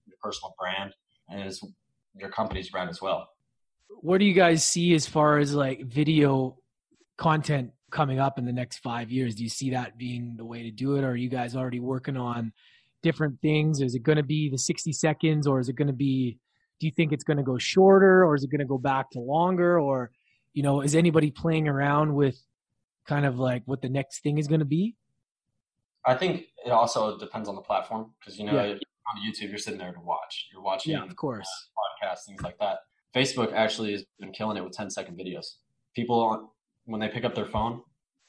your 0.06 0.16
personal 0.22 0.54
brand, 0.58 0.92
and 1.28 1.58
your 2.16 2.30
company's 2.30 2.70
brand 2.70 2.90
as 2.90 3.00
well. 3.00 3.28
What 4.00 4.18
do 4.18 4.24
you 4.24 4.34
guys 4.34 4.64
see 4.64 4.94
as 4.94 5.06
far 5.06 5.38
as 5.38 5.54
like 5.54 5.84
video 5.84 6.58
content 7.16 7.72
coming 7.90 8.20
up 8.20 8.38
in 8.38 8.44
the 8.44 8.52
next 8.52 8.78
five 8.78 9.10
years? 9.10 9.34
Do 9.34 9.42
you 9.42 9.48
see 9.48 9.70
that 9.70 9.98
being 9.98 10.34
the 10.36 10.44
way 10.44 10.62
to 10.62 10.70
do 10.70 10.96
it? 10.96 11.04
Or 11.04 11.10
are 11.10 11.16
you 11.16 11.28
guys 11.28 11.56
already 11.56 11.80
working 11.80 12.16
on 12.16 12.52
different 13.02 13.40
things? 13.40 13.80
Is 13.80 13.94
it 13.94 14.02
going 14.02 14.16
to 14.16 14.22
be 14.22 14.50
the 14.50 14.58
60 14.58 14.92
seconds 14.92 15.46
or 15.46 15.60
is 15.60 15.68
it 15.68 15.76
going 15.76 15.88
to 15.88 15.94
be, 15.94 16.38
do 16.80 16.86
you 16.86 16.92
think 16.94 17.12
it's 17.12 17.24
going 17.24 17.38
to 17.38 17.42
go 17.42 17.58
shorter 17.58 18.24
or 18.24 18.34
is 18.34 18.44
it 18.44 18.50
going 18.50 18.60
to 18.60 18.66
go 18.66 18.78
back 18.78 19.10
to 19.12 19.20
longer? 19.20 19.80
Or, 19.80 20.10
you 20.52 20.62
know, 20.62 20.82
is 20.82 20.94
anybody 20.94 21.30
playing 21.30 21.68
around 21.68 22.14
with 22.14 22.38
kind 23.06 23.24
of 23.24 23.38
like 23.38 23.62
what 23.64 23.80
the 23.80 23.88
next 23.88 24.22
thing 24.22 24.38
is 24.38 24.46
going 24.48 24.60
to 24.60 24.66
be? 24.66 24.94
I 26.04 26.14
think 26.14 26.46
it 26.68 26.72
also 26.72 27.18
depends 27.18 27.48
on 27.48 27.54
the 27.54 27.62
platform 27.62 28.11
because 28.20 28.38
you 28.38 28.44
know 28.44 28.52
yeah. 28.52 28.72
on 28.72 29.22
YouTube 29.26 29.48
you're 29.48 29.59
sitting 29.59 29.78
there 29.78 29.92
to 29.92 30.00
watch. 30.00 30.48
You're 30.52 30.62
watching, 30.62 30.92
yeah, 30.92 31.04
of 31.04 31.16
course, 31.16 31.46
uh, 31.46 32.07
podcasts, 32.07 32.26
things 32.26 32.42
like 32.42 32.59
that. 32.59 32.81
Facebook 33.14 33.52
actually 33.54 33.92
has 33.92 34.04
been 34.20 34.33
killing 34.33 34.57
it 34.57 34.64
with 34.64 34.74
10 34.74 34.90
second 34.90 35.18
videos. 35.18 35.46
People 35.94 36.52
when 36.85 37.00
they 37.00 37.09
pick 37.09 37.24
up 37.24 37.35
their 37.35 37.46
phone, 37.46 37.83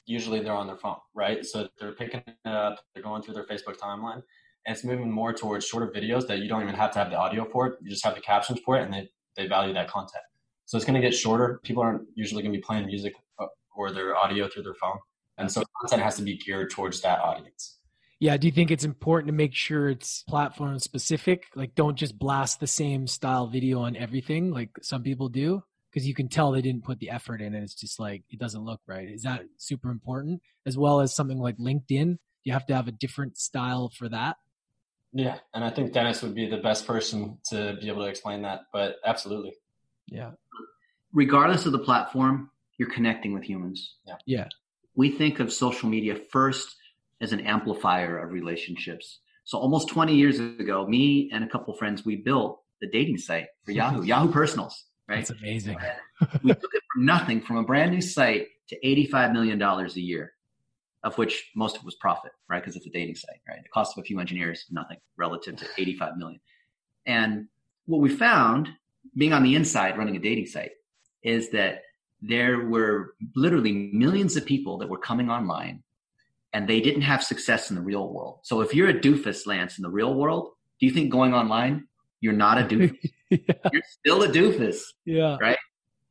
usually 0.06 0.40
they're 0.40 0.54
on 0.54 0.66
their 0.66 0.76
phone, 0.76 0.96
right? 1.14 1.44
So 1.44 1.68
they're 1.78 1.92
picking 1.92 2.22
it 2.26 2.34
up, 2.46 2.80
they're 2.94 3.02
going 3.02 3.22
through 3.22 3.34
their 3.34 3.46
Facebook 3.46 3.76
timeline, 3.76 4.22
and 4.66 4.74
it's 4.74 4.84
moving 4.84 5.10
more 5.10 5.32
towards 5.32 5.66
shorter 5.66 5.92
videos 5.94 6.26
that 6.28 6.38
you 6.38 6.48
don't 6.48 6.62
even 6.62 6.74
have 6.74 6.92
to 6.92 6.98
have 6.98 7.10
the 7.10 7.16
audio 7.16 7.44
for 7.44 7.66
it. 7.66 7.74
You 7.82 7.90
just 7.90 8.04
have 8.04 8.14
the 8.14 8.20
captions 8.20 8.60
for 8.64 8.78
it, 8.78 8.84
and 8.84 8.92
they 8.92 9.10
they 9.36 9.46
value 9.46 9.74
that 9.74 9.88
content. 9.88 10.24
So 10.64 10.76
it's 10.76 10.86
going 10.86 11.00
to 11.00 11.06
get 11.06 11.14
shorter. 11.14 11.60
People 11.64 11.82
aren't 11.82 12.02
usually 12.14 12.42
going 12.42 12.52
to 12.52 12.58
be 12.58 12.62
playing 12.62 12.86
music 12.86 13.14
uh, 13.38 13.46
or 13.76 13.90
their 13.90 14.16
audio 14.16 14.48
through 14.48 14.62
their 14.62 14.74
phone. 14.74 14.98
And 15.36 15.50
so 15.50 15.62
content 15.80 16.02
has 16.02 16.16
to 16.16 16.22
be 16.22 16.36
geared 16.36 16.70
towards 16.70 17.00
that 17.00 17.18
audience. 17.20 17.79
Yeah. 18.20 18.36
Do 18.36 18.46
you 18.46 18.52
think 18.52 18.70
it's 18.70 18.84
important 18.84 19.28
to 19.28 19.32
make 19.32 19.54
sure 19.54 19.88
it's 19.88 20.22
platform 20.28 20.78
specific? 20.78 21.46
Like, 21.56 21.74
don't 21.74 21.96
just 21.96 22.18
blast 22.18 22.60
the 22.60 22.66
same 22.66 23.06
style 23.06 23.48
video 23.48 23.80
on 23.80 23.96
everything 23.96 24.52
like 24.52 24.70
some 24.82 25.02
people 25.02 25.28
do? 25.28 25.64
Because 25.90 26.06
you 26.06 26.14
can 26.14 26.28
tell 26.28 26.52
they 26.52 26.62
didn't 26.62 26.84
put 26.84 27.00
the 27.00 27.10
effort 27.10 27.40
in 27.40 27.54
and 27.54 27.64
it's 27.64 27.74
just 27.74 27.98
like, 27.98 28.22
it 28.30 28.38
doesn't 28.38 28.62
look 28.64 28.80
right. 28.86 29.08
Is 29.08 29.22
that 29.22 29.42
super 29.56 29.90
important? 29.90 30.40
As 30.64 30.78
well 30.78 31.00
as 31.00 31.12
something 31.12 31.38
like 31.38 31.56
LinkedIn? 31.56 32.18
You 32.44 32.52
have 32.52 32.66
to 32.66 32.74
have 32.76 32.86
a 32.86 32.92
different 32.92 33.36
style 33.36 33.90
for 33.98 34.08
that. 34.08 34.36
Yeah. 35.12 35.38
And 35.52 35.64
I 35.64 35.70
think 35.70 35.92
Dennis 35.92 36.22
would 36.22 36.34
be 36.34 36.46
the 36.48 36.58
best 36.58 36.86
person 36.86 37.38
to 37.48 37.76
be 37.80 37.88
able 37.88 38.02
to 38.04 38.08
explain 38.08 38.42
that. 38.42 38.66
But 38.72 38.96
absolutely. 39.04 39.54
Yeah. 40.06 40.32
Regardless 41.12 41.66
of 41.66 41.72
the 41.72 41.80
platform, 41.80 42.50
you're 42.78 42.90
connecting 42.90 43.32
with 43.32 43.42
humans. 43.42 43.96
Yeah. 44.06 44.16
Yeah. 44.26 44.48
We 44.94 45.10
think 45.10 45.40
of 45.40 45.52
social 45.52 45.88
media 45.88 46.14
first 46.30 46.76
as 47.20 47.32
an 47.32 47.40
amplifier 47.40 48.18
of 48.18 48.32
relationships. 48.32 49.20
So 49.44 49.58
almost 49.58 49.88
20 49.88 50.14
years 50.14 50.38
ago, 50.38 50.86
me 50.86 51.30
and 51.32 51.44
a 51.44 51.48
couple 51.48 51.74
friends, 51.74 52.04
we 52.04 52.16
built 52.16 52.60
the 52.80 52.88
dating 52.88 53.18
site 53.18 53.46
for 53.64 53.72
Yahoo, 53.72 54.02
Yahoo 54.02 54.30
Personals, 54.30 54.84
right? 55.08 55.26
That's 55.26 55.30
amazing. 55.30 55.76
we 56.42 56.54
took 56.54 56.74
it 56.74 56.82
from 56.92 57.04
nothing, 57.04 57.40
from 57.40 57.58
a 57.58 57.62
brand 57.62 57.90
new 57.90 58.00
site 58.00 58.48
to 58.68 58.78
$85 58.84 59.32
million 59.32 59.60
a 59.60 59.88
year, 59.94 60.32
of 61.02 61.18
which 61.18 61.50
most 61.54 61.76
of 61.76 61.82
it 61.82 61.86
was 61.86 61.96
profit, 61.96 62.32
right? 62.48 62.62
Because 62.62 62.76
it's 62.76 62.86
a 62.86 62.90
dating 62.90 63.16
site, 63.16 63.40
right? 63.48 63.62
The 63.62 63.68
cost 63.68 63.96
of 63.96 64.02
a 64.02 64.04
few 64.04 64.20
engineers, 64.20 64.66
nothing 64.70 64.98
relative 65.16 65.56
to 65.56 65.66
85 65.78 66.16
million. 66.16 66.40
And 67.06 67.48
what 67.86 68.00
we 68.00 68.08
found 68.08 68.68
being 69.16 69.32
on 69.32 69.42
the 69.42 69.54
inside 69.54 69.98
running 69.98 70.16
a 70.16 70.20
dating 70.20 70.46
site 70.46 70.72
is 71.22 71.50
that 71.50 71.82
there 72.22 72.66
were 72.66 73.14
literally 73.34 73.90
millions 73.92 74.36
of 74.36 74.44
people 74.44 74.78
that 74.78 74.88
were 74.88 74.98
coming 74.98 75.30
online 75.30 75.82
and 76.52 76.68
they 76.68 76.80
didn't 76.80 77.02
have 77.02 77.22
success 77.22 77.70
in 77.70 77.76
the 77.76 77.82
real 77.82 78.12
world. 78.12 78.40
So 78.42 78.60
if 78.60 78.74
you're 78.74 78.88
a 78.88 78.94
doofus, 78.94 79.46
Lance, 79.46 79.78
in 79.78 79.82
the 79.82 79.90
real 79.90 80.14
world, 80.14 80.50
do 80.80 80.86
you 80.86 80.92
think 80.92 81.10
going 81.10 81.34
online, 81.34 81.86
you're 82.20 82.32
not 82.32 82.58
a 82.58 82.64
doofus? 82.64 82.96
yeah. 83.30 83.38
You're 83.72 83.82
still 83.86 84.22
a 84.22 84.28
doofus. 84.28 84.80
Yeah. 85.04 85.36
Right. 85.40 85.58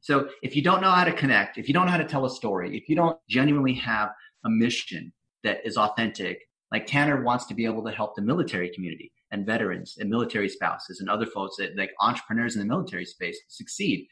So 0.01 0.29
if 0.41 0.55
you 0.55 0.61
don't 0.61 0.81
know 0.81 0.91
how 0.91 1.03
to 1.03 1.11
connect, 1.11 1.57
if 1.57 1.67
you 1.67 1.73
don't 1.73 1.85
know 1.85 1.91
how 1.91 1.97
to 1.97 2.07
tell 2.07 2.25
a 2.25 2.29
story, 2.29 2.77
if 2.77 2.87
you 2.87 2.95
don't 2.95 3.17
genuinely 3.29 3.73
have 3.75 4.09
a 4.45 4.49
mission 4.49 5.11
that 5.43 5.59
is 5.65 5.77
authentic, 5.77 6.39
like 6.71 6.85
Tanner 6.85 7.23
wants 7.23 7.45
to 7.47 7.53
be 7.53 7.65
able 7.65 7.83
to 7.83 7.91
help 7.91 8.15
the 8.15 8.21
military 8.21 8.69
community 8.69 9.11
and 9.31 9.45
veterans 9.45 9.97
and 9.99 10.09
military 10.09 10.47
spouses 10.47 10.99
and 10.99 11.09
other 11.09 11.25
folks 11.25 11.57
that 11.57 11.77
like 11.77 11.91
entrepreneurs 11.99 12.55
in 12.55 12.59
the 12.59 12.65
military 12.65 13.05
space 13.05 13.37
succeed. 13.49 14.07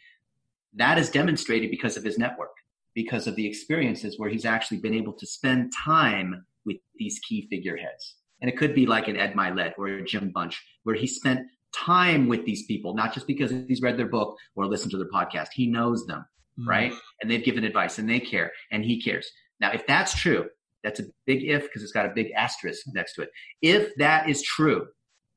That 0.76 0.98
is 0.98 1.10
demonstrated 1.10 1.72
because 1.72 1.98
of 1.98 2.04
his 2.04 2.18
network 2.18 2.52
because 2.98 3.28
of 3.28 3.36
the 3.36 3.46
experiences 3.46 4.18
where 4.18 4.28
he's 4.28 4.44
actually 4.44 4.80
been 4.80 4.96
able 4.96 5.14
to 5.14 5.28
spend 5.28 5.72
time 5.72 6.44
with 6.66 6.78
these 6.96 7.20
key 7.20 7.48
figureheads. 7.48 8.16
And 8.42 8.50
it 8.50 8.58
could 8.58 8.74
be 8.74 8.88
like 8.88 9.08
an 9.08 9.16
Ed 9.16 9.36
Mylett 9.36 9.74
or 9.78 9.88
a 9.88 10.04
Jim 10.04 10.32
Bunch, 10.34 10.60
where 10.82 10.96
he 10.96 11.06
spent 11.06 11.46
time 11.76 12.28
with 12.28 12.44
these 12.44 12.66
people, 12.66 12.96
not 12.96 13.14
just 13.14 13.28
because 13.28 13.52
he's 13.68 13.84
read 13.84 13.98
their 13.98 14.08
book 14.08 14.36
or 14.56 14.66
listened 14.66 14.90
to 14.90 14.98
their 14.98 15.12
podcast. 15.14 15.50
He 15.54 15.68
knows 15.68 16.08
them, 16.08 16.26
mm. 16.60 16.66
right? 16.66 16.92
And 17.22 17.30
they've 17.30 17.44
given 17.44 17.64
advice 17.64 18.00
and 18.00 18.10
they 18.10 18.20
care 18.20 18.52
and 18.72 18.84
he 18.84 19.00
cares. 19.00 19.30
Now, 19.60 19.74
if 19.74 19.86
that's 19.86 20.20
true, 20.20 20.50
that's 20.84 21.00
a 21.00 21.04
big 21.28 21.44
if 21.44 21.66
because 21.66 21.84
it's 21.84 21.92
got 21.92 22.08
a 22.08 22.16
big 22.16 22.32
asterisk 22.36 22.82
next 22.96 23.14
to 23.14 23.22
it. 23.22 23.30
If 23.62 23.96
that 23.98 24.28
is 24.28 24.42
true, 24.42 24.88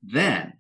then 0.03 0.55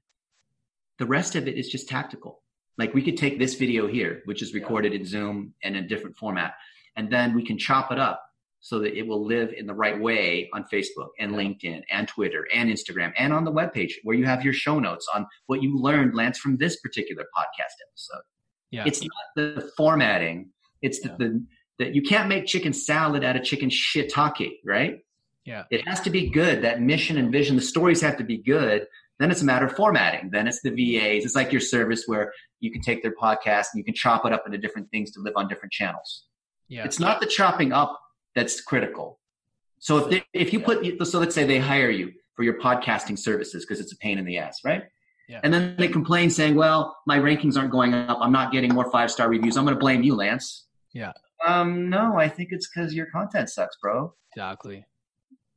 the 0.98 1.06
rest 1.06 1.34
of 1.34 1.48
it 1.48 1.56
is 1.56 1.70
just 1.70 1.88
tactical. 1.88 2.42
Like 2.76 2.92
we 2.92 3.02
could 3.02 3.16
take 3.16 3.38
this 3.38 3.54
video 3.54 3.86
here, 3.86 4.20
which 4.26 4.42
is 4.42 4.52
recorded 4.52 4.92
in 4.92 5.06
Zoom 5.06 5.54
and 5.64 5.78
in 5.78 5.84
a 5.84 5.88
different 5.88 6.18
format, 6.18 6.52
and 7.00 7.10
then 7.10 7.34
we 7.34 7.42
can 7.42 7.56
chop 7.56 7.90
it 7.90 7.98
up 7.98 8.22
so 8.60 8.78
that 8.78 8.94
it 8.94 9.06
will 9.06 9.24
live 9.24 9.54
in 9.56 9.66
the 9.66 9.72
right 9.72 9.98
way 9.98 10.50
on 10.52 10.66
Facebook 10.70 11.08
and 11.18 11.32
LinkedIn 11.32 11.80
and 11.90 12.06
Twitter 12.06 12.46
and 12.54 12.68
Instagram 12.68 13.10
and 13.16 13.32
on 13.32 13.44
the 13.44 13.50
webpage 13.50 13.92
where 14.04 14.14
you 14.14 14.26
have 14.26 14.44
your 14.44 14.52
show 14.52 14.78
notes 14.78 15.08
on 15.14 15.26
what 15.46 15.62
you 15.62 15.80
learned, 15.80 16.14
Lance, 16.14 16.38
from 16.38 16.58
this 16.58 16.78
particular 16.80 17.24
podcast 17.34 17.74
episode. 17.88 18.22
Yeah. 18.70 18.84
It's 18.86 19.00
not 19.00 19.10
the 19.34 19.72
formatting. 19.78 20.50
It's 20.82 21.00
yeah. 21.02 21.16
the, 21.18 21.42
that 21.78 21.94
you 21.94 22.02
can't 22.02 22.28
make 22.28 22.44
chicken 22.44 22.74
salad 22.74 23.24
out 23.24 23.34
of 23.34 23.44
chicken 23.44 23.70
shiitake, 23.70 24.58
right? 24.66 24.98
Yeah. 25.46 25.64
It 25.70 25.88
has 25.88 26.02
to 26.02 26.10
be 26.10 26.28
good. 26.28 26.60
That 26.60 26.82
mission 26.82 27.16
and 27.16 27.32
vision, 27.32 27.56
the 27.56 27.62
stories 27.62 28.02
have 28.02 28.18
to 28.18 28.24
be 28.24 28.36
good. 28.36 28.86
Then 29.18 29.30
it's 29.30 29.40
a 29.40 29.46
matter 29.46 29.64
of 29.64 29.74
formatting. 29.74 30.28
Then 30.32 30.46
it's 30.46 30.60
the 30.60 30.68
VAs. 30.68 31.24
It's 31.24 31.34
like 31.34 31.50
your 31.50 31.62
service 31.62 32.04
where 32.04 32.30
you 32.60 32.70
can 32.70 32.82
take 32.82 33.02
their 33.02 33.14
podcast 33.14 33.68
and 33.72 33.78
you 33.78 33.84
can 33.84 33.94
chop 33.94 34.26
it 34.26 34.34
up 34.34 34.42
into 34.44 34.58
different 34.58 34.90
things 34.90 35.12
to 35.12 35.20
live 35.20 35.32
on 35.34 35.48
different 35.48 35.72
channels. 35.72 36.24
Yeah. 36.70 36.84
It's 36.84 36.98
not 36.98 37.20
the 37.20 37.26
chopping 37.26 37.72
up 37.72 38.00
that's 38.34 38.62
critical. 38.62 39.18
So 39.80 39.98
if 39.98 40.10
they, 40.10 40.22
if 40.32 40.52
you 40.52 40.60
put 40.60 40.86
so 41.06 41.18
let's 41.18 41.34
say 41.34 41.44
they 41.44 41.58
hire 41.58 41.90
you 41.90 42.12
for 42.34 42.44
your 42.44 42.58
podcasting 42.60 43.18
services 43.18 43.66
because 43.66 43.80
it's 43.80 43.92
a 43.92 43.96
pain 43.96 44.18
in 44.18 44.24
the 44.24 44.38
ass, 44.38 44.60
right? 44.64 44.84
Yeah. 45.28 45.40
And 45.42 45.52
then 45.52 45.74
they 45.76 45.88
complain 45.88 46.30
saying, 46.30 46.54
"Well, 46.54 46.96
my 47.06 47.18
rankings 47.18 47.56
aren't 47.56 47.70
going 47.70 47.94
up. 47.94 48.18
I'm 48.20 48.32
not 48.32 48.52
getting 48.52 48.72
more 48.72 48.90
five 48.90 49.10
star 49.10 49.28
reviews. 49.28 49.56
I'm 49.56 49.64
going 49.64 49.76
to 49.76 49.80
blame 49.80 50.02
you, 50.02 50.14
Lance." 50.14 50.66
Yeah. 50.92 51.12
Um, 51.46 51.88
no, 51.88 52.18
I 52.18 52.28
think 52.28 52.50
it's 52.52 52.68
because 52.68 52.94
your 52.94 53.06
content 53.06 53.48
sucks, 53.48 53.76
bro. 53.80 54.14
Exactly. 54.34 54.84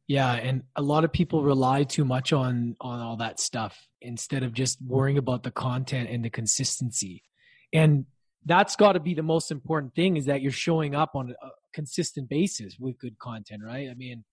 Yeah, 0.07 0.33
and 0.33 0.63
a 0.75 0.81
lot 0.81 1.03
of 1.03 1.11
people 1.11 1.43
rely 1.43 1.83
too 1.83 2.05
much 2.05 2.33
on 2.33 2.75
on 2.81 2.99
all 2.99 3.17
that 3.17 3.39
stuff 3.39 3.87
instead 4.01 4.43
of 4.43 4.53
just 4.53 4.81
worrying 4.81 5.17
about 5.17 5.43
the 5.43 5.51
content 5.51 6.09
and 6.09 6.23
the 6.23 6.29
consistency. 6.29 7.23
And 7.71 8.05
that's 8.45 8.75
got 8.75 8.93
to 8.93 8.99
be 8.99 9.13
the 9.13 9.23
most 9.23 9.51
important 9.51 9.95
thing 9.95 10.17
is 10.17 10.25
that 10.25 10.41
you're 10.41 10.51
showing 10.51 10.95
up 10.95 11.11
on 11.15 11.31
a 11.31 11.49
consistent 11.73 12.29
basis 12.29 12.77
with 12.79 12.97
good 12.99 13.17
content, 13.19 13.61
right? 13.65 13.89
I 13.89 13.93
mean, 13.93 14.23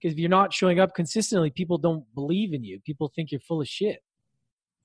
because 0.00 0.14
if 0.14 0.18
you're 0.18 0.30
not 0.30 0.52
showing 0.52 0.80
up 0.80 0.94
consistently, 0.94 1.50
people 1.50 1.78
don't 1.78 2.04
believe 2.14 2.52
in 2.52 2.64
you. 2.64 2.80
People 2.80 3.12
think 3.14 3.32
you're 3.32 3.40
full 3.40 3.60
of 3.60 3.68
shit. 3.68 4.02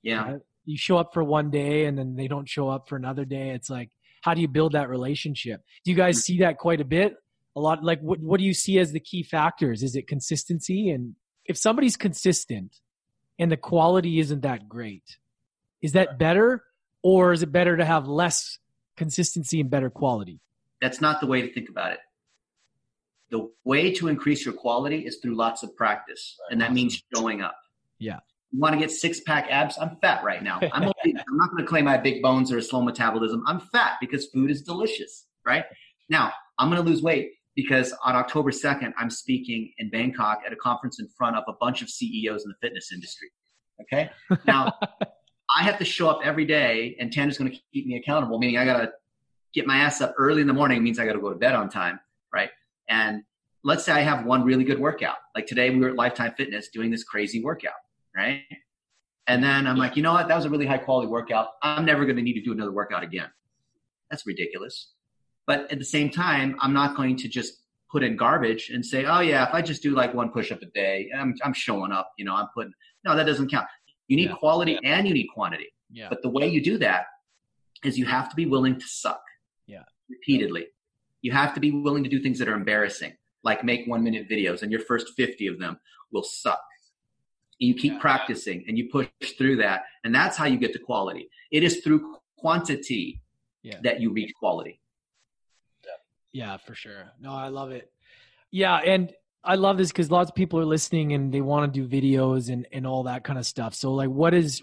Yeah. 0.02 0.32
Right? 0.32 0.42
You 0.66 0.78
show 0.78 0.98
up 0.98 1.14
for 1.14 1.24
one 1.24 1.50
day 1.50 1.86
and 1.86 1.98
then 1.98 2.16
they 2.16 2.28
don't 2.28 2.50
show 2.50 2.70
up 2.70 2.90
for 2.90 2.96
another 2.96 3.26
day. 3.26 3.50
It's 3.50 3.70
like, 3.70 3.90
how 4.22 4.34
do 4.34 4.42
you 4.42 4.48
build 4.48 4.72
that 4.72 4.90
relationship? 4.90 5.62
Do 5.84 5.92
you 5.92 5.98
guys 5.98 6.20
mm. 6.20 6.22
see 6.22 6.40
that 6.40 6.58
quite 6.58 6.82
a 6.82 6.86
bit? 6.86 7.16
A 7.56 7.60
lot 7.60 7.84
like 7.84 8.00
what 8.00 8.20
what 8.20 8.40
do 8.40 8.46
you 8.46 8.54
see 8.54 8.80
as 8.80 8.92
the 8.92 9.00
key 9.00 9.22
factors? 9.22 9.84
Is 9.84 9.96
it 9.96 10.08
consistency? 10.08 10.90
And 10.90 11.16
if 11.46 11.58
somebody's 11.58 11.96
consistent 11.96 12.78
and 13.38 13.52
the 13.52 13.58
quality 13.58 14.20
isn't 14.20 14.42
that 14.42 14.68
great, 14.68 15.04
is 15.82 15.92
that 15.92 16.18
better? 16.18 16.64
Or 17.04 17.34
is 17.34 17.44
it 17.44 17.52
better 17.52 17.78
to 17.78 17.86
have 17.86 18.08
less 18.08 18.58
consistency 18.98 19.60
and 19.60 19.70
better 19.70 19.90
quality. 19.90 20.40
That's 20.82 21.02
not 21.02 21.22
the 21.22 21.28
way 21.28 21.42
to 21.42 21.54
think 21.54 21.70
about 21.70 21.94
it. 21.94 22.00
The 23.32 23.50
way 23.64 23.94
to 23.96 24.08
increase 24.10 24.46
your 24.46 24.54
quality 24.54 25.00
is 25.00 25.18
through 25.22 25.36
lots 25.36 25.64
of 25.64 25.76
practice, 25.76 26.38
and 26.52 26.62
that 26.62 26.74
means 26.74 27.02
showing 27.16 27.42
up. 27.42 27.56
Yeah. 27.98 28.20
You 28.52 28.60
want 28.60 28.74
to 28.74 28.80
get 28.80 28.92
six 28.92 29.22
pack 29.22 29.48
abs? 29.50 29.78
I'm 29.80 29.98
fat 30.02 30.24
right 30.24 30.44
now. 30.44 30.60
I'm, 30.62 30.84
only, 30.84 30.94
I'm 31.06 31.38
not 31.38 31.50
going 31.50 31.64
to 31.64 31.68
claim 31.68 31.88
I 31.88 31.94
have 31.94 32.04
big 32.04 32.22
bones 32.22 32.52
or 32.52 32.60
a 32.60 32.62
slow 32.62 32.82
metabolism. 32.82 33.44
I'm 33.48 33.60
fat 33.60 33.94
because 34.00 34.28
food 34.28 34.52
is 34.52 34.62
delicious, 34.62 35.26
right? 35.46 35.66
Now, 36.10 36.32
I'm 36.60 36.70
going 36.70 36.84
to 36.84 36.88
lose 36.88 37.02
weight 37.02 37.32
because 37.56 37.94
on 38.06 38.16
October 38.16 38.52
2nd, 38.52 38.94
I'm 38.98 39.10
speaking 39.10 39.72
in 39.80 39.90
Bangkok 39.90 40.42
at 40.46 40.54
a 40.54 40.56
conference 40.56 41.00
in 41.00 41.08
front 41.18 41.36
of 41.36 41.44
a 41.48 41.54
bunch 41.60 41.82
of 41.82 41.90
CEOs 41.90 42.44
in 42.44 42.50
the 42.50 42.56
fitness 42.62 42.92
industry. 42.92 43.30
Okay. 43.82 44.12
Now, 44.46 44.74
I 45.56 45.64
have 45.64 45.78
to 45.80 45.86
show 45.86 46.10
up 46.10 46.22
every 46.24 46.46
day, 46.46 46.96
and 47.00 47.12
Tanner's 47.12 47.38
going 47.38 47.52
to 47.52 47.58
keep 47.74 47.86
me 47.86 47.96
accountable. 47.98 48.40
Meaning, 48.40 48.58
I 48.58 48.66
got 48.66 48.82
to 48.82 48.92
get 49.54 49.68
my 49.68 49.78
ass 49.78 50.02
up 50.02 50.16
early 50.18 50.42
in 50.42 50.48
the 50.48 50.54
morning. 50.54 50.84
Means 50.84 51.00
I 51.00 51.06
got 51.06 51.14
to 51.14 51.20
go 51.20 51.30
to 51.30 51.36
bed 51.38 51.56
on 51.56 51.70
time, 51.70 52.00
right? 52.34 52.50
And 52.90 53.24
let's 53.64 53.84
say 53.84 53.92
I 53.92 54.02
have 54.02 54.26
one 54.26 54.44
really 54.44 54.64
good 54.64 54.80
workout. 54.80 55.18
Like 55.36 55.48
today, 55.48 55.70
we 55.70 55.80
were 55.80 55.90
at 55.90 55.96
Lifetime 55.96 56.34
Fitness 56.38 56.70
doing 56.70 56.92
this 56.92 57.04
crazy 57.04 57.44
workout, 57.44 57.74
right? 58.16 58.42
And 59.28 59.44
then 59.44 59.68
I'm 59.68 59.78
like, 59.78 59.96
you 59.96 60.04
know 60.04 60.14
what? 60.14 60.28
That 60.28 60.36
was 60.36 60.46
a 60.46 60.50
really 60.50 60.66
high 60.66 60.78
quality 60.78 61.08
workout. 61.08 61.50
I'm 61.62 61.86
never 61.86 62.04
going 62.04 62.18
to 62.18 62.22
need 62.22 62.34
to 62.34 62.42
do 62.42 62.52
another 62.52 62.74
workout 62.74 63.04
again. 63.04 63.30
That's 64.10 64.28
ridiculous. 64.28 64.92
But 65.48 65.72
at 65.72 65.80
the 65.80 65.86
same 65.86 66.10
time, 66.10 66.58
I'm 66.60 66.74
not 66.74 66.96
going 66.96 67.16
to 67.18 67.28
just 67.28 67.62
put 67.90 68.04
in 68.04 68.18
garbage 68.18 68.70
and 68.70 68.86
say, 68.86 69.06
oh 69.06 69.20
yeah, 69.22 69.48
if 69.48 69.54
I 69.54 69.62
just 69.62 69.82
do 69.82 69.96
like 69.96 70.14
one 70.14 70.30
push 70.30 70.52
up 70.52 70.62
a 70.62 70.66
day, 70.68 71.10
I'm, 71.16 71.36
I'm 71.44 71.54
showing 71.54 71.92
up, 71.92 72.12
you 72.18 72.26
know, 72.26 72.36
I'm 72.36 72.48
putting, 72.54 72.74
no, 73.06 73.16
that 73.16 73.26
doesn't 73.26 73.50
count. 73.50 73.68
You 74.14 74.18
need 74.18 74.30
yeah. 74.30 74.36
quality 74.36 74.78
yeah. 74.80 74.96
and 74.96 75.08
you 75.08 75.14
need 75.16 75.26
quantity. 75.34 75.74
Yeah. 75.92 76.06
But 76.08 76.22
the 76.22 76.30
way 76.30 76.48
you 76.48 76.62
do 76.62 76.78
that 76.78 77.06
is 77.84 77.98
you 77.98 78.06
have 78.06 78.30
to 78.30 78.36
be 78.36 78.46
willing 78.46 78.80
to 78.80 78.86
suck. 78.86 79.24
Yeah. 79.66 79.82
Repeatedly. 80.08 80.68
You 81.24 81.32
have 81.32 81.56
to 81.56 81.60
be 81.60 81.72
willing 81.72 82.04
to 82.04 82.10
do 82.12 82.22
things 82.22 82.38
that 82.38 82.48
are 82.48 82.54
embarrassing, 82.54 83.14
like 83.44 83.64
make 83.64 83.88
one 83.88 84.04
minute 84.04 84.30
videos, 84.30 84.62
and 84.62 84.72
your 84.72 84.82
first 84.82 85.14
50 85.18 85.48
of 85.48 85.58
them 85.58 85.80
will 86.12 86.22
suck. 86.22 86.62
You 87.58 87.74
keep 87.74 87.94
yeah. 87.94 88.00
practicing 88.02 88.66
and 88.68 88.78
you 88.78 88.88
push 88.92 89.08
through 89.36 89.56
that, 89.58 89.82
and 90.04 90.14
that's 90.14 90.38
how 90.38 90.46
you 90.46 90.58
get 90.58 90.74
to 90.74 90.80
quality. 90.80 91.28
It 91.50 91.64
is 91.64 91.80
through 91.80 92.18
quantity 92.38 93.20
yeah. 93.64 93.80
that 93.82 94.00
you 94.00 94.14
reach 94.14 94.32
quality. 94.36 94.80
Yeah. 95.84 96.50
yeah, 96.50 96.58
for 96.58 96.76
sure. 96.76 97.14
No, 97.20 97.34
I 97.34 97.48
love 97.48 97.72
it. 97.72 97.92
Yeah, 98.52 98.76
and 98.76 99.12
I 99.44 99.56
love 99.56 99.78
this 99.78 99.92
because 99.92 100.10
lots 100.10 100.30
of 100.30 100.36
people 100.36 100.60
are 100.60 100.66
listening 100.66 101.14
and 101.14 101.34
they 101.34 101.42
want 101.42 101.74
to 101.74 101.82
do 101.82 101.88
videos 101.88 102.52
and, 102.52 102.66
and 102.72 102.88
all 102.88 103.04
that 103.04 103.24
kind 103.24 103.38
of 103.38 103.46
stuff. 103.46 103.76
So, 103.76 103.94
like, 103.94 104.10
what 104.10 104.34
is, 104.34 104.62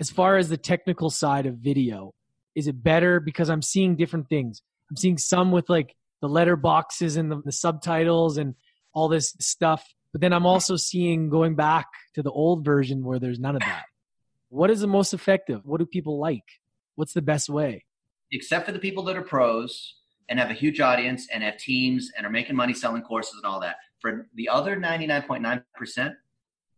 as 0.00 0.10
far 0.10 0.36
as 0.36 0.48
the 0.48 0.56
technical 0.56 1.10
side 1.10 1.46
of 1.46 1.56
video, 1.56 2.14
is 2.54 2.66
it 2.66 2.82
better? 2.82 3.20
Because 3.20 3.50
I'm 3.50 3.62
seeing 3.62 3.96
different 3.96 4.28
things. 4.28 4.62
I'm 4.90 4.96
seeing 4.96 5.18
some 5.18 5.52
with 5.52 5.68
like 5.68 5.94
the 6.20 6.28
letter 6.28 6.56
boxes 6.56 7.16
and 7.16 7.30
the, 7.30 7.42
the 7.44 7.52
subtitles 7.52 8.38
and 8.38 8.54
all 8.94 9.08
this 9.08 9.34
stuff. 9.40 9.84
But 10.12 10.20
then 10.20 10.32
I'm 10.32 10.46
also 10.46 10.76
seeing 10.76 11.28
going 11.28 11.56
back 11.56 11.86
to 12.14 12.22
the 12.22 12.30
old 12.30 12.64
version 12.64 13.04
where 13.04 13.18
there's 13.18 13.40
none 13.40 13.56
of 13.56 13.62
that. 13.62 13.84
What 14.48 14.70
is 14.70 14.80
the 14.80 14.86
most 14.86 15.12
effective? 15.12 15.62
What 15.64 15.80
do 15.80 15.86
people 15.86 16.18
like? 16.18 16.44
What's 16.94 17.12
the 17.12 17.22
best 17.22 17.48
way? 17.48 17.84
Except 18.30 18.64
for 18.64 18.72
the 18.72 18.78
people 18.78 19.02
that 19.04 19.16
are 19.16 19.22
pros 19.22 19.96
and 20.28 20.38
have 20.38 20.50
a 20.50 20.54
huge 20.54 20.80
audience 20.80 21.26
and 21.32 21.42
have 21.42 21.58
teams 21.58 22.10
and 22.16 22.26
are 22.26 22.30
making 22.30 22.56
money 22.56 22.72
selling 22.72 23.02
courses 23.02 23.34
and 23.42 23.44
all 23.44 23.60
that. 23.60 23.76
For 24.04 24.28
the 24.34 24.50
other 24.50 24.76
99.9%, 24.76 26.12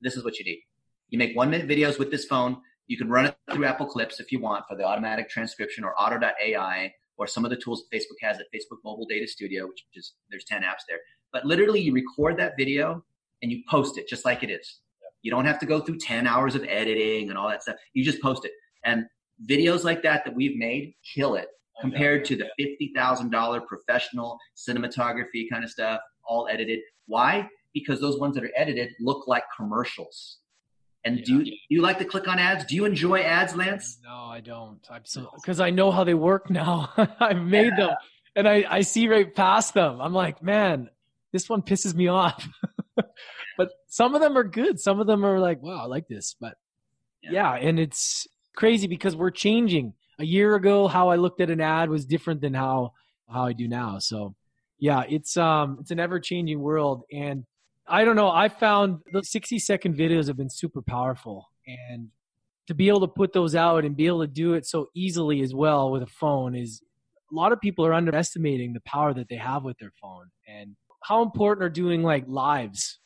this 0.00 0.16
is 0.16 0.24
what 0.24 0.38
you 0.38 0.44
need. 0.44 0.60
You 1.08 1.18
make 1.18 1.34
one 1.34 1.50
minute 1.50 1.66
videos 1.66 1.98
with 1.98 2.12
this 2.12 2.24
phone. 2.24 2.58
You 2.86 2.96
can 2.96 3.08
run 3.08 3.26
it 3.26 3.36
through 3.50 3.64
Apple 3.64 3.86
Clips 3.86 4.20
if 4.20 4.30
you 4.30 4.38
want 4.38 4.64
for 4.68 4.76
the 4.76 4.84
automatic 4.84 5.28
transcription 5.28 5.82
or 5.82 5.92
Otter.ai 5.98 6.92
or 7.16 7.26
some 7.26 7.44
of 7.44 7.50
the 7.50 7.56
tools 7.56 7.86
Facebook 7.92 8.20
has 8.22 8.38
at 8.38 8.46
Facebook 8.54 8.78
Mobile 8.84 9.06
Data 9.06 9.26
Studio, 9.26 9.66
which 9.66 9.84
is 9.96 10.12
there's 10.30 10.44
10 10.44 10.62
apps 10.62 10.84
there. 10.88 10.98
But 11.32 11.44
literally, 11.44 11.80
you 11.80 11.92
record 11.92 12.36
that 12.36 12.52
video 12.56 13.04
and 13.42 13.50
you 13.50 13.64
post 13.68 13.98
it 13.98 14.06
just 14.06 14.24
like 14.24 14.44
it 14.44 14.50
is. 14.50 14.78
You 15.22 15.32
don't 15.32 15.46
have 15.46 15.58
to 15.58 15.66
go 15.66 15.80
through 15.80 15.98
10 15.98 16.28
hours 16.28 16.54
of 16.54 16.62
editing 16.68 17.30
and 17.30 17.36
all 17.36 17.48
that 17.48 17.64
stuff. 17.64 17.74
You 17.92 18.04
just 18.04 18.22
post 18.22 18.44
it. 18.44 18.52
And 18.84 19.04
videos 19.50 19.82
like 19.82 20.00
that 20.04 20.24
that 20.26 20.34
we've 20.36 20.56
made 20.56 20.94
kill 21.12 21.34
it 21.34 21.48
compared 21.80 22.24
to 22.26 22.36
the 22.36 22.48
$50,000 22.96 23.66
professional 23.66 24.38
cinematography 24.56 25.50
kind 25.50 25.64
of 25.64 25.70
stuff, 25.70 26.00
all 26.24 26.46
edited. 26.46 26.78
Why? 27.06 27.48
Because 27.72 28.00
those 28.00 28.18
ones 28.18 28.34
that 28.34 28.44
are 28.44 28.52
edited 28.56 28.92
look 29.00 29.26
like 29.26 29.44
commercials. 29.56 30.38
And 31.04 31.22
do 31.22 31.38
you, 31.38 31.44
do 31.44 31.56
you 31.68 31.82
like 31.82 31.98
to 31.98 32.04
click 32.04 32.26
on 32.26 32.40
ads? 32.40 32.64
Do 32.64 32.74
you 32.74 32.84
enjoy 32.84 33.20
ads, 33.20 33.54
Lance? 33.54 33.98
No, 34.02 34.10
I 34.10 34.40
don't. 34.40 34.80
Because 35.36 35.60
I 35.60 35.70
know 35.70 35.92
how 35.92 36.02
they 36.02 36.14
work 36.14 36.50
now. 36.50 36.92
I've 37.20 37.40
made 37.40 37.74
yeah. 37.78 37.86
them, 37.86 37.96
and 38.34 38.48
I 38.48 38.64
I 38.68 38.80
see 38.80 39.06
right 39.06 39.32
past 39.32 39.72
them. 39.72 40.00
I'm 40.00 40.12
like, 40.12 40.42
man, 40.42 40.90
this 41.32 41.48
one 41.48 41.62
pisses 41.62 41.94
me 41.94 42.08
off. 42.08 42.48
but 42.96 43.70
some 43.86 44.16
of 44.16 44.20
them 44.20 44.36
are 44.36 44.42
good. 44.42 44.80
Some 44.80 44.98
of 44.98 45.06
them 45.06 45.24
are 45.24 45.38
like, 45.38 45.62
wow, 45.62 45.84
I 45.84 45.86
like 45.86 46.08
this. 46.08 46.34
But 46.40 46.54
yeah, 47.22 47.30
yeah 47.32 47.54
and 47.54 47.78
it's 47.78 48.26
crazy 48.56 48.88
because 48.88 49.14
we're 49.14 49.30
changing. 49.30 49.94
A 50.18 50.24
year 50.24 50.54
ago, 50.56 50.88
how 50.88 51.10
I 51.10 51.16
looked 51.16 51.40
at 51.40 51.50
an 51.50 51.60
ad 51.60 51.88
was 51.88 52.04
different 52.04 52.40
than 52.40 52.54
how 52.54 52.94
how 53.28 53.44
I 53.44 53.52
do 53.52 53.68
now. 53.68 53.98
So 54.00 54.34
yeah, 54.78 55.04
it's 55.08 55.36
um 55.36 55.78
it's 55.80 55.90
an 55.90 56.00
ever 56.00 56.20
changing 56.20 56.60
world 56.60 57.02
and 57.12 57.44
I 57.88 58.04
don't 58.04 58.16
know. 58.16 58.30
I 58.30 58.48
found 58.48 59.00
the 59.12 59.22
60 59.22 59.58
second 59.60 59.96
videos 59.96 60.26
have 60.26 60.36
been 60.36 60.50
super 60.50 60.82
powerful. 60.82 61.48
And 61.66 62.08
to 62.66 62.74
be 62.74 62.88
able 62.88 63.00
to 63.00 63.08
put 63.08 63.32
those 63.32 63.54
out 63.54 63.84
and 63.84 63.96
be 63.96 64.06
able 64.06 64.22
to 64.22 64.26
do 64.26 64.54
it 64.54 64.66
so 64.66 64.88
easily 64.94 65.40
as 65.40 65.54
well 65.54 65.90
with 65.92 66.02
a 66.02 66.06
phone 66.06 66.56
is 66.56 66.82
a 67.30 67.34
lot 67.34 67.52
of 67.52 67.60
people 67.60 67.86
are 67.86 67.94
underestimating 67.94 68.72
the 68.72 68.80
power 68.80 69.14
that 69.14 69.28
they 69.28 69.36
have 69.36 69.62
with 69.62 69.78
their 69.78 69.92
phone. 70.00 70.26
And 70.48 70.74
how 71.02 71.22
important 71.22 71.64
are 71.64 71.70
doing 71.70 72.02
like 72.02 72.24
lives? 72.26 72.98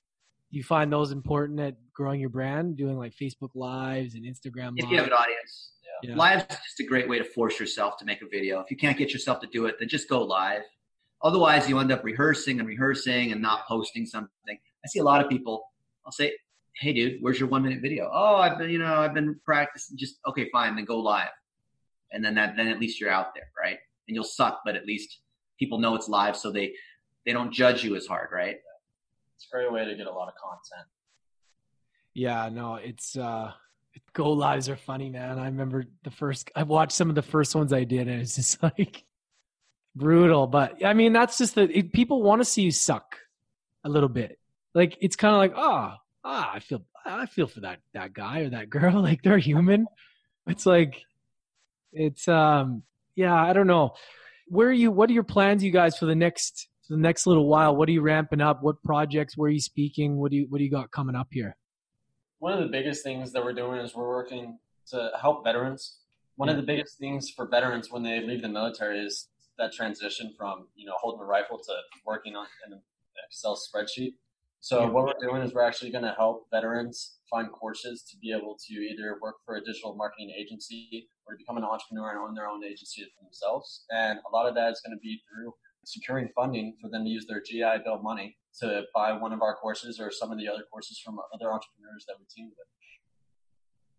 Do 0.51 0.57
you 0.57 0.65
find 0.65 0.91
those 0.91 1.13
important 1.13 1.61
at 1.61 1.77
growing 1.93 2.21
your 2.21 2.31
brand? 2.31 2.77
Doing 2.77 2.97
like 2.97 3.13
Facebook 3.15 3.51
lives 3.55 4.15
and 4.15 4.25
Instagram 4.25 4.71
lives. 4.71 4.85
If 4.85 4.91
you 4.91 4.97
have 4.97 5.07
an 5.07 5.13
audience. 5.13 5.73
Yeah. 6.03 6.17
Live 6.17 6.47
is 6.49 6.57
just 6.57 6.81
a 6.81 6.85
great 6.85 7.09
way 7.09 7.19
to 7.19 7.25
force 7.25 7.61
yourself 7.61 7.99
to 7.99 8.07
make 8.07 8.23
a 8.23 8.27
video. 8.27 8.61
If 8.61 8.71
you 8.71 8.77
can't 8.79 8.97
get 8.97 9.13
yourself 9.13 9.41
to 9.41 9.47
do 9.47 9.67
it, 9.67 9.77
then 9.79 9.89
just 9.89 10.09
go 10.09 10.23
live. 10.23 10.63
Otherwise, 11.23 11.69
you 11.69 11.79
end 11.79 11.93
up 11.93 12.03
rehearsing 12.03 12.61
and 12.61 12.69
rehearsing 12.69 13.33
and 13.33 13.43
not 13.43 13.67
posting 13.67 14.07
something. 14.07 14.31
I 14.49 14.89
see 14.89 15.01
a 15.01 15.05
lot 15.05 15.23
of 15.23 15.29
people. 15.29 15.65
I'll 16.07 16.13
say, 16.13 16.33
"Hey, 16.75 16.93
dude, 16.93 17.21
where's 17.21 17.39
your 17.39 17.49
one 17.49 17.63
minute 17.63 17.83
video?" 17.83 18.11
Oh, 18.13 18.37
I've 18.37 18.59
been, 18.59 18.71
you 18.71 18.79
know, 18.79 19.01
I've 19.01 19.15
been 19.15 19.39
practicing. 19.45 19.99
Just 19.99 20.19
okay, 20.27 20.49
fine, 20.51 20.77
then 20.77 20.87
go 20.87 20.99
live, 20.99 21.29
and 22.13 22.25
then 22.25 22.35
that, 22.37 22.57
then 22.57 22.69
at 22.69 22.81
least 22.81 23.01
you're 23.01 23.11
out 23.11 23.35
there, 23.35 23.51
right? 23.61 23.79
And 24.09 24.15
you'll 24.15 24.25
suck, 24.25 24.63
but 24.65 24.77
at 24.77 24.87
least 24.87 25.19
people 25.59 25.79
know 25.79 25.95
it's 25.95 26.09
live, 26.09 26.37
so 26.37 26.51
they 26.51 26.73
they 27.27 27.33
don't 27.33 27.53
judge 27.53 27.85
you 27.85 27.97
as 27.97 28.07
hard, 28.07 28.29
right? 28.33 28.57
It's 29.37 29.47
a 29.47 29.55
great 29.55 29.73
way 29.73 29.85
to 29.85 29.95
get 29.95 30.07
a 30.07 30.13
lot 30.13 30.29
of 30.29 30.35
content. 30.35 30.89
Yeah, 32.15 32.49
no, 32.51 32.77
it's 32.77 33.17
uh 33.17 33.53
go 34.13 34.33
lives 34.33 34.69
are 34.69 34.77
funny, 34.77 35.11
man. 35.11 35.39
I 35.39 35.47
remember 35.47 35.85
the 36.03 36.11
first 36.11 36.51
I 36.57 36.63
watched 36.63 36.93
some 36.93 37.09
of 37.09 37.15
the 37.15 37.23
first 37.23 37.55
ones 37.55 37.73
I 37.73 37.85
did, 37.85 38.09
and 38.09 38.21
it's 38.21 38.37
just 38.37 38.63
like 38.79 39.05
brutal. 39.95 40.47
But 40.47 40.85
I 40.85 40.95
mean, 40.95 41.13
that's 41.13 41.39
just 41.39 41.55
the 41.55 41.63
it, 41.79 41.93
people 41.93 42.23
want 42.23 42.41
to 42.41 42.45
see 42.45 42.63
you 42.63 42.71
suck 42.71 43.17
a 43.85 43.89
little 43.89 44.09
bit. 44.09 44.39
Like 44.75 44.97
it's 45.01 45.17
kind 45.17 45.35
of 45.35 45.39
like 45.39 45.53
ah 45.57 45.97
oh, 45.97 46.03
ah 46.25 46.51
I 46.55 46.61
feel 46.61 46.83
I 47.05 47.27
feel 47.27 47.47
for 47.47 47.61
that 47.61 47.81
that 47.95 48.13
guy 48.13 48.41
or 48.41 48.51
that 48.51 48.71
girl. 48.71 49.03
Like 49.03 49.23
they're 49.23 49.39
human. 49.39 49.87
It's 50.47 50.67
like 50.67 51.03
it's 51.93 52.29
um 52.29 52.83
yeah 53.17 53.35
I 53.35 53.53
don't 53.53 53.67
know. 53.67 53.95
Where 54.49 54.69
are 54.69 54.73
you 54.73 54.91
what 54.91 55.11
are 55.11 55.13
your 55.13 55.25
plans 55.25 55.63
you 55.65 55.71
guys 55.71 55.99
for 55.99 56.07
the 56.07 56.15
next 56.15 56.69
for 56.87 56.95
the 56.95 57.01
next 57.01 57.27
little 57.27 57.49
while? 57.49 57.75
What 57.75 57.89
are 57.89 57.93
you 57.93 58.03
ramping 58.03 58.41
up? 58.41 58.63
What 58.63 58.83
projects 58.83 59.37
where 59.37 59.49
are 59.49 59.53
you 59.53 59.61
speaking? 59.61 60.17
What 60.17 60.31
do 60.31 60.39
you 60.39 60.47
what 60.49 60.59
do 60.59 60.65
you 60.65 60.71
got 60.71 60.91
coming 60.91 61.17
up 61.17 61.29
here? 61.31 61.57
One 62.39 62.53
of 62.53 62.61
the 62.61 62.71
biggest 62.71 63.03
things 63.03 63.33
that 63.33 63.45
we're 63.45 63.53
doing 63.53 63.81
is 63.81 63.95
we're 63.95 64.09
working 64.09 64.59
to 64.89 65.11
help 65.21 65.45
veterans. 65.45 65.99
One 66.37 66.49
yeah. 66.49 66.55
of 66.55 66.61
the 66.61 66.67
biggest 66.67 66.99
things 66.99 67.31
for 67.31 67.47
veterans 67.47 67.91
when 67.91 68.03
they 68.03 68.21
leave 68.21 68.41
the 68.43 68.49
military 68.49 69.01
is 69.01 69.29
that 69.61 69.73
transition 69.73 70.35
from 70.37 70.67
you 70.75 70.87
know 70.87 70.95
holding 70.97 71.21
a 71.21 71.25
rifle 71.25 71.59
to 71.59 71.73
working 72.05 72.35
on 72.35 72.47
an 72.67 72.81
excel 73.29 73.57
spreadsheet 73.57 74.15
so 74.61 74.87
what 74.87 75.05
we're 75.05 75.27
doing 75.27 75.43
is 75.43 75.55
we're 75.55 75.67
actually 75.67 75.91
going 75.91 76.05
to 76.05 76.13
help 76.13 76.47
veterans 76.51 77.17
find 77.31 77.51
courses 77.51 78.03
to 78.11 78.17
be 78.19 78.31
able 78.31 78.59
to 78.69 78.75
either 78.75 79.19
work 79.23 79.37
for 79.47 79.57
a 79.57 79.61
digital 79.65 79.95
marketing 79.95 80.31
agency 80.39 81.09
or 81.27 81.35
to 81.35 81.39
become 81.39 81.57
an 81.57 81.65
entrepreneur 81.65 82.11
and 82.11 82.19
own 82.19 82.35
their 82.35 82.47
own 82.47 82.63
agency 82.63 83.03
for 83.03 83.25
themselves. 83.25 83.85
And 83.91 84.19
a 84.31 84.37
lot 84.37 84.47
of 84.47 84.55
that 84.57 84.71
is 84.71 84.83
going 84.85 84.95
to 84.95 85.01
be 85.01 85.23
through 85.27 85.55
securing 85.85 86.29
funding 86.37 86.77
for 86.81 86.91
them 86.91 87.05
to 87.05 87.11
use 87.11 87.27
their 87.27 87.41
GI 87.41 87.85
Bill 87.85 88.03
money 88.03 88.37
to 88.61 88.83
buy 88.95 89.13
one 89.13 89.33
of 89.33 89.41
our 89.41 89.57
courses 89.57 89.99
or 89.99 90.11
some 90.11 90.31
of 90.31 90.37
the 90.37 90.47
other 90.47 90.65
courses 90.71 91.01
from 91.03 91.19
other 91.33 91.51
entrepreneurs 91.53 92.05
that 92.07 92.17
we 92.19 92.27
team 92.27 92.51
with. 92.51 92.67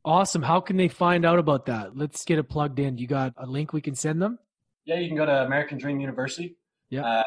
Awesome. 0.06 0.44
How 0.44 0.60
can 0.60 0.78
they 0.78 0.88
find 0.88 1.26
out 1.26 1.40
about 1.40 1.66
that? 1.68 1.98
Let's 1.98 2.24
get 2.24 2.38
it 2.38 2.50
plugged 2.50 2.78
in. 2.78 3.00
You 3.00 3.08
got 3.08 3.34
a 3.38 3.48
link 3.48 3.74
we 3.74 3.82
can 3.82 3.96
send 3.96 4.22
them? 4.22 4.38
Yeah, 4.86 5.00
you 5.00 5.08
can 5.08 5.18
go 5.18 5.26
to 5.26 5.46
American 5.46 5.78
Dream 5.78 6.00
University. 6.00 6.58
Yeah. 6.90 7.06
Uh, 7.06 7.24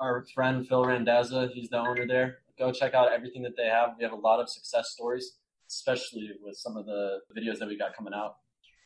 our 0.00 0.24
friend 0.34 0.66
Phil 0.66 0.84
Randazzo, 0.84 1.48
he's 1.48 1.68
the 1.68 1.78
owner 1.78 2.06
there 2.06 2.38
go 2.58 2.72
check 2.72 2.94
out 2.94 3.12
everything 3.12 3.42
that 3.42 3.56
they 3.56 3.66
have. 3.66 3.90
We 3.96 4.04
have 4.04 4.12
a 4.12 4.16
lot 4.16 4.40
of 4.40 4.48
success 4.48 4.90
stories, 4.90 5.36
especially 5.68 6.30
with 6.42 6.56
some 6.56 6.76
of 6.76 6.86
the 6.86 7.20
videos 7.36 7.58
that 7.60 7.68
we 7.68 7.78
got 7.78 7.96
coming 7.96 8.12
out 8.12 8.36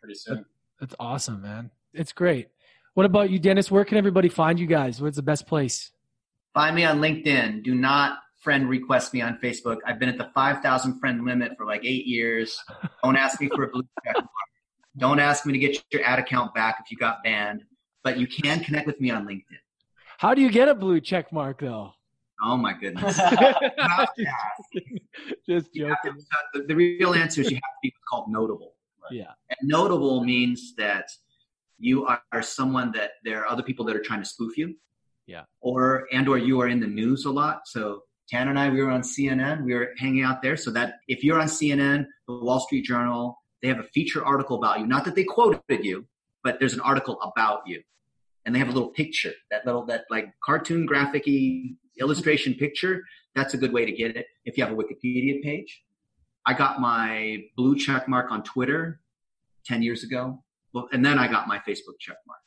pretty 0.00 0.14
soon. 0.14 0.44
That's 0.78 0.94
awesome, 1.00 1.40
man. 1.40 1.70
It's 1.94 2.12
great. 2.12 2.48
What 2.94 3.06
about 3.06 3.30
you, 3.30 3.38
Dennis? 3.38 3.70
Where 3.70 3.84
can 3.84 3.96
everybody 3.96 4.28
find 4.28 4.60
you 4.60 4.66
guys? 4.66 5.00
Where's 5.00 5.16
the 5.16 5.22
best 5.22 5.46
place? 5.46 5.92
Find 6.52 6.76
me 6.76 6.84
on 6.84 7.00
LinkedIn. 7.00 7.64
Do 7.64 7.74
not 7.74 8.18
friend 8.40 8.68
request 8.68 9.14
me 9.14 9.22
on 9.22 9.38
Facebook. 9.42 9.78
I've 9.86 9.98
been 9.98 10.08
at 10.08 10.18
the 10.18 10.30
5,000 10.34 10.98
friend 10.98 11.24
limit 11.24 11.52
for 11.56 11.64
like 11.64 11.84
eight 11.84 12.06
years. 12.06 12.60
Don't 13.02 13.16
ask 13.16 13.40
me 13.40 13.48
for 13.48 13.64
a 13.64 13.68
blue 13.68 13.84
check 14.04 14.16
mark. 14.16 14.28
Don't 14.98 15.20
ask 15.20 15.46
me 15.46 15.54
to 15.54 15.58
get 15.58 15.82
your 15.90 16.04
ad 16.04 16.18
account 16.18 16.54
back 16.54 16.76
if 16.84 16.90
you 16.90 16.98
got 16.98 17.22
banned. 17.22 17.64
But 18.04 18.18
you 18.18 18.26
can 18.26 18.60
connect 18.60 18.86
with 18.86 19.00
me 19.00 19.10
on 19.10 19.26
LinkedIn. 19.26 19.58
How 20.18 20.34
do 20.34 20.42
you 20.42 20.50
get 20.50 20.68
a 20.68 20.74
blue 20.74 21.00
check 21.00 21.32
mark 21.32 21.60
though? 21.60 21.94
Oh 22.44 22.56
my 22.56 22.72
goodness. 22.72 23.16
Just 25.48 25.72
joking. 25.74 25.96
To, 26.04 26.14
the, 26.54 26.64
the, 26.66 26.74
real 26.74 27.14
answer 27.14 27.40
is 27.40 27.50
you 27.50 27.56
have 27.56 27.62
to 27.62 27.78
be 27.82 27.92
called 28.08 28.28
notable. 28.28 28.74
Right? 29.02 29.12
Yeah. 29.12 29.32
And 29.50 29.68
notable 29.68 30.24
means 30.24 30.74
that 30.76 31.08
you 31.78 32.06
are 32.06 32.42
someone 32.42 32.90
that 32.92 33.12
there 33.24 33.40
are 33.40 33.46
other 33.46 33.62
people 33.62 33.84
that 33.86 33.94
are 33.94 34.02
trying 34.02 34.20
to 34.20 34.28
spoof 34.28 34.58
you. 34.58 34.74
Yeah. 35.26 35.42
Or 35.60 36.08
and 36.12 36.28
or 36.28 36.38
you 36.38 36.60
are 36.60 36.68
in 36.68 36.80
the 36.80 36.86
news 36.86 37.26
a 37.26 37.30
lot. 37.30 37.62
So 37.66 38.02
Tanner 38.28 38.50
and 38.50 38.58
I, 38.58 38.70
we 38.70 38.82
were 38.82 38.90
on 38.90 39.02
CNN. 39.02 39.64
We 39.64 39.74
were 39.74 39.90
hanging 39.98 40.24
out 40.24 40.42
there. 40.42 40.56
So 40.56 40.70
that 40.72 40.94
if 41.06 41.22
you're 41.22 41.40
on 41.40 41.46
CNN, 41.46 42.06
the 42.26 42.34
Wall 42.34 42.60
Street 42.60 42.84
Journal, 42.84 43.38
they 43.60 43.68
have 43.68 43.78
a 43.78 43.84
feature 43.84 44.24
article 44.24 44.56
about 44.56 44.80
you. 44.80 44.86
Not 44.86 45.04
that 45.04 45.14
they 45.14 45.24
quoted 45.24 45.60
you, 45.68 46.06
but 46.44 46.58
there's 46.58 46.74
an 46.74 46.80
article 46.80 47.20
about 47.20 47.62
you 47.66 47.82
and 48.44 48.54
they 48.54 48.58
have 48.58 48.68
a 48.68 48.72
little 48.72 48.90
picture, 48.90 49.32
that 49.50 49.64
little 49.64 49.84
that 49.86 50.04
like 50.10 50.32
cartoon 50.44 50.86
graphicy 50.86 51.76
illustration 52.00 52.54
picture. 52.54 53.02
That's 53.34 53.54
a 53.54 53.56
good 53.56 53.72
way 53.72 53.86
to 53.86 53.92
get 53.92 54.16
it. 54.16 54.26
If 54.44 54.58
you 54.58 54.64
have 54.64 54.72
a 54.72 54.76
Wikipedia 54.76 55.42
page, 55.42 55.82
I 56.46 56.54
got 56.54 56.80
my 56.80 57.44
blue 57.56 57.76
check 57.76 58.08
mark 58.08 58.30
on 58.30 58.42
Twitter 58.42 59.00
ten 59.64 59.82
years 59.82 60.02
ago, 60.02 60.42
and 60.92 61.04
then 61.04 61.18
I 61.18 61.28
got 61.28 61.46
my 61.48 61.58
Facebook 61.58 61.98
check 62.00 62.16
mark. 62.26 62.40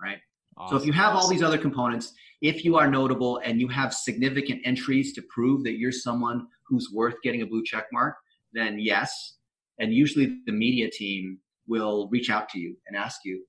Right. 0.00 0.18
Awesome. 0.56 0.76
So 0.76 0.80
if 0.80 0.86
you 0.86 0.92
have 0.92 1.14
all 1.14 1.28
these 1.28 1.42
other 1.42 1.58
components, 1.58 2.12
if 2.40 2.64
you 2.64 2.76
are 2.76 2.88
notable 2.88 3.40
and 3.44 3.60
you 3.60 3.68
have 3.68 3.92
significant 3.92 4.60
entries 4.64 5.12
to 5.14 5.22
prove 5.22 5.64
that 5.64 5.78
you're 5.78 5.90
someone 5.90 6.46
who's 6.68 6.90
worth 6.92 7.14
getting 7.22 7.42
a 7.42 7.46
blue 7.46 7.64
check 7.64 7.86
mark, 7.92 8.16
then 8.52 8.78
yes. 8.78 9.36
And 9.80 9.92
usually 9.92 10.38
the 10.46 10.52
media 10.52 10.90
team 10.90 11.38
will 11.66 12.08
reach 12.10 12.30
out 12.30 12.48
to 12.50 12.58
you 12.58 12.76
and 12.86 12.96
ask 12.96 13.20
you, 13.24 13.44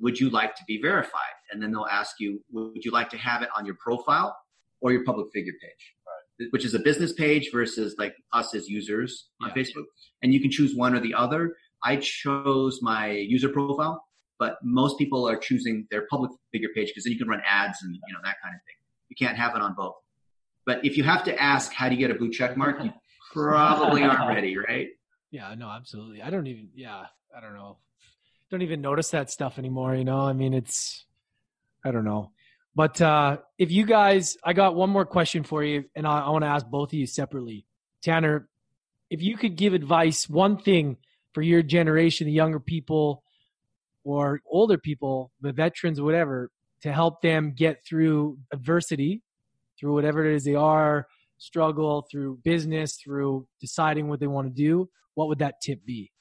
would 0.00 0.18
you 0.18 0.30
like 0.30 0.54
to 0.56 0.62
be 0.66 0.80
verified? 0.80 1.36
And 1.50 1.62
then 1.62 1.72
they'll 1.72 1.86
ask 1.90 2.16
you, 2.18 2.42
would 2.52 2.84
you 2.84 2.90
like 2.90 3.08
to 3.10 3.16
have 3.16 3.42
it 3.42 3.48
on 3.56 3.64
your 3.64 3.76
profile 3.76 4.36
or 4.80 4.92
your 4.92 5.04
public 5.04 5.28
figure 5.32 5.54
page? 5.60 5.94
Right. 6.40 6.48
Which 6.50 6.64
is 6.64 6.74
a 6.74 6.78
business 6.78 7.12
page 7.12 7.50
versus 7.52 7.94
like 7.98 8.14
us 8.32 8.54
as 8.54 8.68
users 8.68 9.28
on 9.42 9.50
yeah. 9.54 9.62
Facebook. 9.62 9.84
And 10.22 10.34
you 10.34 10.40
can 10.40 10.50
choose 10.50 10.74
one 10.74 10.94
or 10.94 11.00
the 11.00 11.14
other. 11.14 11.56
I 11.82 11.96
chose 11.96 12.80
my 12.82 13.10
user 13.10 13.48
profile, 13.48 14.04
but 14.38 14.58
most 14.62 14.98
people 14.98 15.28
are 15.28 15.36
choosing 15.36 15.86
their 15.90 16.06
public 16.10 16.30
figure 16.52 16.68
page 16.74 16.88
because 16.88 17.04
then 17.04 17.12
you 17.12 17.18
can 17.18 17.28
run 17.28 17.42
ads 17.48 17.78
and 17.82 17.94
you 17.94 18.12
know 18.12 18.20
that 18.22 18.36
kind 18.42 18.54
of 18.54 18.60
thing. 18.66 18.76
You 19.08 19.16
can't 19.16 19.38
have 19.38 19.54
it 19.54 19.62
on 19.62 19.74
both. 19.74 19.94
But 20.66 20.84
if 20.84 20.96
you 20.96 21.04
have 21.04 21.22
to 21.24 21.40
ask 21.40 21.72
how 21.72 21.88
do 21.88 21.94
you 21.94 22.00
get 22.00 22.10
a 22.10 22.18
blue 22.18 22.30
check 22.30 22.56
mark, 22.56 22.82
you 22.82 22.92
probably 23.32 24.02
aren't 24.02 24.28
ready, 24.34 24.58
right? 24.58 24.88
Yeah, 25.30 25.54
no, 25.56 25.68
absolutely. 25.68 26.22
I 26.22 26.30
don't 26.30 26.46
even. 26.46 26.70
Yeah, 26.74 27.04
I 27.34 27.40
don't 27.40 27.54
know. 27.54 27.78
Don't 28.50 28.62
even 28.62 28.80
notice 28.80 29.10
that 29.10 29.30
stuff 29.30 29.58
anymore. 29.58 29.94
You 29.94 30.04
know, 30.04 30.20
I 30.20 30.32
mean, 30.32 30.54
it's. 30.54 31.04
I 31.84 31.90
don't 31.90 32.04
know. 32.04 32.32
But 32.74 33.00
uh, 33.00 33.38
if 33.58 33.70
you 33.70 33.86
guys, 33.86 34.36
I 34.44 34.52
got 34.52 34.74
one 34.74 34.90
more 34.90 35.06
question 35.06 35.44
for 35.44 35.64
you, 35.64 35.84
and 35.94 36.06
I, 36.06 36.20
I 36.20 36.30
want 36.30 36.44
to 36.44 36.48
ask 36.48 36.66
both 36.66 36.90
of 36.90 36.94
you 36.94 37.06
separately. 37.06 37.64
Tanner, 38.02 38.48
if 39.08 39.22
you 39.22 39.36
could 39.36 39.56
give 39.56 39.72
advice, 39.72 40.28
one 40.28 40.58
thing 40.58 40.98
for 41.32 41.42
your 41.42 41.62
generation, 41.62 42.26
the 42.26 42.32
younger 42.32 42.60
people 42.60 43.22
or 44.04 44.40
older 44.50 44.78
people, 44.78 45.32
the 45.40 45.52
veterans, 45.52 46.00
whatever, 46.00 46.50
to 46.82 46.92
help 46.92 47.22
them 47.22 47.52
get 47.52 47.84
through 47.84 48.38
adversity, 48.52 49.22
through 49.78 49.94
whatever 49.94 50.24
it 50.24 50.34
is 50.34 50.44
they 50.44 50.54
are, 50.54 51.06
struggle, 51.38 52.06
through 52.10 52.38
business, 52.44 52.96
through 52.96 53.46
deciding 53.60 54.08
what 54.08 54.20
they 54.20 54.26
want 54.26 54.46
to 54.46 54.54
do, 54.54 54.88
what 55.14 55.28
would 55.28 55.38
that 55.38 55.60
tip 55.60 55.84
be? 55.84 56.12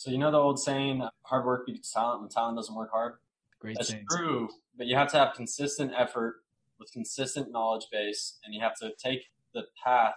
So 0.00 0.10
you 0.10 0.16
know 0.16 0.30
the 0.30 0.38
old 0.38 0.58
saying, 0.58 1.06
hard 1.24 1.44
work 1.44 1.66
beats 1.66 1.92
talent 1.92 2.22
when 2.22 2.30
talent 2.30 2.56
doesn't 2.56 2.74
work 2.74 2.90
hard? 2.90 3.16
Great 3.58 3.76
That's 3.76 3.90
saying. 3.90 4.06
true, 4.10 4.48
but 4.78 4.86
you 4.86 4.96
have 4.96 5.12
to 5.12 5.18
have 5.18 5.34
consistent 5.34 5.92
effort 5.94 6.36
with 6.78 6.90
consistent 6.90 7.52
knowledge 7.52 7.84
base, 7.92 8.38
and 8.42 8.54
you 8.54 8.62
have 8.62 8.74
to 8.76 8.92
take 8.96 9.24
the 9.52 9.64
path 9.84 10.14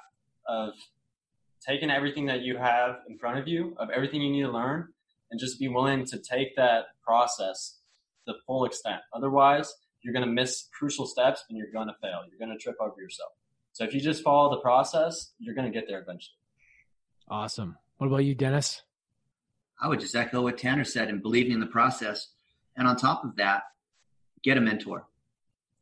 of 0.48 0.70
taking 1.60 1.92
everything 1.92 2.28
that 2.28 2.44
you 2.44 2.56
have 2.56 3.00
in 3.10 3.18
front 3.18 3.40
of 3.40 3.46
you, 3.50 3.76
of 3.78 3.90
everything 3.90 4.22
you 4.22 4.32
need 4.32 4.44
to 4.44 4.52
learn, 4.52 4.88
and 5.32 5.38
just 5.38 5.60
be 5.60 5.68
willing 5.68 6.06
to 6.06 6.18
take 6.18 6.56
that 6.56 6.86
process 7.06 7.80
the 8.26 8.36
full 8.48 8.64
extent. 8.64 9.02
Otherwise, 9.12 9.74
you're 10.02 10.14
going 10.14 10.26
to 10.26 10.32
miss 10.32 10.70
crucial 10.72 11.06
steps 11.06 11.44
and 11.50 11.58
you're 11.58 11.72
going 11.74 11.90
to 11.90 11.96
fail. 12.02 12.22
You're 12.30 12.40
going 12.40 12.58
to 12.58 12.64
trip 12.64 12.78
over 12.80 13.02
yourself. 13.02 13.34
So 13.74 13.84
if 13.84 13.94
you 13.94 14.00
just 14.00 14.24
follow 14.24 14.50
the 14.50 14.62
process, 14.62 15.32
you're 15.40 15.56
going 15.56 15.70
to 15.70 15.78
get 15.78 15.90
there 15.90 16.00
eventually. 16.00 16.38
Awesome. 17.28 17.78
What 17.98 18.08
about 18.08 18.24
you, 18.24 18.34
Dennis? 18.34 18.82
I 19.82 19.88
would 19.88 20.00
just 20.00 20.16
echo 20.16 20.42
what 20.44 20.58
Tanner 20.58 20.84
said 20.84 21.10
and 21.10 21.22
believing 21.22 21.54
in 21.54 21.60
the 21.60 21.66
process. 21.66 22.30
And 22.78 22.88
on 22.88 22.96
top 22.96 23.24
of 23.24 23.36
that, 23.36 23.64
get 24.44 24.58
a 24.58 24.62
mentor. 24.62 25.08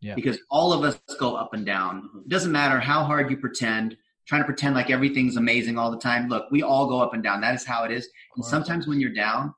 Yeah. 0.02 0.16
Because 0.16 0.40
all 0.50 0.74
of 0.74 0.84
us 0.84 1.00
go 1.20 1.36
up 1.36 1.54
and 1.54 1.66
down. 1.66 2.10
It 2.26 2.30
doesn't 2.30 2.52
matter 2.52 2.80
how 2.80 3.04
hard 3.04 3.30
you 3.30 3.38
pretend, 3.38 3.96
trying 4.28 4.42
to 4.42 4.46
pretend 4.46 4.74
like 4.74 4.90
everything's 4.90 5.38
amazing 5.38 5.78
all 5.78 5.92
the 5.92 6.00
time. 6.00 6.28
Look, 6.28 6.50
we 6.52 6.64
all 6.64 6.88
go 6.88 7.00
up 7.00 7.14
and 7.14 7.22
down. 7.22 7.42
That 7.42 7.54
is 7.54 7.64
how 7.64 7.84
it 7.84 7.92
is. 7.92 8.10
And 8.36 8.44
sometimes 8.44 8.88
when 8.88 9.00
you're 9.00 9.14
down, 9.14 9.54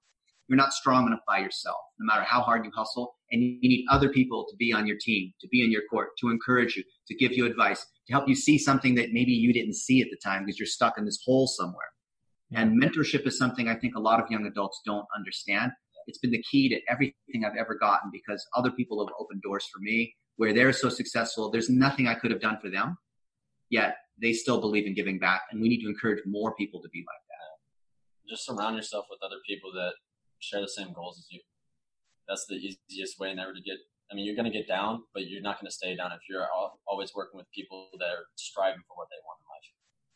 you're 0.50 0.58
not 0.58 0.74
strong 0.74 1.08
enough 1.08 1.22
by 1.26 1.40
yourself, 1.40 1.78
no 2.00 2.06
matter 2.06 2.24
how 2.24 2.42
hard 2.42 2.66
you 2.66 2.72
hustle. 2.76 3.16
And 3.32 3.42
you 3.42 3.58
need 3.62 3.86
other 3.90 4.10
people 4.10 4.46
to 4.50 4.56
be 4.58 4.74
on 4.74 4.86
your 4.86 4.98
team, 5.00 5.34
to 5.40 5.48
be 5.48 5.64
in 5.64 5.72
your 5.72 5.84
court, 5.90 6.10
to 6.20 6.30
encourage 6.30 6.76
you, 6.76 6.84
to 7.08 7.16
give 7.16 7.32
you 7.32 7.46
advice, 7.46 7.86
to 8.08 8.14
help 8.14 8.28
you 8.28 8.36
see 8.36 8.58
something 8.58 8.96
that 8.96 9.14
maybe 9.14 9.32
you 9.32 9.54
didn't 9.54 9.76
see 9.76 10.02
at 10.02 10.10
the 10.12 10.18
time 10.18 10.44
because 10.44 10.60
you're 10.60 10.68
stuck 10.68 10.98
in 10.98 11.06
this 11.06 11.24
hole 11.26 11.48
somewhere. 11.48 11.88
And 12.56 12.82
mentorship 12.82 13.26
is 13.28 13.38
something 13.38 13.68
I 13.68 13.76
think 13.76 13.96
a 13.96 14.00
lot 14.00 14.22
of 14.22 14.30
young 14.30 14.46
adults 14.46 14.82
don't 14.86 15.06
understand. 15.16 15.72
It's 16.08 16.18
been 16.18 16.32
the 16.32 16.44
key 16.50 16.70
to 16.70 16.80
everything 16.90 17.46
I've 17.46 17.58
ever 17.58 17.76
gotten 17.76 18.12
because 18.12 18.46
other 18.56 18.72
people 18.72 19.06
have 19.06 19.14
opened 19.20 19.42
doors 19.42 19.66
for 19.74 19.80
me 19.80 20.14
where 20.38 20.54
they're 20.54 20.74
so 20.74 20.90
successful. 20.90 21.50
There's 21.50 21.70
nothing 21.70 22.08
I 22.08 22.16
could 22.16 22.32
have 22.32 22.42
done 22.42 22.58
for 22.62 22.70
them, 22.70 22.98
yet 23.70 23.96
they 24.22 24.34
still 24.34 24.60
believe 24.60 24.86
in 24.86 24.94
giving 24.94 25.20
back. 25.20 25.44
And 25.52 25.62
we 25.62 25.70
need 25.70 25.82
to 25.82 25.88
encourage 25.88 26.22
more 26.26 26.54
people 26.56 26.82
to 26.82 26.90
be 26.90 27.00
like 27.00 27.24
that. 27.30 28.30
Just 28.30 28.46
surround 28.46 28.76
yourself 28.76 29.06
with 29.10 29.20
other 29.24 29.38
people 29.48 29.72
that 29.74 29.94
share 30.40 30.62
the 30.62 30.68
same 30.68 30.92
goals 30.94 31.18
as 31.20 31.28
you. 31.32 31.40
That's 32.28 32.46
the 32.48 32.56
easiest 32.56 33.20
way 33.20 33.34
never 33.34 33.54
to 33.54 33.62
get. 33.62 33.78
I 34.12 34.16
mean, 34.16 34.26
you're 34.26 34.36
going 34.36 34.52
to 34.52 34.58
get 34.58 34.68
down, 34.68 35.04
but 35.14 35.28
you're 35.28 35.42
not 35.42 35.60
going 35.60 35.70
to 35.70 35.74
stay 35.74 35.96
down 35.96 36.12
if 36.12 36.20
you're 36.30 36.46
always 36.88 37.14
working 37.16 37.38
with 37.38 37.48
people 37.56 37.88
that 38.00 38.10
are 38.10 38.26
striving 38.36 38.82
for 38.88 38.96
what 38.98 39.08
they 39.10 39.18
want 39.26 39.40
in 39.40 39.46
life. 39.50 39.70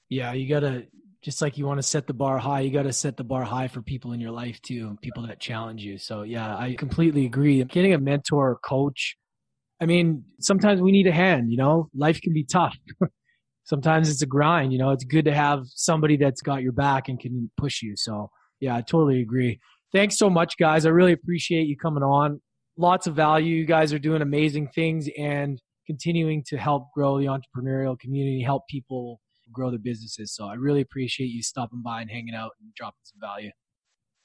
Yeah, 0.10 0.34
you 0.34 0.48
got 0.48 0.60
to 0.62 0.86
just 1.28 1.42
like 1.42 1.58
you 1.58 1.66
want 1.66 1.78
to 1.78 1.84
set 1.84 2.08
the 2.08 2.14
bar 2.14 2.38
high, 2.38 2.62
you 2.62 2.72
got 2.72 2.84
to 2.84 2.94
set 2.94 3.18
the 3.18 3.24
bar 3.26 3.44
high 3.44 3.68
for 3.68 3.82
people 3.82 4.14
in 4.14 4.22
your 4.22 4.32
life 4.32 4.62
too, 4.62 4.98
people 5.02 5.28
that 5.28 5.42
challenge 5.42 5.84
you. 5.84 5.98
So, 5.98 6.22
yeah, 6.22 6.56
I 6.56 6.76
completely 6.76 7.26
agree. 7.26 7.62
Getting 7.66 7.94
a 7.94 7.98
mentor 7.98 8.52
or 8.52 8.56
coach, 8.56 9.18
I 9.82 9.88
mean, 9.88 10.24
sometimes 10.40 10.80
we 10.80 10.94
need 10.94 11.06
a 11.06 11.12
hand, 11.12 11.52
you 11.52 11.58
know, 11.58 11.90
life 11.94 12.22
can 12.22 12.32
be 12.32 12.46
tough. 12.46 12.78
sometimes 13.66 14.10
it's 14.10 14.22
a 14.22 14.26
grind, 14.26 14.72
you 14.72 14.80
know, 14.80 14.92
it's 14.92 15.04
good 15.04 15.26
to 15.26 15.34
have 15.34 15.64
somebody 15.66 16.16
that's 16.16 16.42
got 16.42 16.62
your 16.62 16.72
back 16.72 17.10
and 17.10 17.20
can 17.20 17.52
push 17.58 17.82
you. 17.82 17.96
So, 17.98 18.30
yeah, 18.62 18.78
I 18.78 18.80
totally 18.80 19.20
agree. 19.20 19.60
Thanks 19.92 20.18
so 20.18 20.30
much, 20.30 20.58
guys. 20.58 20.86
I 20.86 20.92
really 20.92 21.12
appreciate 21.12 21.68
you 21.68 21.76
coming 21.76 22.04
on. 22.04 22.40
Lots 22.78 23.06
of 23.06 23.16
value. 23.16 23.54
You 23.54 23.66
guys 23.66 23.92
are 23.92 24.00
doing 24.00 24.22
amazing 24.22 24.70
things 24.70 25.10
and 25.18 25.62
continuing 25.88 26.46
to 26.48 26.58
help 26.58 26.88
grow 26.96 27.20
the 27.20 27.26
entrepreneurial 27.26 28.00
community, 28.00 28.42
help 28.44 28.64
people 28.70 29.20
grow 29.52 29.70
their 29.70 29.80
businesses. 29.80 30.34
So 30.34 30.45
I 30.45 30.54
really 30.56 30.82
appreciate 30.82 31.28
you 31.28 31.41
stopping 31.41 31.82
by 31.84 32.02
and 32.02 32.10
hanging 32.10 32.36
out 32.36 32.52
and 32.62 32.74
dropping 32.76 33.00
some 33.04 33.20
value. 33.20 33.52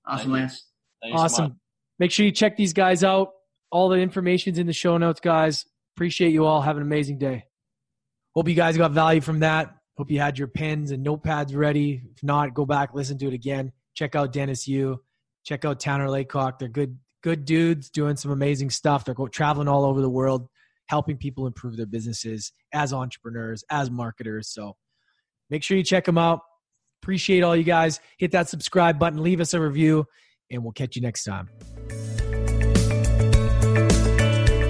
Awesome, 0.06 0.32
Lance. 0.32 0.66
awesome. 1.12 1.50
So 1.52 1.56
Make 1.98 2.10
sure 2.10 2.26
you 2.26 2.32
check 2.32 2.56
these 2.56 2.72
guys 2.72 3.04
out. 3.04 3.30
All 3.70 3.88
the 3.88 3.96
information's 3.96 4.58
in 4.58 4.66
the 4.66 4.72
show 4.72 4.98
notes, 4.98 5.20
guys. 5.20 5.64
Appreciate 5.96 6.32
you 6.32 6.44
all. 6.44 6.60
Have 6.60 6.76
an 6.76 6.82
amazing 6.82 7.18
day. 7.18 7.44
Hope 8.34 8.48
you 8.48 8.56
guys 8.56 8.76
got 8.76 8.90
value 8.90 9.20
from 9.20 9.38
that. 9.38 9.74
Hope 9.96 10.10
you 10.10 10.18
had 10.18 10.38
your 10.38 10.48
pens 10.48 10.90
and 10.90 11.06
notepads 11.06 11.54
ready. 11.54 12.02
If 12.10 12.22
not, 12.22 12.54
go 12.54 12.66
back, 12.66 12.94
listen 12.94 13.18
to 13.18 13.28
it 13.28 13.34
again. 13.34 13.70
Check 13.94 14.16
out 14.16 14.32
Dennis 14.32 14.66
Yu. 14.66 15.00
Check 15.44 15.64
out 15.64 15.78
Tanner 15.78 16.08
Laycock. 16.08 16.58
They're 16.58 16.68
good, 16.68 16.98
good 17.22 17.44
dudes 17.44 17.90
doing 17.90 18.16
some 18.16 18.30
amazing 18.30 18.70
stuff. 18.70 19.04
They're 19.04 19.14
traveling 19.30 19.68
all 19.68 19.84
over 19.84 20.00
the 20.00 20.10
world, 20.10 20.48
helping 20.86 21.18
people 21.18 21.46
improve 21.46 21.76
their 21.76 21.86
businesses 21.86 22.52
as 22.72 22.92
entrepreneurs, 22.92 23.64
as 23.70 23.90
marketers. 23.90 24.48
So 24.48 24.76
Make 25.52 25.62
sure 25.62 25.76
you 25.76 25.84
check 25.84 26.06
them 26.06 26.16
out. 26.16 26.40
Appreciate 27.02 27.42
all 27.42 27.54
you 27.54 27.62
guys. 27.62 28.00
Hit 28.16 28.30
that 28.30 28.48
subscribe 28.48 28.98
button, 28.98 29.22
leave 29.22 29.38
us 29.38 29.52
a 29.52 29.60
review, 29.60 30.06
and 30.50 30.64
we'll 30.64 30.72
catch 30.72 30.96
you 30.96 31.02
next 31.02 31.24
time. 31.24 31.50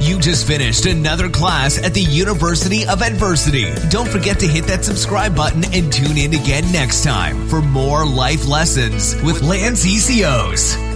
You 0.01 0.18
just 0.18 0.45
finished 0.45 0.87
another 0.87 1.28
class 1.28 1.80
at 1.80 1.95
the 1.95 2.03
University 2.03 2.85
of 2.85 3.01
Adversity. 3.01 3.72
Don't 3.91 4.09
forget 4.09 4.41
to 4.41 4.49
hit 4.49 4.64
that 4.64 4.85
subscribe 4.85 5.37
button 5.37 5.62
and 5.72 5.93
tune 5.93 6.18
in 6.18 6.35
again 6.35 6.70
next 6.72 7.05
time 7.05 7.47
for 7.47 7.62
more 7.62 8.05
life 8.05 8.49
lessons 8.49 9.14
with 9.22 9.41
Lance 9.41 9.87
Essihos. 9.87 10.91